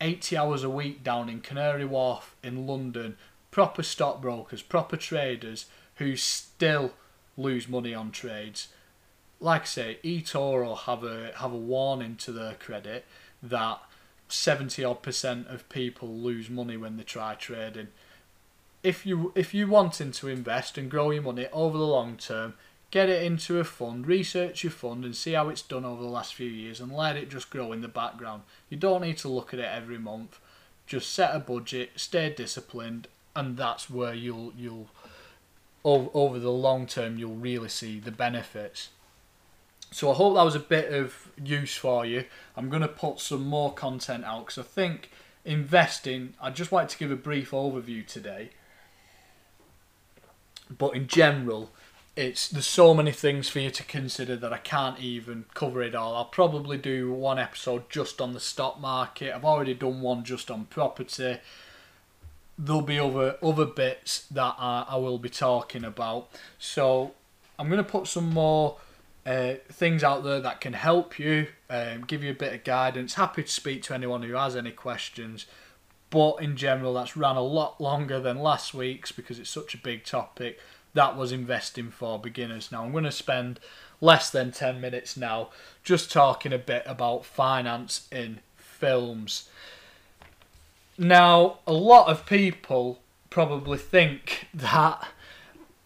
80 0.00 0.36
hours 0.36 0.64
a 0.64 0.70
week 0.70 1.02
down 1.02 1.28
in 1.28 1.40
Canary 1.40 1.84
Wharf 1.84 2.34
in 2.42 2.66
London, 2.66 3.16
proper 3.50 3.82
stockbrokers, 3.82 4.62
proper 4.62 4.96
traders 4.96 5.66
who 5.96 6.16
still 6.16 6.92
lose 7.36 7.68
money 7.68 7.94
on 7.94 8.10
trades 8.10 8.68
like 9.44 9.62
I 9.62 9.66
say, 9.66 9.98
eToro 10.02 10.76
have 10.76 11.04
a 11.04 11.32
have 11.36 11.52
a 11.52 11.56
warning 11.56 12.16
to 12.16 12.32
their 12.32 12.54
credit 12.54 13.04
that 13.42 13.80
seventy 14.28 14.82
odd 14.82 15.02
percent 15.02 15.48
of 15.48 15.68
people 15.68 16.08
lose 16.08 16.48
money 16.48 16.78
when 16.78 16.96
they 16.96 17.02
try 17.02 17.34
trading. 17.34 17.88
If 18.82 19.04
you 19.04 19.32
if 19.34 19.52
you 19.52 19.68
wanting 19.68 20.12
to 20.12 20.28
invest 20.28 20.78
and 20.78 20.90
grow 20.90 21.10
your 21.10 21.22
money 21.22 21.46
over 21.52 21.76
the 21.76 21.86
long 21.86 22.16
term, 22.16 22.54
get 22.94 23.08
it 23.08 23.24
into 23.24 23.58
a 23.58 23.64
fund, 23.64 24.06
research 24.06 24.62
your 24.62 24.70
fund 24.70 25.04
and 25.04 25.16
see 25.16 25.32
how 25.32 25.48
it's 25.48 25.62
done 25.62 25.84
over 25.84 26.00
the 26.00 26.08
last 26.08 26.32
few 26.32 26.48
years 26.48 26.78
and 26.80 26.92
let 26.92 27.16
it 27.16 27.28
just 27.28 27.50
grow 27.50 27.72
in 27.72 27.80
the 27.80 27.88
background. 27.88 28.40
You 28.70 28.76
don't 28.76 29.02
need 29.02 29.18
to 29.18 29.28
look 29.28 29.52
at 29.52 29.58
it 29.58 29.68
every 29.68 29.98
month. 29.98 30.38
Just 30.86 31.12
set 31.12 31.34
a 31.34 31.40
budget, 31.40 31.90
stay 31.96 32.32
disciplined, 32.32 33.08
and 33.34 33.56
that's 33.56 33.90
where 33.90 34.14
you'll 34.14 34.52
you'll 34.56 34.86
over 35.82 36.38
the 36.38 36.52
long 36.52 36.86
term 36.86 37.18
you'll 37.18 37.34
really 37.34 37.68
see 37.68 37.98
the 37.98 38.12
benefits. 38.12 38.90
So 39.90 40.12
I 40.12 40.14
hope 40.14 40.36
that 40.36 40.44
was 40.44 40.54
a 40.54 40.60
bit 40.60 40.92
of 40.92 41.32
use 41.42 41.76
for 41.76 42.06
you. 42.06 42.26
I'm 42.56 42.68
going 42.70 42.82
to 42.82 42.88
put 42.88 43.18
some 43.18 43.44
more 43.44 43.74
content 43.74 44.24
out 44.24 44.46
because 44.46 44.58
I 44.58 44.68
think 44.68 45.10
investing, 45.44 46.34
I 46.40 46.50
just 46.50 46.70
wanted 46.70 46.90
to 46.90 46.98
give 46.98 47.10
a 47.10 47.16
brief 47.16 47.50
overview 47.50 48.06
today. 48.06 48.50
But 50.70 50.94
in 50.94 51.08
general, 51.08 51.70
it's 52.16 52.48
there's 52.48 52.66
so 52.66 52.94
many 52.94 53.10
things 53.10 53.48
for 53.48 53.58
you 53.58 53.70
to 53.70 53.82
consider 53.84 54.36
that 54.36 54.52
I 54.52 54.58
can't 54.58 55.00
even 55.00 55.46
cover 55.54 55.82
it 55.82 55.94
all. 55.94 56.14
I'll 56.14 56.24
probably 56.24 56.78
do 56.78 57.12
one 57.12 57.38
episode 57.38 57.90
just 57.90 58.20
on 58.20 58.32
the 58.32 58.40
stock 58.40 58.80
market. 58.80 59.34
I've 59.34 59.44
already 59.44 59.74
done 59.74 60.00
one 60.00 60.24
just 60.24 60.50
on 60.50 60.66
property. 60.66 61.38
There'll 62.56 62.82
be 62.82 63.00
other 63.00 63.36
other 63.42 63.66
bits 63.66 64.26
that 64.30 64.54
I, 64.58 64.86
I 64.90 64.96
will 64.96 65.18
be 65.18 65.28
talking 65.28 65.84
about. 65.84 66.28
So 66.58 67.14
I'm 67.58 67.68
to 67.68 67.82
put 67.82 68.06
some 68.06 68.30
more 68.30 68.76
uh, 69.26 69.54
things 69.70 70.04
out 70.04 70.22
there 70.22 70.40
that 70.40 70.60
can 70.60 70.74
help 70.74 71.18
you, 71.18 71.48
um, 71.68 72.02
give 72.02 72.22
you 72.22 72.30
a 72.30 72.34
bit 72.34 72.52
of 72.52 72.62
guidance. 72.62 73.14
Happy 73.14 73.42
to 73.42 73.50
speak 73.50 73.82
to 73.84 73.94
anyone 73.94 74.22
who 74.22 74.34
has 74.34 74.54
any 74.54 74.70
questions. 74.70 75.46
But 76.10 76.36
in 76.36 76.56
general, 76.56 76.94
that's 76.94 77.16
ran 77.16 77.34
a 77.34 77.42
lot 77.42 77.80
longer 77.80 78.20
than 78.20 78.38
last 78.38 78.72
week's 78.72 79.10
because 79.10 79.40
it's 79.40 79.50
such 79.50 79.74
a 79.74 79.78
big 79.78 80.04
topic. 80.04 80.60
That 80.94 81.16
was 81.16 81.32
investing 81.32 81.90
for 81.90 82.18
beginners. 82.18 82.70
Now, 82.72 82.84
I'm 82.84 82.92
going 82.92 83.04
to 83.04 83.12
spend 83.12 83.60
less 84.00 84.30
than 84.30 84.52
10 84.52 84.80
minutes 84.80 85.16
now 85.16 85.50
just 85.82 86.10
talking 86.10 86.52
a 86.52 86.58
bit 86.58 86.84
about 86.86 87.24
finance 87.24 88.08
in 88.10 88.40
films. 88.56 89.48
Now, 90.96 91.58
a 91.66 91.72
lot 91.72 92.08
of 92.08 92.26
people 92.26 93.00
probably 93.28 93.78
think 93.78 94.46
that 94.54 95.08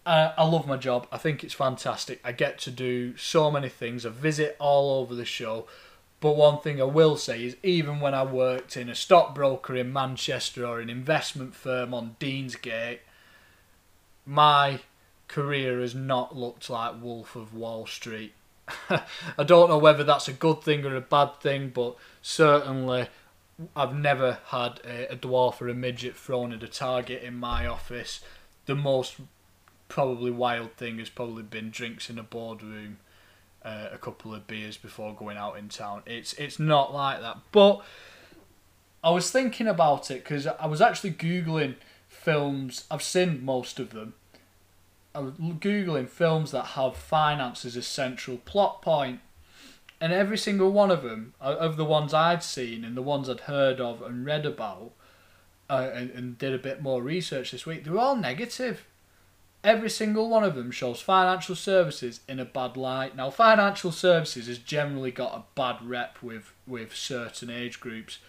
uh, 0.05 0.33
I 0.37 0.43
love 0.45 0.67
my 0.67 0.77
job. 0.77 1.07
I 1.11 1.17
think 1.17 1.43
it's 1.43 1.53
fantastic. 1.53 2.19
I 2.23 2.31
get 2.31 2.59
to 2.59 2.71
do 2.71 3.17
so 3.17 3.49
many 3.49 3.69
things. 3.69 4.05
I 4.05 4.09
visit 4.09 4.55
all 4.59 5.01
over 5.01 5.15
the 5.15 5.25
show. 5.25 5.67
But 6.19 6.35
one 6.35 6.59
thing 6.59 6.81
I 6.81 6.85
will 6.85 7.15
say 7.15 7.45
is, 7.45 7.55
even 7.63 7.99
when 7.99 8.13
I 8.13 8.23
worked 8.23 8.75
in 8.75 8.89
a 8.89 8.95
stockbroker 8.95 9.75
in 9.75 9.93
Manchester 9.93 10.65
or 10.65 10.79
an 10.79 10.89
investment 10.89 11.55
firm 11.55 11.93
on 11.93 12.17
Deansgate, 12.19 12.99
my 14.25 14.81
career 15.29 15.79
has 15.79 15.95
not 15.95 16.35
looked 16.35 16.69
like 16.69 17.01
Wolf 17.01 17.37
of 17.37 17.53
Wall 17.53 17.85
Street. 17.85 18.33
I 18.89 19.43
don't 19.45 19.69
know 19.69 19.77
whether 19.77 20.03
that's 20.03 20.27
a 20.27 20.33
good 20.33 20.61
thing 20.61 20.85
or 20.85 20.95
a 20.95 21.01
bad 21.01 21.39
thing, 21.39 21.69
but 21.69 21.95
certainly 22.21 23.07
I've 23.75 23.95
never 23.95 24.39
had 24.47 24.81
a, 24.83 25.13
a 25.13 25.15
dwarf 25.15 25.61
or 25.61 25.69
a 25.69 25.73
midget 25.73 26.17
thrown 26.17 26.51
at 26.51 26.63
a 26.63 26.67
target 26.67 27.23
in 27.23 27.35
my 27.35 27.65
office. 27.65 28.21
The 28.65 28.75
most 28.75 29.15
probably 29.87 30.31
wild 30.31 30.73
thing 30.73 30.99
has 30.99 31.09
probably 31.09 31.43
been 31.43 31.71
drinks 31.71 32.09
in 32.09 32.19
a 32.19 32.23
boardroom, 32.23 32.97
uh, 33.63 33.89
a 33.91 33.97
couple 33.97 34.33
of 34.33 34.47
beers 34.47 34.77
before 34.77 35.15
going 35.15 35.37
out 35.37 35.57
in 35.57 35.69
town. 35.69 36.03
It's 36.05 36.33
it's 36.33 36.59
not 36.59 36.93
like 36.93 37.21
that. 37.21 37.37
But 37.51 37.81
I 39.03 39.11
was 39.11 39.31
thinking 39.31 39.67
about 39.67 40.09
it 40.11 40.23
because 40.23 40.47
I 40.47 40.65
was 40.67 40.81
actually 40.81 41.11
googling 41.11 41.75
films. 42.07 42.85
I've 42.89 43.03
seen 43.03 43.43
most 43.43 43.79
of 43.79 43.91
them. 43.91 44.13
I 45.15 45.21
googling 45.21 46.07
films 46.07 46.51
that 46.51 46.65
have 46.65 46.95
finance 46.95 47.65
as 47.65 47.75
a 47.75 47.81
central 47.81 48.37
plot 48.37 48.81
point, 48.81 49.19
and 49.99 50.13
every 50.13 50.37
single 50.37 50.71
one 50.71 50.91
of 50.91 51.03
them, 51.03 51.33
of 51.39 51.77
the 51.77 51.85
ones 51.85 52.13
I'd 52.13 52.43
seen 52.43 52.83
and 52.83 52.95
the 52.95 53.01
ones 53.01 53.29
I'd 53.29 53.41
heard 53.41 53.81
of 53.81 54.01
and 54.01 54.25
read 54.25 54.45
about, 54.45 54.91
uh, 55.69 55.89
and, 55.93 56.09
and 56.11 56.37
did 56.37 56.53
a 56.53 56.59
bit 56.59 56.81
more 56.81 57.01
research 57.01 57.51
this 57.51 57.65
week, 57.65 57.83
they 57.83 57.91
were 57.91 57.99
all 57.99 58.15
negative 58.15 58.85
every 59.63 59.89
single 59.89 60.29
one 60.29 60.43
of 60.43 60.55
them 60.55 60.71
shows 60.71 61.01
financial 61.01 61.55
services 61.55 62.21
in 62.27 62.39
a 62.39 62.45
bad 62.45 62.77
light. 62.77 63.15
Now, 63.15 63.29
financial 63.29 63.91
services 63.91 64.47
has 64.47 64.57
generally 64.57 65.11
got 65.11 65.35
a 65.35 65.43
bad 65.55 65.77
rep 65.83 66.21
with 66.21 66.53
with 66.65 66.95
certain 66.95 67.49
age 67.49 67.79
groups, 67.79 68.19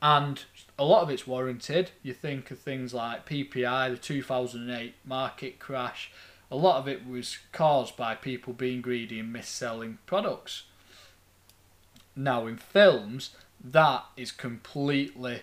and 0.00 0.44
a 0.78 0.84
lot 0.84 1.02
of 1.02 1.10
it's 1.10 1.26
warranted. 1.26 1.90
You 2.02 2.12
think 2.12 2.50
of 2.50 2.58
things 2.58 2.94
like 2.94 3.28
PPI, 3.28 3.90
the 3.90 3.96
2008 3.96 4.94
market 5.04 5.58
crash. 5.58 6.12
A 6.50 6.56
lot 6.56 6.78
of 6.78 6.88
it 6.88 7.06
was 7.06 7.38
caused 7.52 7.96
by 7.96 8.14
people 8.14 8.52
being 8.52 8.80
greedy 8.80 9.20
and 9.20 9.32
mis-selling 9.32 9.98
products. 10.06 10.64
Now, 12.14 12.46
in 12.46 12.56
films, 12.56 13.30
that 13.62 14.04
is 14.16 14.32
completely 14.32 15.42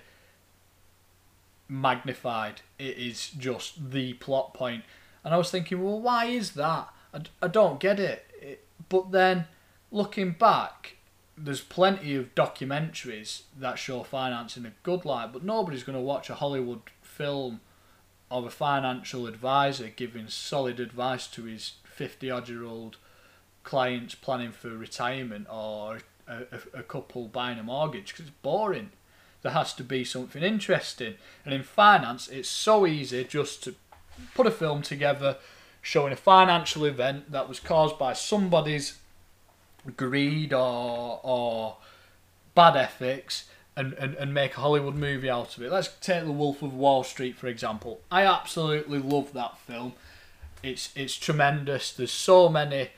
magnified. 1.68 2.62
It 2.80 2.98
is 2.98 3.30
just 3.30 3.92
the 3.92 4.14
plot 4.14 4.54
point. 4.54 4.84
And 5.24 5.34
I 5.34 5.38
was 5.38 5.52
thinking, 5.52 5.84
well, 5.84 6.00
why 6.00 6.26
is 6.26 6.52
that? 6.52 6.90
I, 7.14 7.22
I 7.42 7.48
don't 7.48 7.80
get 7.80 8.00
it. 8.00 8.26
it. 8.42 8.66
But 8.90 9.12
then, 9.12 9.46
looking 9.92 10.32
back, 10.32 10.95
there's 11.38 11.62
plenty 11.62 12.16
of 12.16 12.34
documentaries 12.34 13.44
that 13.58 13.78
show 13.78 14.04
finance 14.04 14.56
in 14.56 14.66
a 14.66 14.74
good 14.84 15.06
light, 15.06 15.34
but 15.34 15.44
nobody's 15.44 15.84
going 15.84 15.98
to 15.98 16.04
watch 16.04 16.30
a 16.30 16.36
Hollywood 16.36 16.82
film 17.02 17.62
of 18.32 18.46
a 18.46 18.50
financial 18.50 19.28
advisor 19.28 19.90
giving 19.90 20.28
solid 20.28 20.80
advice 20.80 21.28
to 21.28 21.44
his 21.44 21.74
50 21.84 22.32
odd 22.32 22.50
year 22.50 22.64
old 22.64 22.98
clients 23.64 24.16
planning 24.16 24.52
for 24.52 24.70
retirement 24.70 25.48
or 25.50 26.00
a, 26.28 26.42
a, 26.52 26.80
a 26.80 26.84
couple 26.84 27.28
buying 27.28 27.60
a 27.60 27.64
mortgage 27.64 28.12
because 28.12 28.28
it's 28.28 28.36
boring. 28.42 28.92
There 29.42 29.52
has 29.52 29.74
to 29.76 29.84
be 29.84 30.04
something 30.04 30.42
interesting. 30.42 31.16
And 31.44 31.54
in 31.54 31.64
finance, 31.64 32.28
it's 32.28 32.50
so 32.50 32.88
easy 32.88 33.24
just 33.24 33.64
to 33.66 33.76
put 34.34 34.48
a 34.48 34.52
film 34.52 34.82
together 34.82 35.38
showing 35.82 36.14
a 36.14 36.18
financial 36.18 36.86
event 36.86 37.32
that 37.32 37.48
was 37.48 37.60
caused 37.60 38.00
by 38.00 38.14
somebody's 38.14 38.98
greed 39.92 40.54
or 40.54 41.20
or 41.24 41.78
bad 42.54 42.76
ethics 42.78 43.50
and, 43.76 43.94
and, 43.94 44.16
and 44.16 44.34
make 44.34 44.56
a 44.56 44.62
Hollywood 44.62 44.96
movie 44.96 45.30
out 45.30 45.58
of 45.58 45.64
it. 45.64 45.72
Let's 45.72 45.90
take 46.00 46.24
The 46.24 46.32
Wolf 46.32 46.62
of 46.62 46.74
Wall 46.74 47.04
Street 47.04 47.36
for 47.38 47.48
example. 47.48 48.02
I 48.10 48.26
absolutely 48.26 49.00
love 49.00 49.34
that 49.34 49.58
film. 49.60 49.94
It's 50.64 50.90
it's 50.96 51.16
tremendous. 51.16 51.92
There's 51.92 52.12
so 52.12 52.50
many 52.50 52.90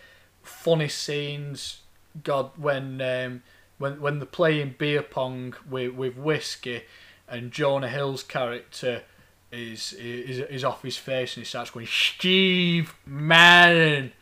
funny 0.41 0.87
scenes. 0.87 1.81
God, 2.23 2.51
when 2.55 3.01
um, 3.01 3.43
when 3.77 3.99
when 3.99 4.19
they're 4.19 4.25
playing 4.25 4.75
beer 4.77 5.01
pong 5.01 5.55
with 5.69 5.93
with 5.93 6.17
whiskey, 6.17 6.83
and 7.27 7.51
Jonah 7.51 7.89
Hill's 7.89 8.23
character 8.23 9.03
is 9.51 9.93
is 9.93 10.39
is 10.39 10.63
off 10.63 10.83
his 10.83 10.97
face 10.97 11.35
and 11.35 11.45
he 11.45 11.47
starts 11.47 11.71
going 11.71 11.87
Steve 11.87 12.95
man. 13.05 14.13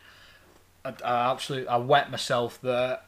I, 0.86 1.32
absolutely 1.32 1.68
I 1.68 1.78
wet 1.78 2.12
myself 2.12 2.60
there. 2.62 3.00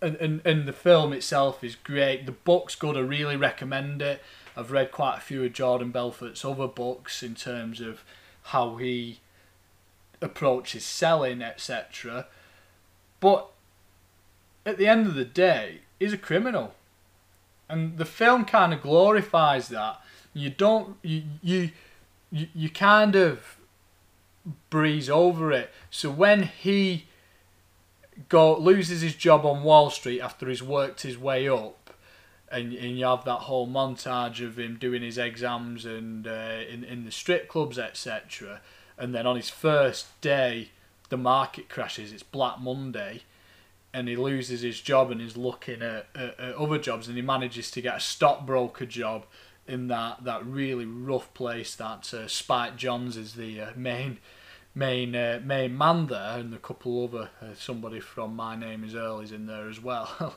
And, 0.00 0.16
and, 0.16 0.42
and 0.44 0.66
the 0.66 0.72
film 0.72 1.12
itself 1.12 1.62
is 1.62 1.76
great. 1.76 2.26
The 2.26 2.32
book's 2.32 2.74
good. 2.74 2.96
I 2.96 3.00
really 3.00 3.36
recommend 3.36 4.02
it. 4.02 4.20
I've 4.56 4.72
read 4.72 4.92
quite 4.92 5.18
a 5.18 5.20
few 5.20 5.44
of 5.44 5.52
Jordan 5.52 5.92
Belfort's 5.92 6.44
other 6.44 6.66
books 6.66 7.22
in 7.22 7.34
terms 7.34 7.80
of 7.80 8.04
how 8.44 8.76
he 8.76 9.20
approaches 10.20 10.84
selling, 10.84 11.40
etc. 11.40 12.26
But 13.20 13.48
at 14.66 14.78
the 14.78 14.86
end 14.86 15.06
of 15.06 15.14
the 15.14 15.24
day, 15.24 15.80
he's 15.98 16.12
a 16.12 16.18
criminal, 16.18 16.74
and 17.68 17.96
the 17.98 18.04
film 18.04 18.44
kind 18.44 18.72
of 18.74 18.82
glorifies 18.82 19.68
that 19.68 20.00
you 20.34 20.50
don't 20.50 20.96
you 21.02 21.22
you 21.42 21.70
you, 22.30 22.48
you 22.54 22.70
kind 22.70 23.14
of 23.14 23.56
breeze 24.70 25.08
over 25.08 25.52
it. 25.52 25.70
So 25.90 26.10
when 26.10 26.44
he 26.44 27.06
go 28.28 28.56
loses 28.56 29.00
his 29.00 29.14
job 29.14 29.44
on 29.44 29.62
Wall 29.62 29.90
Street 29.90 30.20
after 30.20 30.48
he's 30.48 30.62
worked 30.62 31.02
his 31.02 31.18
way 31.18 31.48
up, 31.48 31.94
and, 32.50 32.72
and 32.72 32.98
you 32.98 33.04
have 33.04 33.24
that 33.24 33.40
whole 33.40 33.66
montage 33.66 34.44
of 34.44 34.58
him 34.58 34.76
doing 34.78 35.02
his 35.02 35.18
exams 35.18 35.84
and 35.84 36.26
uh, 36.26 36.60
in 36.70 36.84
in 36.84 37.04
the 37.04 37.12
strip 37.12 37.48
clubs 37.48 37.78
etc. 37.78 38.60
And 38.98 39.14
then 39.14 39.26
on 39.26 39.36
his 39.36 39.48
first 39.50 40.20
day, 40.20 40.70
the 41.08 41.16
market 41.16 41.68
crashes. 41.68 42.12
It's 42.12 42.22
Black 42.22 42.60
Monday, 42.60 43.22
and 43.92 44.08
he 44.08 44.16
loses 44.16 44.60
his 44.60 44.80
job 44.80 45.10
and 45.10 45.20
he's 45.20 45.36
looking 45.36 45.82
at, 45.82 46.06
at, 46.14 46.38
at 46.38 46.54
other 46.54 46.78
jobs, 46.78 47.08
and 47.08 47.16
he 47.16 47.22
manages 47.22 47.70
to 47.72 47.80
get 47.80 47.96
a 47.96 48.00
stockbroker 48.00 48.86
job 48.86 49.24
in 49.66 49.88
that, 49.88 50.24
that 50.24 50.44
really 50.44 50.84
rough 50.84 51.32
place 51.34 51.74
that 51.76 52.12
uh, 52.12 52.26
Spike 52.26 52.76
Jonze 52.76 53.16
is 53.16 53.34
the 53.34 53.60
uh, 53.60 53.70
main 53.76 54.18
main 54.74 55.14
uh, 55.14 55.40
main 55.44 55.76
man 55.76 56.06
there, 56.06 56.38
and 56.38 56.54
a 56.54 56.58
couple 56.58 57.04
other 57.04 57.30
uh, 57.40 57.54
somebody 57.56 58.00
from 58.00 58.34
My 58.34 58.56
Name 58.56 58.84
Is 58.84 58.94
Earl 58.94 59.20
is 59.20 59.32
in 59.32 59.46
there 59.46 59.68
as 59.68 59.80
well. 59.80 60.36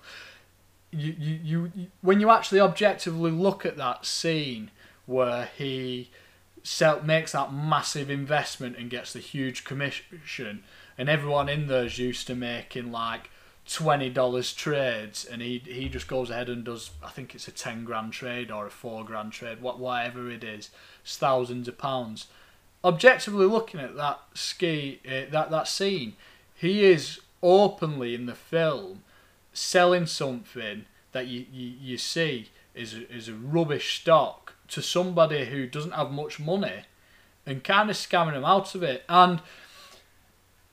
you, 0.92 1.16
you, 1.20 1.40
you, 1.44 1.72
you, 1.76 1.88
when 2.02 2.20
you 2.20 2.30
actually 2.30 2.60
objectively 2.60 3.32
look 3.32 3.66
at 3.66 3.78
that 3.78 4.06
scene 4.06 4.72
where 5.06 5.50
he 5.58 6.10
sell, 6.64 7.02
makes 7.02 7.34
that 7.34 7.54
massive 7.54 8.10
investment 8.10 8.76
and 8.78 8.90
gets 8.90 9.14
the 9.14 9.20
huge 9.20 9.64
commission, 9.64 10.64
and 10.98 11.10
everyone 11.10 11.50
in 11.50 11.68
there 11.68 11.86
is 11.86 12.00
used 12.00 12.28
to 12.28 12.36
making 12.36 12.92
like 12.92 13.30
twenty 13.68 14.10
dollars 14.10 14.54
trades, 14.54 15.26
and 15.26 15.42
he 15.42 15.60
he 15.60 15.88
just 15.88 16.08
goes 16.08 16.30
ahead 16.30 16.50
and 16.50 16.64
does. 16.64 16.92
I 17.04 17.10
think 17.10 17.36
it's 17.36 17.48
a 17.48 17.52
ten 17.52 17.86
grand 17.86 18.14
trade 18.14 18.52
or 18.52 18.68
a 18.68 18.72
four 18.72 19.04
grand 19.06 19.32
trade, 19.32 19.62
what 19.62 19.80
whatever 19.80 20.30
it 20.30 20.44
is. 20.44 20.72
It's 21.04 21.18
thousands 21.18 21.68
of 21.68 21.78
pounds. 21.78 22.28
Objectively 22.86 23.48
looking 23.48 23.80
at 23.80 23.96
that 23.96 24.20
ski 24.34 25.02
uh, 25.06 25.30
that 25.32 25.50
that 25.52 25.68
scene, 25.68 26.14
he 26.54 26.86
is 26.86 27.20
openly 27.42 28.16
in 28.16 28.28
the 28.28 28.36
film 28.36 29.04
selling 29.54 30.06
something 30.06 30.86
that 31.12 31.28
you, 31.28 31.46
you, 31.52 31.74
you 31.82 31.98
see 31.98 32.50
is 32.74 32.94
is 32.94 33.28
a 33.28 33.34
rubbish 33.34 34.00
stock 34.00 34.54
to 34.68 34.82
somebody 34.82 35.46
who 35.46 35.68
doesn't 35.68 35.94
have 35.94 36.12
much 36.12 36.40
money 36.40 36.84
and 37.46 37.64
kind 37.64 37.90
of 37.90 37.96
scamming 37.96 38.34
them 38.34 38.46
out 38.46 38.76
of 38.76 38.84
it. 38.84 39.04
And 39.08 39.42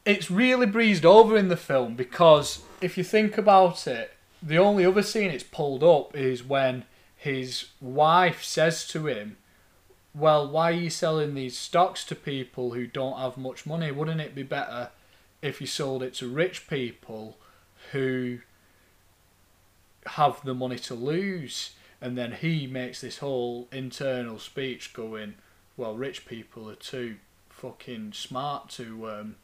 it's 0.05 0.31
really 0.31 0.67
breezed 0.67 1.05
over 1.05 1.37
in 1.37 1.49
the 1.49 1.57
film 1.57 1.95
because 1.95 2.63
if 2.81 2.99
you 2.99 3.05
think 3.05 3.39
about 3.39 3.87
it, 3.87 4.13
the 4.43 4.59
only 4.59 4.85
other 4.85 5.03
scene 5.03 5.31
it's 5.31 5.45
pulled 5.45 5.85
up 5.85 6.17
is 6.17 6.43
when 6.43 6.85
his 7.17 7.67
wife 7.81 8.43
says 8.43 8.87
to 8.89 9.07
him, 9.07 9.37
Well, 10.15 10.49
why 10.49 10.71
are 10.71 10.75
you 10.75 10.91
selling 10.91 11.35
these 11.35 11.57
stocks 11.57 12.05
to 12.07 12.15
people 12.15 12.73
who 12.73 12.87
don't 12.87 13.19
have 13.19 13.39
much 13.39 13.65
money? 13.65 13.91
Wouldn't 13.91 14.21
it 14.21 14.35
be 14.35 14.43
better 14.43 14.91
if 15.41 15.61
you 15.61 15.67
sold 15.67 16.03
it 16.03 16.15
to 16.15 16.29
rich 16.29 16.69
people 16.69 17.39
who 17.93 18.41
have 20.07 20.45
the 20.45 20.55
money 20.55 20.79
to 20.81 20.95
lose? 20.95 21.71
And 22.01 22.19
then 22.19 22.33
he 22.33 22.67
makes 22.67 23.01
this 23.01 23.19
whole 23.19 23.69
internal 23.73 24.39
speech 24.39 24.93
going, 24.93 25.35
Well, 25.77 25.95
rich 25.95 26.27
people 26.27 26.69
are 26.69 26.75
too 26.75 27.17
fucking 27.49 28.13
smart 28.13 28.69
to 28.71 29.09
um, 29.09 29.37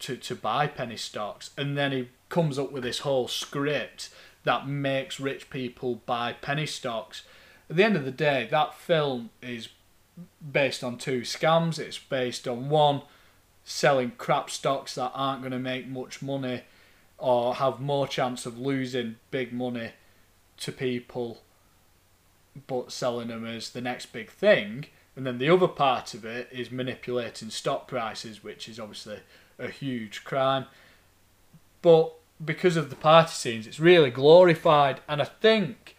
to, 0.00 0.16
to 0.16 0.34
buy 0.34 0.66
penny 0.66 0.96
stocks. 0.96 1.50
And 1.56 1.76
then 1.76 1.92
he 1.92 2.08
comes 2.28 2.58
up 2.58 2.72
with 2.72 2.82
this 2.82 3.00
whole 3.00 3.28
script 3.28 4.10
that 4.44 4.68
makes 4.68 5.18
rich 5.18 5.50
people 5.50 6.02
buy 6.06 6.32
penny 6.34 6.66
stocks. 6.66 7.22
At 7.68 7.76
the 7.76 7.84
end 7.84 7.96
of 7.96 8.04
the 8.04 8.10
day, 8.10 8.46
that 8.50 8.74
film 8.74 9.30
is 9.42 9.68
based 10.52 10.84
on 10.84 10.98
two 10.98 11.22
scams. 11.22 11.78
It's 11.78 11.98
based 11.98 12.46
on 12.46 12.68
one, 12.68 13.02
selling 13.64 14.12
crap 14.16 14.50
stocks 14.50 14.94
that 14.94 15.12
aren't 15.14 15.42
going 15.42 15.52
to 15.52 15.58
make 15.58 15.88
much 15.88 16.22
money 16.22 16.62
or 17.18 17.56
have 17.56 17.80
more 17.80 18.06
chance 18.06 18.46
of 18.46 18.58
losing 18.58 19.16
big 19.30 19.52
money 19.52 19.90
to 20.58 20.70
people, 20.70 21.42
but 22.66 22.92
selling 22.92 23.28
them 23.28 23.44
as 23.44 23.70
the 23.70 23.80
next 23.80 24.12
big 24.12 24.30
thing. 24.30 24.86
And 25.16 25.26
then 25.26 25.38
the 25.38 25.48
other 25.48 25.68
part 25.68 26.14
of 26.14 26.24
it 26.24 26.48
is 26.52 26.70
manipulating 26.70 27.50
stock 27.50 27.88
prices, 27.88 28.44
which 28.44 28.68
is 28.68 28.78
obviously 28.78 29.20
a 29.58 29.68
huge 29.68 30.24
crime. 30.24 30.66
But 31.80 32.12
because 32.44 32.76
of 32.76 32.90
the 32.90 32.96
party 32.96 33.32
scenes, 33.32 33.66
it's 33.66 33.80
really 33.80 34.10
glorified. 34.10 35.00
And 35.08 35.22
I 35.22 35.24
think 35.24 35.95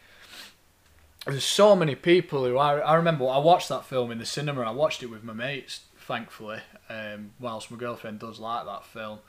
there's 1.28 1.44
so 1.44 1.76
many 1.76 1.96
people 1.96 2.46
who 2.46 2.58
I, 2.58 2.80
I 2.80 2.96
remember 2.96 3.28
I 3.28 3.38
watched 3.38 3.70
that 3.70 3.86
film 3.86 4.12
in 4.12 4.20
the 4.20 4.26
cinema. 4.26 4.62
I 4.62 4.72
watched 4.72 5.04
it 5.04 5.08
with 5.08 5.24
my 5.24 5.34
mates, 5.34 5.82
thankfully, 5.98 6.60
um, 6.90 7.32
whilst 7.40 7.70
my 7.72 7.78
girlfriend 7.78 8.20
does 8.20 8.40
like 8.40 8.66
that 8.66 8.86
film. 8.86 9.20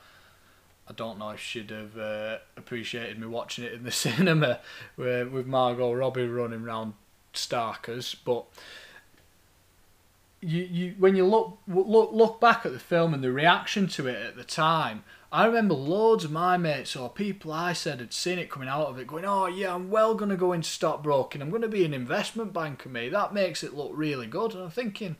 I 0.89 0.93
don't 0.93 1.19
know 1.19 1.31
if 1.31 1.41
she'd 1.41 1.71
have 1.71 1.99
uh, 1.99 2.39
appreciated 2.57 3.19
me 3.19 3.27
watching 3.27 3.65
it 3.65 3.73
in 3.73 3.83
the 3.83 3.91
cinema 3.93 4.61
with, 4.97 5.29
with 5.29 5.47
Margot 5.47 5.93
Robbie 5.93 6.27
running 6.27 6.63
around 6.63 6.95
Starkers, 7.35 8.17
but 8.25 8.47
you, 10.41 10.63
you 10.63 10.95
when 10.99 11.17
you 11.17 11.27
look 11.27 11.59
look 11.67 12.13
look 12.13 12.41
back 12.41 12.65
at 12.65 12.73
the 12.73 12.79
film 12.79 13.13
and 13.13 13.23
the 13.25 13.33
reaction 13.33 13.89
to 13.89 14.07
it 14.07 14.17
at 14.17 14.37
the 14.37 14.45
time, 14.45 15.05
I 15.31 15.45
remember 15.45 15.75
loads 15.75 16.25
of 16.25 16.33
my 16.33 16.57
mates 16.57 16.97
or 16.97 17.11
people 17.11 17.53
I 17.53 17.75
said 17.75 18.01
had 18.01 18.15
seen 18.15 18.39
it 18.39 18.51
coming 18.51 18.69
out 18.69 18.87
of 18.87 18.99
it, 18.99 19.07
going, 19.07 19.27
"Oh 19.27 19.47
yeah, 19.47 19.75
I'm 19.75 19.91
well 19.91 20.15
going 20.15 20.31
to 20.31 20.37
go 20.37 20.53
into 20.53 20.69
stockbroking. 20.69 21.43
I'm 21.43 21.51
going 21.51 21.63
to 21.63 21.69
be 21.69 21.85
an 21.85 21.93
investment 21.93 22.53
banker, 22.53 22.89
me. 22.89 23.09
That 23.09 23.35
makes 23.35 23.63
it 23.63 23.75
look 23.75 23.91
really 23.95 24.27
good." 24.27 24.55
And 24.55 24.65
I'm 24.65 24.71
thinking, 24.71 25.17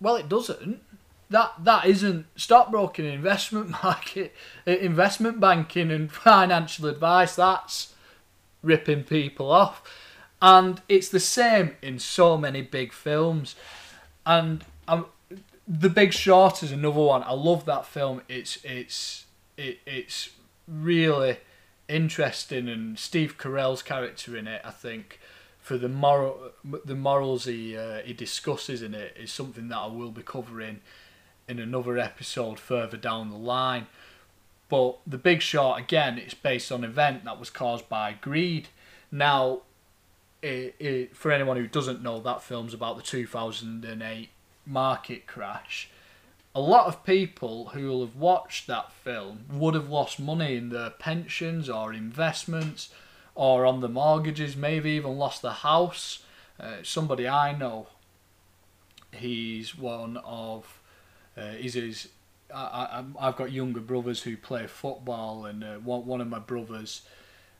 well, 0.00 0.16
it 0.16 0.28
doesn't. 0.28 0.80
That 1.28 1.52
that 1.64 1.86
isn't 1.86 2.26
stockbroking, 2.36 3.04
investment 3.04 3.70
market, 3.82 4.34
investment 4.64 5.40
banking, 5.40 5.90
and 5.90 6.10
financial 6.10 6.86
advice. 6.86 7.36
That's 7.36 7.94
ripping 8.62 9.04
people 9.04 9.50
off, 9.50 9.82
and 10.40 10.80
it's 10.88 11.08
the 11.08 11.20
same 11.20 11.76
in 11.82 11.98
so 11.98 12.36
many 12.36 12.62
big 12.62 12.92
films. 12.92 13.54
And 14.24 14.64
the 15.66 15.88
Big 15.88 16.12
Short 16.12 16.62
is 16.62 16.72
another 16.72 17.00
one. 17.00 17.22
I 17.24 17.32
love 17.32 17.64
that 17.66 17.86
film. 17.86 18.22
It's 18.28 18.58
it's 18.64 19.26
it, 19.56 19.78
it's 19.86 20.30
really 20.68 21.38
interesting, 21.88 22.68
and 22.68 22.98
Steve 22.98 23.36
Carell's 23.38 23.82
character 23.82 24.36
in 24.36 24.46
it, 24.46 24.60
I 24.64 24.70
think, 24.70 25.20
for 25.60 25.76
the 25.76 25.88
moral 25.88 26.52
the 26.84 26.94
morals 26.94 27.46
he 27.46 27.76
uh, 27.76 27.98
he 28.04 28.12
discusses 28.12 28.82
in 28.82 28.94
it 28.94 29.16
is 29.18 29.32
something 29.32 29.68
that 29.68 29.76
I 29.76 29.86
will 29.86 30.12
be 30.12 30.22
covering 30.22 30.80
in 31.48 31.58
another 31.58 31.98
episode 31.98 32.58
further 32.58 32.96
down 32.96 33.30
the 33.30 33.36
line. 33.36 33.86
But 34.68 34.98
The 35.06 35.18
Big 35.18 35.42
Short, 35.42 35.78
again, 35.78 36.18
it's 36.18 36.34
based 36.34 36.72
on 36.72 36.82
an 36.82 36.90
event 36.90 37.24
that 37.24 37.38
was 37.38 37.50
caused 37.50 37.88
by 37.88 38.14
greed. 38.20 38.66
Now, 39.12 39.60
it, 40.42 40.74
it, 40.80 41.16
for 41.16 41.30
anyone 41.30 41.56
who 41.56 41.68
doesn't 41.68 42.02
know, 42.02 42.18
that 42.18 42.42
film's 42.42 42.74
about 42.74 42.96
the 42.96 43.02
2008 43.04 44.28
market 44.66 45.26
crash. 45.26 45.88
A 46.54 46.60
lot 46.60 46.86
of 46.86 47.04
people 47.04 47.66
who 47.68 47.88
will 47.88 48.06
have 48.06 48.16
watched 48.16 48.66
that 48.66 48.92
film 48.92 49.44
would 49.50 49.74
have 49.74 49.90
lost 49.90 50.18
money 50.18 50.56
in 50.56 50.70
their 50.70 50.90
pensions 50.90 51.68
or 51.68 51.92
investments 51.92 52.90
or 53.34 53.66
on 53.66 53.80
the 53.80 53.88
mortgages, 53.88 54.56
maybe 54.56 54.90
even 54.92 55.18
lost 55.18 55.42
the 55.42 55.52
house. 55.52 56.24
Uh, 56.58 56.76
somebody 56.82 57.28
I 57.28 57.56
know, 57.56 57.88
he's 59.12 59.76
one 59.76 60.16
of 60.16 60.80
uh, 61.36 61.52
he's 61.52 61.74
his. 61.74 62.08
I, 62.52 63.04
I, 63.20 63.28
I've 63.28 63.36
got 63.36 63.52
younger 63.52 63.80
brothers 63.80 64.22
who 64.22 64.36
play 64.36 64.66
football, 64.66 65.44
and 65.44 65.62
uh, 65.62 65.74
one 65.76 66.06
one 66.06 66.20
of 66.22 66.28
my 66.28 66.38
brothers, 66.38 67.02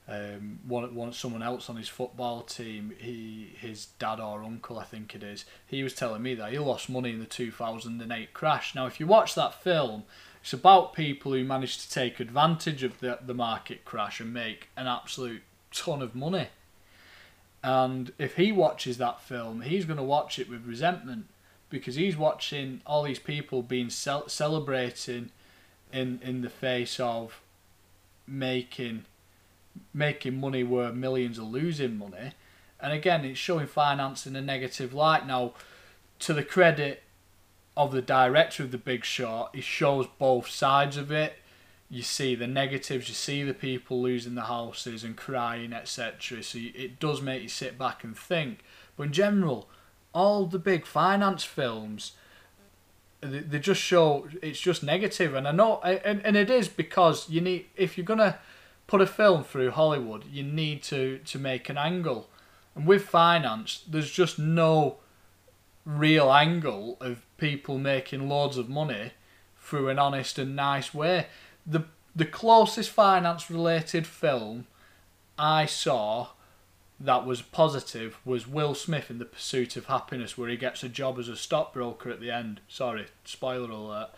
um, 0.09 0.61
one, 0.67 0.95
one 0.95 1.13
someone 1.13 1.43
else 1.43 1.69
on 1.69 1.77
his 1.77 1.89
football 1.89 2.43
team, 2.43 2.93
he 2.99 3.51
his 3.59 3.87
dad 3.99 4.21
or 4.21 4.45
uncle, 4.45 4.79
I 4.79 4.85
think 4.85 5.15
it 5.15 5.23
is. 5.23 5.45
He 5.67 5.83
was 5.83 5.95
telling 5.95 6.23
me 6.23 6.35
that 6.35 6.53
he 6.53 6.59
lost 6.59 6.89
money 6.89 7.11
in 7.11 7.19
the 7.19 7.27
two 7.27 7.51
thousand 7.51 8.01
and 8.01 8.13
eight 8.13 8.33
crash. 8.33 8.75
Now, 8.75 8.87
if 8.87 9.01
you 9.01 9.07
watch 9.07 9.35
that 9.35 9.63
film, 9.63 10.05
it's 10.41 10.53
about 10.53 10.93
people 10.93 11.33
who 11.33 11.43
managed 11.45 11.81
to 11.81 11.91
take 11.91 12.21
advantage 12.21 12.85
of 12.85 13.01
the 13.01 13.19
the 13.21 13.35
market 13.35 13.85
crash 13.85 14.21
and 14.21 14.33
make 14.33 14.69
an 14.77 14.87
absolute 14.87 15.43
ton 15.73 16.03
of 16.03 16.15
money. 16.15 16.49
And 17.65 18.13
if 18.17 18.37
he 18.37 18.53
watches 18.53 18.99
that 18.99 19.21
film, 19.21 19.63
he's 19.63 19.87
going 19.87 19.97
to 19.97 20.05
watch 20.05 20.39
it 20.39 20.49
with 20.49 20.65
resentment 20.65 21.27
because 21.69 21.97
he's 21.97 22.17
watching 22.17 22.81
all 22.87 23.03
these 23.03 23.19
people 23.19 23.61
being 23.63 23.91
cel- 23.91 24.29
celebrating 24.29 25.31
in 25.93 26.21
in 26.23 26.43
the 26.43 26.51
face 26.51 27.01
of 27.01 27.41
making 28.25 29.05
making 29.93 30.41
money 30.41 30.63
where 30.63 30.93
millions 30.93 31.39
are 31.39 31.43
losing 31.43 31.99
money. 31.99 32.33
And 32.81 32.93
again 32.93 33.25
it's 33.25 33.39
showing 33.39 33.67
finance 33.67 34.27
in 34.27 34.37
a 34.37 34.43
negative 34.43 34.93
light. 34.93 35.27
Now 35.27 35.55
to 36.21 36.33
the 36.33 36.45
credit 36.45 37.03
of 37.77 37.93
the 37.93 38.03
director 38.03 38.63
of 38.63 38.71
the 38.71 38.79
big 38.79 39.05
short 39.05 39.55
he 39.55 39.61
shows 39.61 40.07
both 40.19 40.49
sides 40.49 40.97
of 40.97 41.11
it. 41.11 41.37
You 41.89 42.03
see 42.03 42.35
the 42.35 42.47
negatives 42.47 43.09
you 43.09 43.15
see 43.15 43.43
the 43.43 43.55
people 43.55 44.03
losing 44.03 44.35
the 44.35 44.43
houses 44.43 45.05
and 45.05 45.17
crying 45.17 45.73
etc 45.73 46.43
so 46.43 46.59
it 46.59 46.99
does 46.99 47.23
make 47.23 47.43
you 47.43 47.49
sit 47.49 47.79
back 47.79 48.05
and 48.05 48.17
think. 48.17 48.61
But 48.97 49.05
in 49.05 49.13
general 49.13 49.69
all 50.13 50.47
the 50.47 50.59
big 50.59 50.87
finance 50.87 51.45
films 51.45 52.13
they, 53.21 53.41
they 53.41 53.59
just 53.59 53.81
show 53.81 54.29
it's 54.43 54.61
just 54.61 54.83
negative. 54.83 55.35
And 55.35 55.49
i 55.49 55.53
know 55.53 55.81
and, 55.83 56.25
and 56.25 56.37
it 56.37 56.51
is 56.51 56.69
because 56.69 57.29
you 57.31 57.41
need 57.41 57.67
if 57.77 57.97
you're 57.97 58.05
gonna 58.05 58.39
put 58.87 59.01
a 59.01 59.07
film 59.07 59.43
through 59.43 59.71
hollywood 59.71 60.25
you 60.31 60.43
need 60.43 60.83
to 60.83 61.19
to 61.19 61.39
make 61.39 61.69
an 61.69 61.79
angle 61.79 62.29
and 62.75 62.87
with 62.87 63.05
finance 63.05 63.83
there's 63.89 64.11
just 64.11 64.39
no 64.39 64.97
real 65.85 66.33
angle 66.33 66.97
of 67.01 67.25
people 67.37 67.79
making 67.79 68.29
loads 68.29 68.57
of 68.57 68.69
money 68.69 69.13
through 69.59 69.89
an 69.89 69.99
honest 69.99 70.39
and 70.39 70.57
nice 70.57 70.93
way 70.93 71.27
the 71.67 71.85
the 72.15 72.25
closest 72.25 72.91
finance 72.91 73.51
related 73.51 74.07
film 74.07 74.67
i 75.39 75.67
saw 75.67 76.29
that 76.99 77.27
was 77.27 77.43
positive 77.43 78.19
was 78.25 78.49
Will 78.49 78.75
Smith 78.75 79.11
in 79.11 79.19
The 79.19 79.27
Pursuit 79.27 79.77
of 79.77 79.87
Happiness, 79.87 80.39
where 80.39 80.49
he 80.49 80.57
gets 80.57 80.83
a 80.83 80.89
job 80.89 81.19
as 81.19 81.29
a 81.29 81.37
stockbroker 81.37 82.11
at 82.11 82.21
the 82.21 82.31
end. 82.31 82.61
Sorry, 82.69 83.07
spoiler 83.25 83.71
alert. 83.71 84.11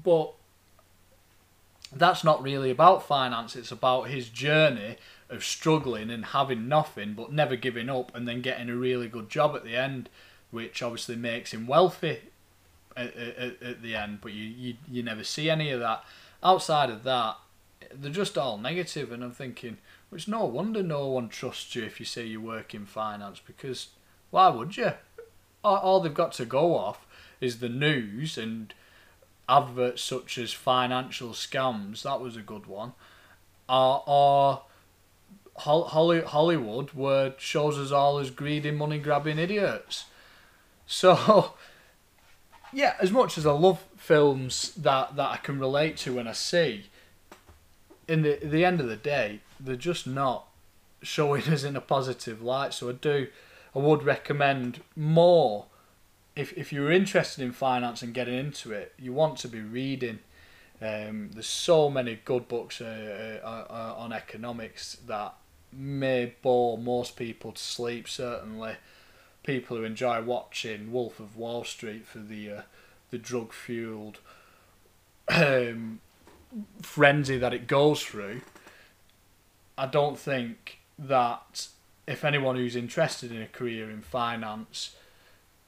But 0.00 0.32
that's 1.92 2.22
not 2.24 2.42
really 2.42 2.70
about 2.70 3.06
finance, 3.06 3.56
it's 3.56 3.72
about 3.72 4.08
his 4.08 4.28
journey 4.28 4.96
of 5.28 5.44
struggling 5.44 6.10
and 6.10 6.26
having 6.26 6.68
nothing 6.68 7.14
but 7.14 7.32
never 7.32 7.56
giving 7.56 7.88
up 7.88 8.14
and 8.14 8.26
then 8.26 8.42
getting 8.42 8.68
a 8.68 8.76
really 8.76 9.08
good 9.08 9.28
job 9.28 9.54
at 9.56 9.64
the 9.64 9.76
end, 9.76 10.08
which 10.50 10.82
obviously 10.82 11.16
makes 11.16 11.52
him 11.52 11.66
wealthy 11.66 12.20
at, 12.96 13.14
at, 13.16 13.62
at 13.62 13.82
the 13.82 13.94
end. 13.94 14.20
But 14.20 14.32
you, 14.32 14.44
you, 14.44 14.74
you 14.90 15.02
never 15.02 15.24
see 15.24 15.48
any 15.48 15.70
of 15.70 15.80
that. 15.80 16.04
Outside 16.42 16.90
of 16.90 17.02
that, 17.04 17.36
they're 17.92 18.10
just 18.10 18.38
all 18.38 18.58
negative, 18.58 19.10
and 19.12 19.22
I'm 19.22 19.32
thinking 19.32 19.78
it's 20.12 20.28
no 20.28 20.44
wonder 20.44 20.82
no 20.82 21.06
one 21.06 21.28
trusts 21.28 21.74
you 21.76 21.84
if 21.84 22.00
you 22.00 22.06
say 22.06 22.24
you 22.24 22.40
work 22.40 22.74
in 22.74 22.86
finance 22.86 23.40
because 23.44 23.88
why 24.30 24.48
would 24.48 24.76
you? 24.76 24.92
All 25.62 26.00
they've 26.00 26.12
got 26.12 26.32
to 26.32 26.44
go 26.44 26.76
off 26.76 27.06
is 27.40 27.58
the 27.58 27.68
news 27.68 28.36
and 28.38 28.74
adverts 29.50 30.02
such 30.02 30.38
as 30.38 30.52
financial 30.52 31.30
scams. 31.30 32.02
That 32.02 32.20
was 32.20 32.36
a 32.36 32.42
good 32.42 32.66
one. 32.66 32.92
Or, 33.68 34.02
or 34.06 34.62
Hollywood, 35.56 36.90
where 36.90 37.34
shows 37.38 37.78
us 37.78 37.90
all 37.92 38.18
as 38.18 38.30
greedy, 38.30 38.70
money 38.70 38.98
grabbing 38.98 39.38
idiots. 39.38 40.06
So, 40.86 41.54
yeah, 42.72 42.94
as 43.00 43.10
much 43.10 43.36
as 43.36 43.46
I 43.46 43.52
love 43.52 43.84
films 43.96 44.72
that, 44.74 45.16
that 45.16 45.30
I 45.30 45.36
can 45.36 45.58
relate 45.58 45.96
to 45.98 46.14
when 46.14 46.26
I 46.26 46.32
see, 46.32 46.86
in 48.08 48.22
the 48.22 48.38
the 48.42 48.64
end 48.64 48.80
of 48.80 48.88
the 48.88 48.96
day, 48.96 49.40
they're 49.60 49.76
just 49.76 50.06
not 50.06 50.46
showing 51.02 51.42
us 51.48 51.62
in 51.64 51.76
a 51.76 51.80
positive 51.80 52.42
light. 52.42 52.74
So 52.74 52.88
I 52.88 52.92
do, 52.92 53.28
I 53.74 53.78
would 53.78 54.02
recommend 54.02 54.82
more. 54.96 55.66
If 56.40 56.56
if 56.56 56.72
you're 56.72 56.90
interested 56.90 57.44
in 57.44 57.52
finance 57.52 58.00
and 58.00 58.14
getting 58.14 58.34
into 58.34 58.72
it, 58.72 58.94
you 58.98 59.12
want 59.12 59.36
to 59.38 59.48
be 59.48 59.60
reading. 59.60 60.20
Um, 60.80 61.28
there's 61.34 61.46
so 61.46 61.90
many 61.90 62.18
good 62.24 62.48
books 62.48 62.80
uh, 62.80 63.40
uh, 63.44 63.46
uh, 63.70 63.94
on 63.98 64.14
economics 64.14 64.96
that 65.06 65.34
may 65.70 66.34
bore 66.40 66.78
most 66.78 67.16
people 67.16 67.52
to 67.52 67.62
sleep. 67.62 68.08
Certainly, 68.08 68.76
people 69.42 69.76
who 69.76 69.84
enjoy 69.84 70.22
watching 70.22 70.90
Wolf 70.90 71.20
of 71.20 71.36
Wall 71.36 71.62
Street 71.62 72.06
for 72.06 72.20
the 72.20 72.50
uh, 72.50 72.62
the 73.10 73.18
drug 73.18 73.52
fueled 73.52 74.20
um, 75.28 76.00
frenzy 76.80 77.36
that 77.36 77.52
it 77.52 77.66
goes 77.66 78.02
through, 78.02 78.40
I 79.76 79.84
don't 79.84 80.18
think 80.18 80.78
that 80.98 81.68
if 82.06 82.24
anyone 82.24 82.56
who's 82.56 82.76
interested 82.76 83.30
in 83.30 83.42
a 83.42 83.46
career 83.46 83.90
in 83.90 84.00
finance 84.00 84.96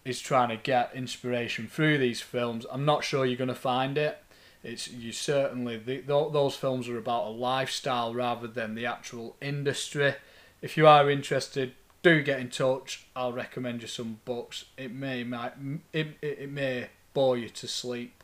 is 0.04 0.20
trying 0.20 0.48
to 0.48 0.56
get 0.56 0.94
inspiration 0.94 1.68
through 1.68 1.98
these 1.98 2.20
films, 2.20 2.66
I'm 2.70 2.84
not 2.84 3.04
sure 3.04 3.24
you're 3.24 3.36
going 3.36 3.48
to 3.48 3.54
find 3.54 3.96
it. 3.96 4.18
It's 4.64 4.88
you 4.88 5.12
certainly 5.12 5.76
the, 5.76 6.02
those 6.06 6.54
films 6.54 6.88
are 6.88 6.98
about 6.98 7.26
a 7.26 7.30
lifestyle 7.30 8.14
rather 8.14 8.46
than 8.46 8.74
the 8.74 8.86
actual 8.86 9.36
industry. 9.40 10.14
If 10.60 10.76
you 10.76 10.86
are 10.86 11.10
interested, 11.10 11.72
do 12.02 12.22
get 12.22 12.40
in 12.40 12.48
touch. 12.50 13.06
I'll 13.16 13.32
recommend 13.32 13.82
you 13.82 13.88
some 13.88 14.20
books. 14.24 14.66
It 14.76 14.92
may 14.92 15.24
might 15.24 15.54
it, 15.92 16.08
it, 16.22 16.38
it 16.40 16.50
may 16.52 16.88
bore 17.12 17.36
you 17.36 17.48
to 17.48 17.68
sleep 17.68 18.21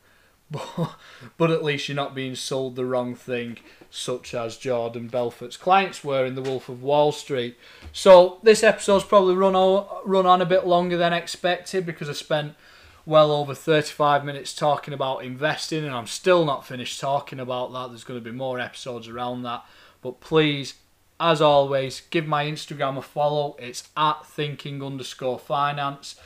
but, 0.51 1.51
at 1.51 1.65
least 1.65 1.89
you're 1.89 1.97
not 1.97 2.15
being 2.15 2.35
sold 2.35 2.77
the 2.77 2.85
wrong 2.85 3.15
thing, 3.15 3.59
such 3.91 4.35
as 4.35 4.57
Jordan 4.57 5.09
Belfort's 5.09 5.57
clients 5.57 6.03
were 6.03 6.25
in 6.25 6.35
The 6.35 6.43
Wolf 6.43 6.69
of 6.69 6.83
Wall 6.83 7.13
Street. 7.13 7.57
So 7.93 8.39
this 8.43 8.63
episode's 8.63 9.05
probably 9.05 9.35
run 9.35 9.55
on, 9.55 9.87
run 10.05 10.27
on 10.27 10.41
a 10.41 10.47
bit 10.47 10.67
longer 10.67 10.97
than 10.97 11.13
expected 11.13 11.85
because 11.85 12.09
I 12.09 12.13
spent 12.13 12.55
well 13.05 13.33
over 13.33 13.55
35 13.55 14.25
minutes 14.25 14.55
talking 14.55 14.93
about 14.93 15.25
investing 15.25 15.85
and 15.85 15.95
I'm 15.95 16.07
still 16.07 16.45
not 16.45 16.67
finished 16.67 17.01
talking 17.01 17.41
about 17.41 17.73
that. 17.73 17.89
There's 17.89 18.05
going 18.05 18.21
to 18.23 18.31
be 18.31 18.37
more 18.37 18.61
episodes 18.61 19.09
around 19.09 19.43
that. 19.43 19.65
But 20.03 20.21
please, 20.21 20.75
as 21.19 21.41
always, 21.41 22.03
give 22.11 22.27
my 22.27 22.45
Instagram 22.45 22.99
a 22.99 23.03
follow. 23.03 23.57
It's 23.59 23.89
at 23.97 24.27
thinking 24.27 24.83
underscore 24.83 25.39
finance. 25.39 26.17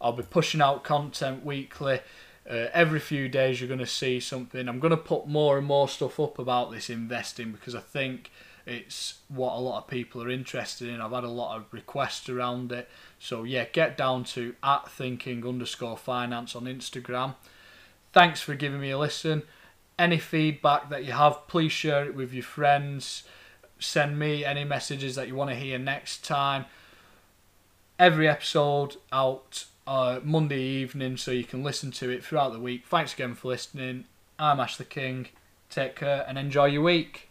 I'll 0.00 0.12
be 0.12 0.22
pushing 0.24 0.60
out 0.60 0.84
content 0.84 1.44
weekly. 1.44 2.00
Uh, 2.48 2.68
every 2.74 3.00
few 3.00 3.28
days 3.28 3.60
you're 3.60 3.68
going 3.68 3.80
to 3.80 3.86
see 3.86 4.20
something. 4.20 4.68
I'm 4.68 4.78
going 4.78 4.90
to 4.90 4.96
put 4.96 5.26
more 5.26 5.56
and 5.56 5.66
more 5.66 5.88
stuff 5.88 6.20
up 6.20 6.38
about 6.38 6.70
this 6.70 6.90
investing 6.90 7.52
because 7.52 7.74
I 7.74 7.80
think 7.80 8.30
It's 8.66 9.18
what 9.28 9.54
a 9.54 9.60
lot 9.60 9.82
of 9.82 9.88
people 9.88 10.22
are 10.22 10.30
interested 10.30 10.88
in. 10.88 11.00
I've 11.00 11.12
had 11.12 11.24
a 11.24 11.28
lot 11.28 11.56
of 11.56 11.66
requests 11.70 12.28
around 12.28 12.72
it. 12.72 12.88
So 13.18 13.44
yeah, 13.44 13.66
get 13.70 13.96
down 13.96 14.24
to 14.24 14.54
at 14.62 14.90
thinking 14.90 15.46
underscore 15.46 15.98
finance 15.98 16.56
on 16.56 16.64
Instagram. 16.64 17.34
Thanks 18.12 18.40
for 18.40 18.54
giving 18.54 18.80
me 18.80 18.90
a 18.90 18.98
listen. 18.98 19.42
Any 19.98 20.18
feedback 20.18 20.88
that 20.88 21.04
you 21.04 21.12
have, 21.12 21.46
please 21.46 21.72
share 21.72 22.04
it 22.06 22.14
with 22.14 22.32
your 22.32 22.42
friends. 22.42 23.24
Send 23.78 24.18
me 24.18 24.44
any 24.44 24.64
messages 24.64 25.14
that 25.16 25.28
you 25.28 25.34
want 25.34 25.50
to 25.50 25.56
hear 25.56 25.78
next 25.78 26.24
time. 26.24 26.64
Every 27.98 28.26
episode 28.28 28.96
out 29.12 29.66
uh, 29.86 30.20
Monday 30.22 30.60
evening, 30.60 31.16
so 31.16 31.30
you 31.30 31.44
can 31.44 31.62
listen 31.62 31.90
to 31.92 32.10
it 32.10 32.24
throughout 32.24 32.52
the 32.52 32.60
week. 32.60 32.84
Thanks 32.86 33.14
again 33.14 33.34
for 33.34 33.48
listening. 33.48 34.04
I'm 34.38 34.60
Ashley 34.60 34.86
King. 34.86 35.28
Take 35.70 35.96
care 35.96 36.24
and 36.26 36.38
enjoy 36.38 36.66
your 36.66 36.82
week. 36.82 37.28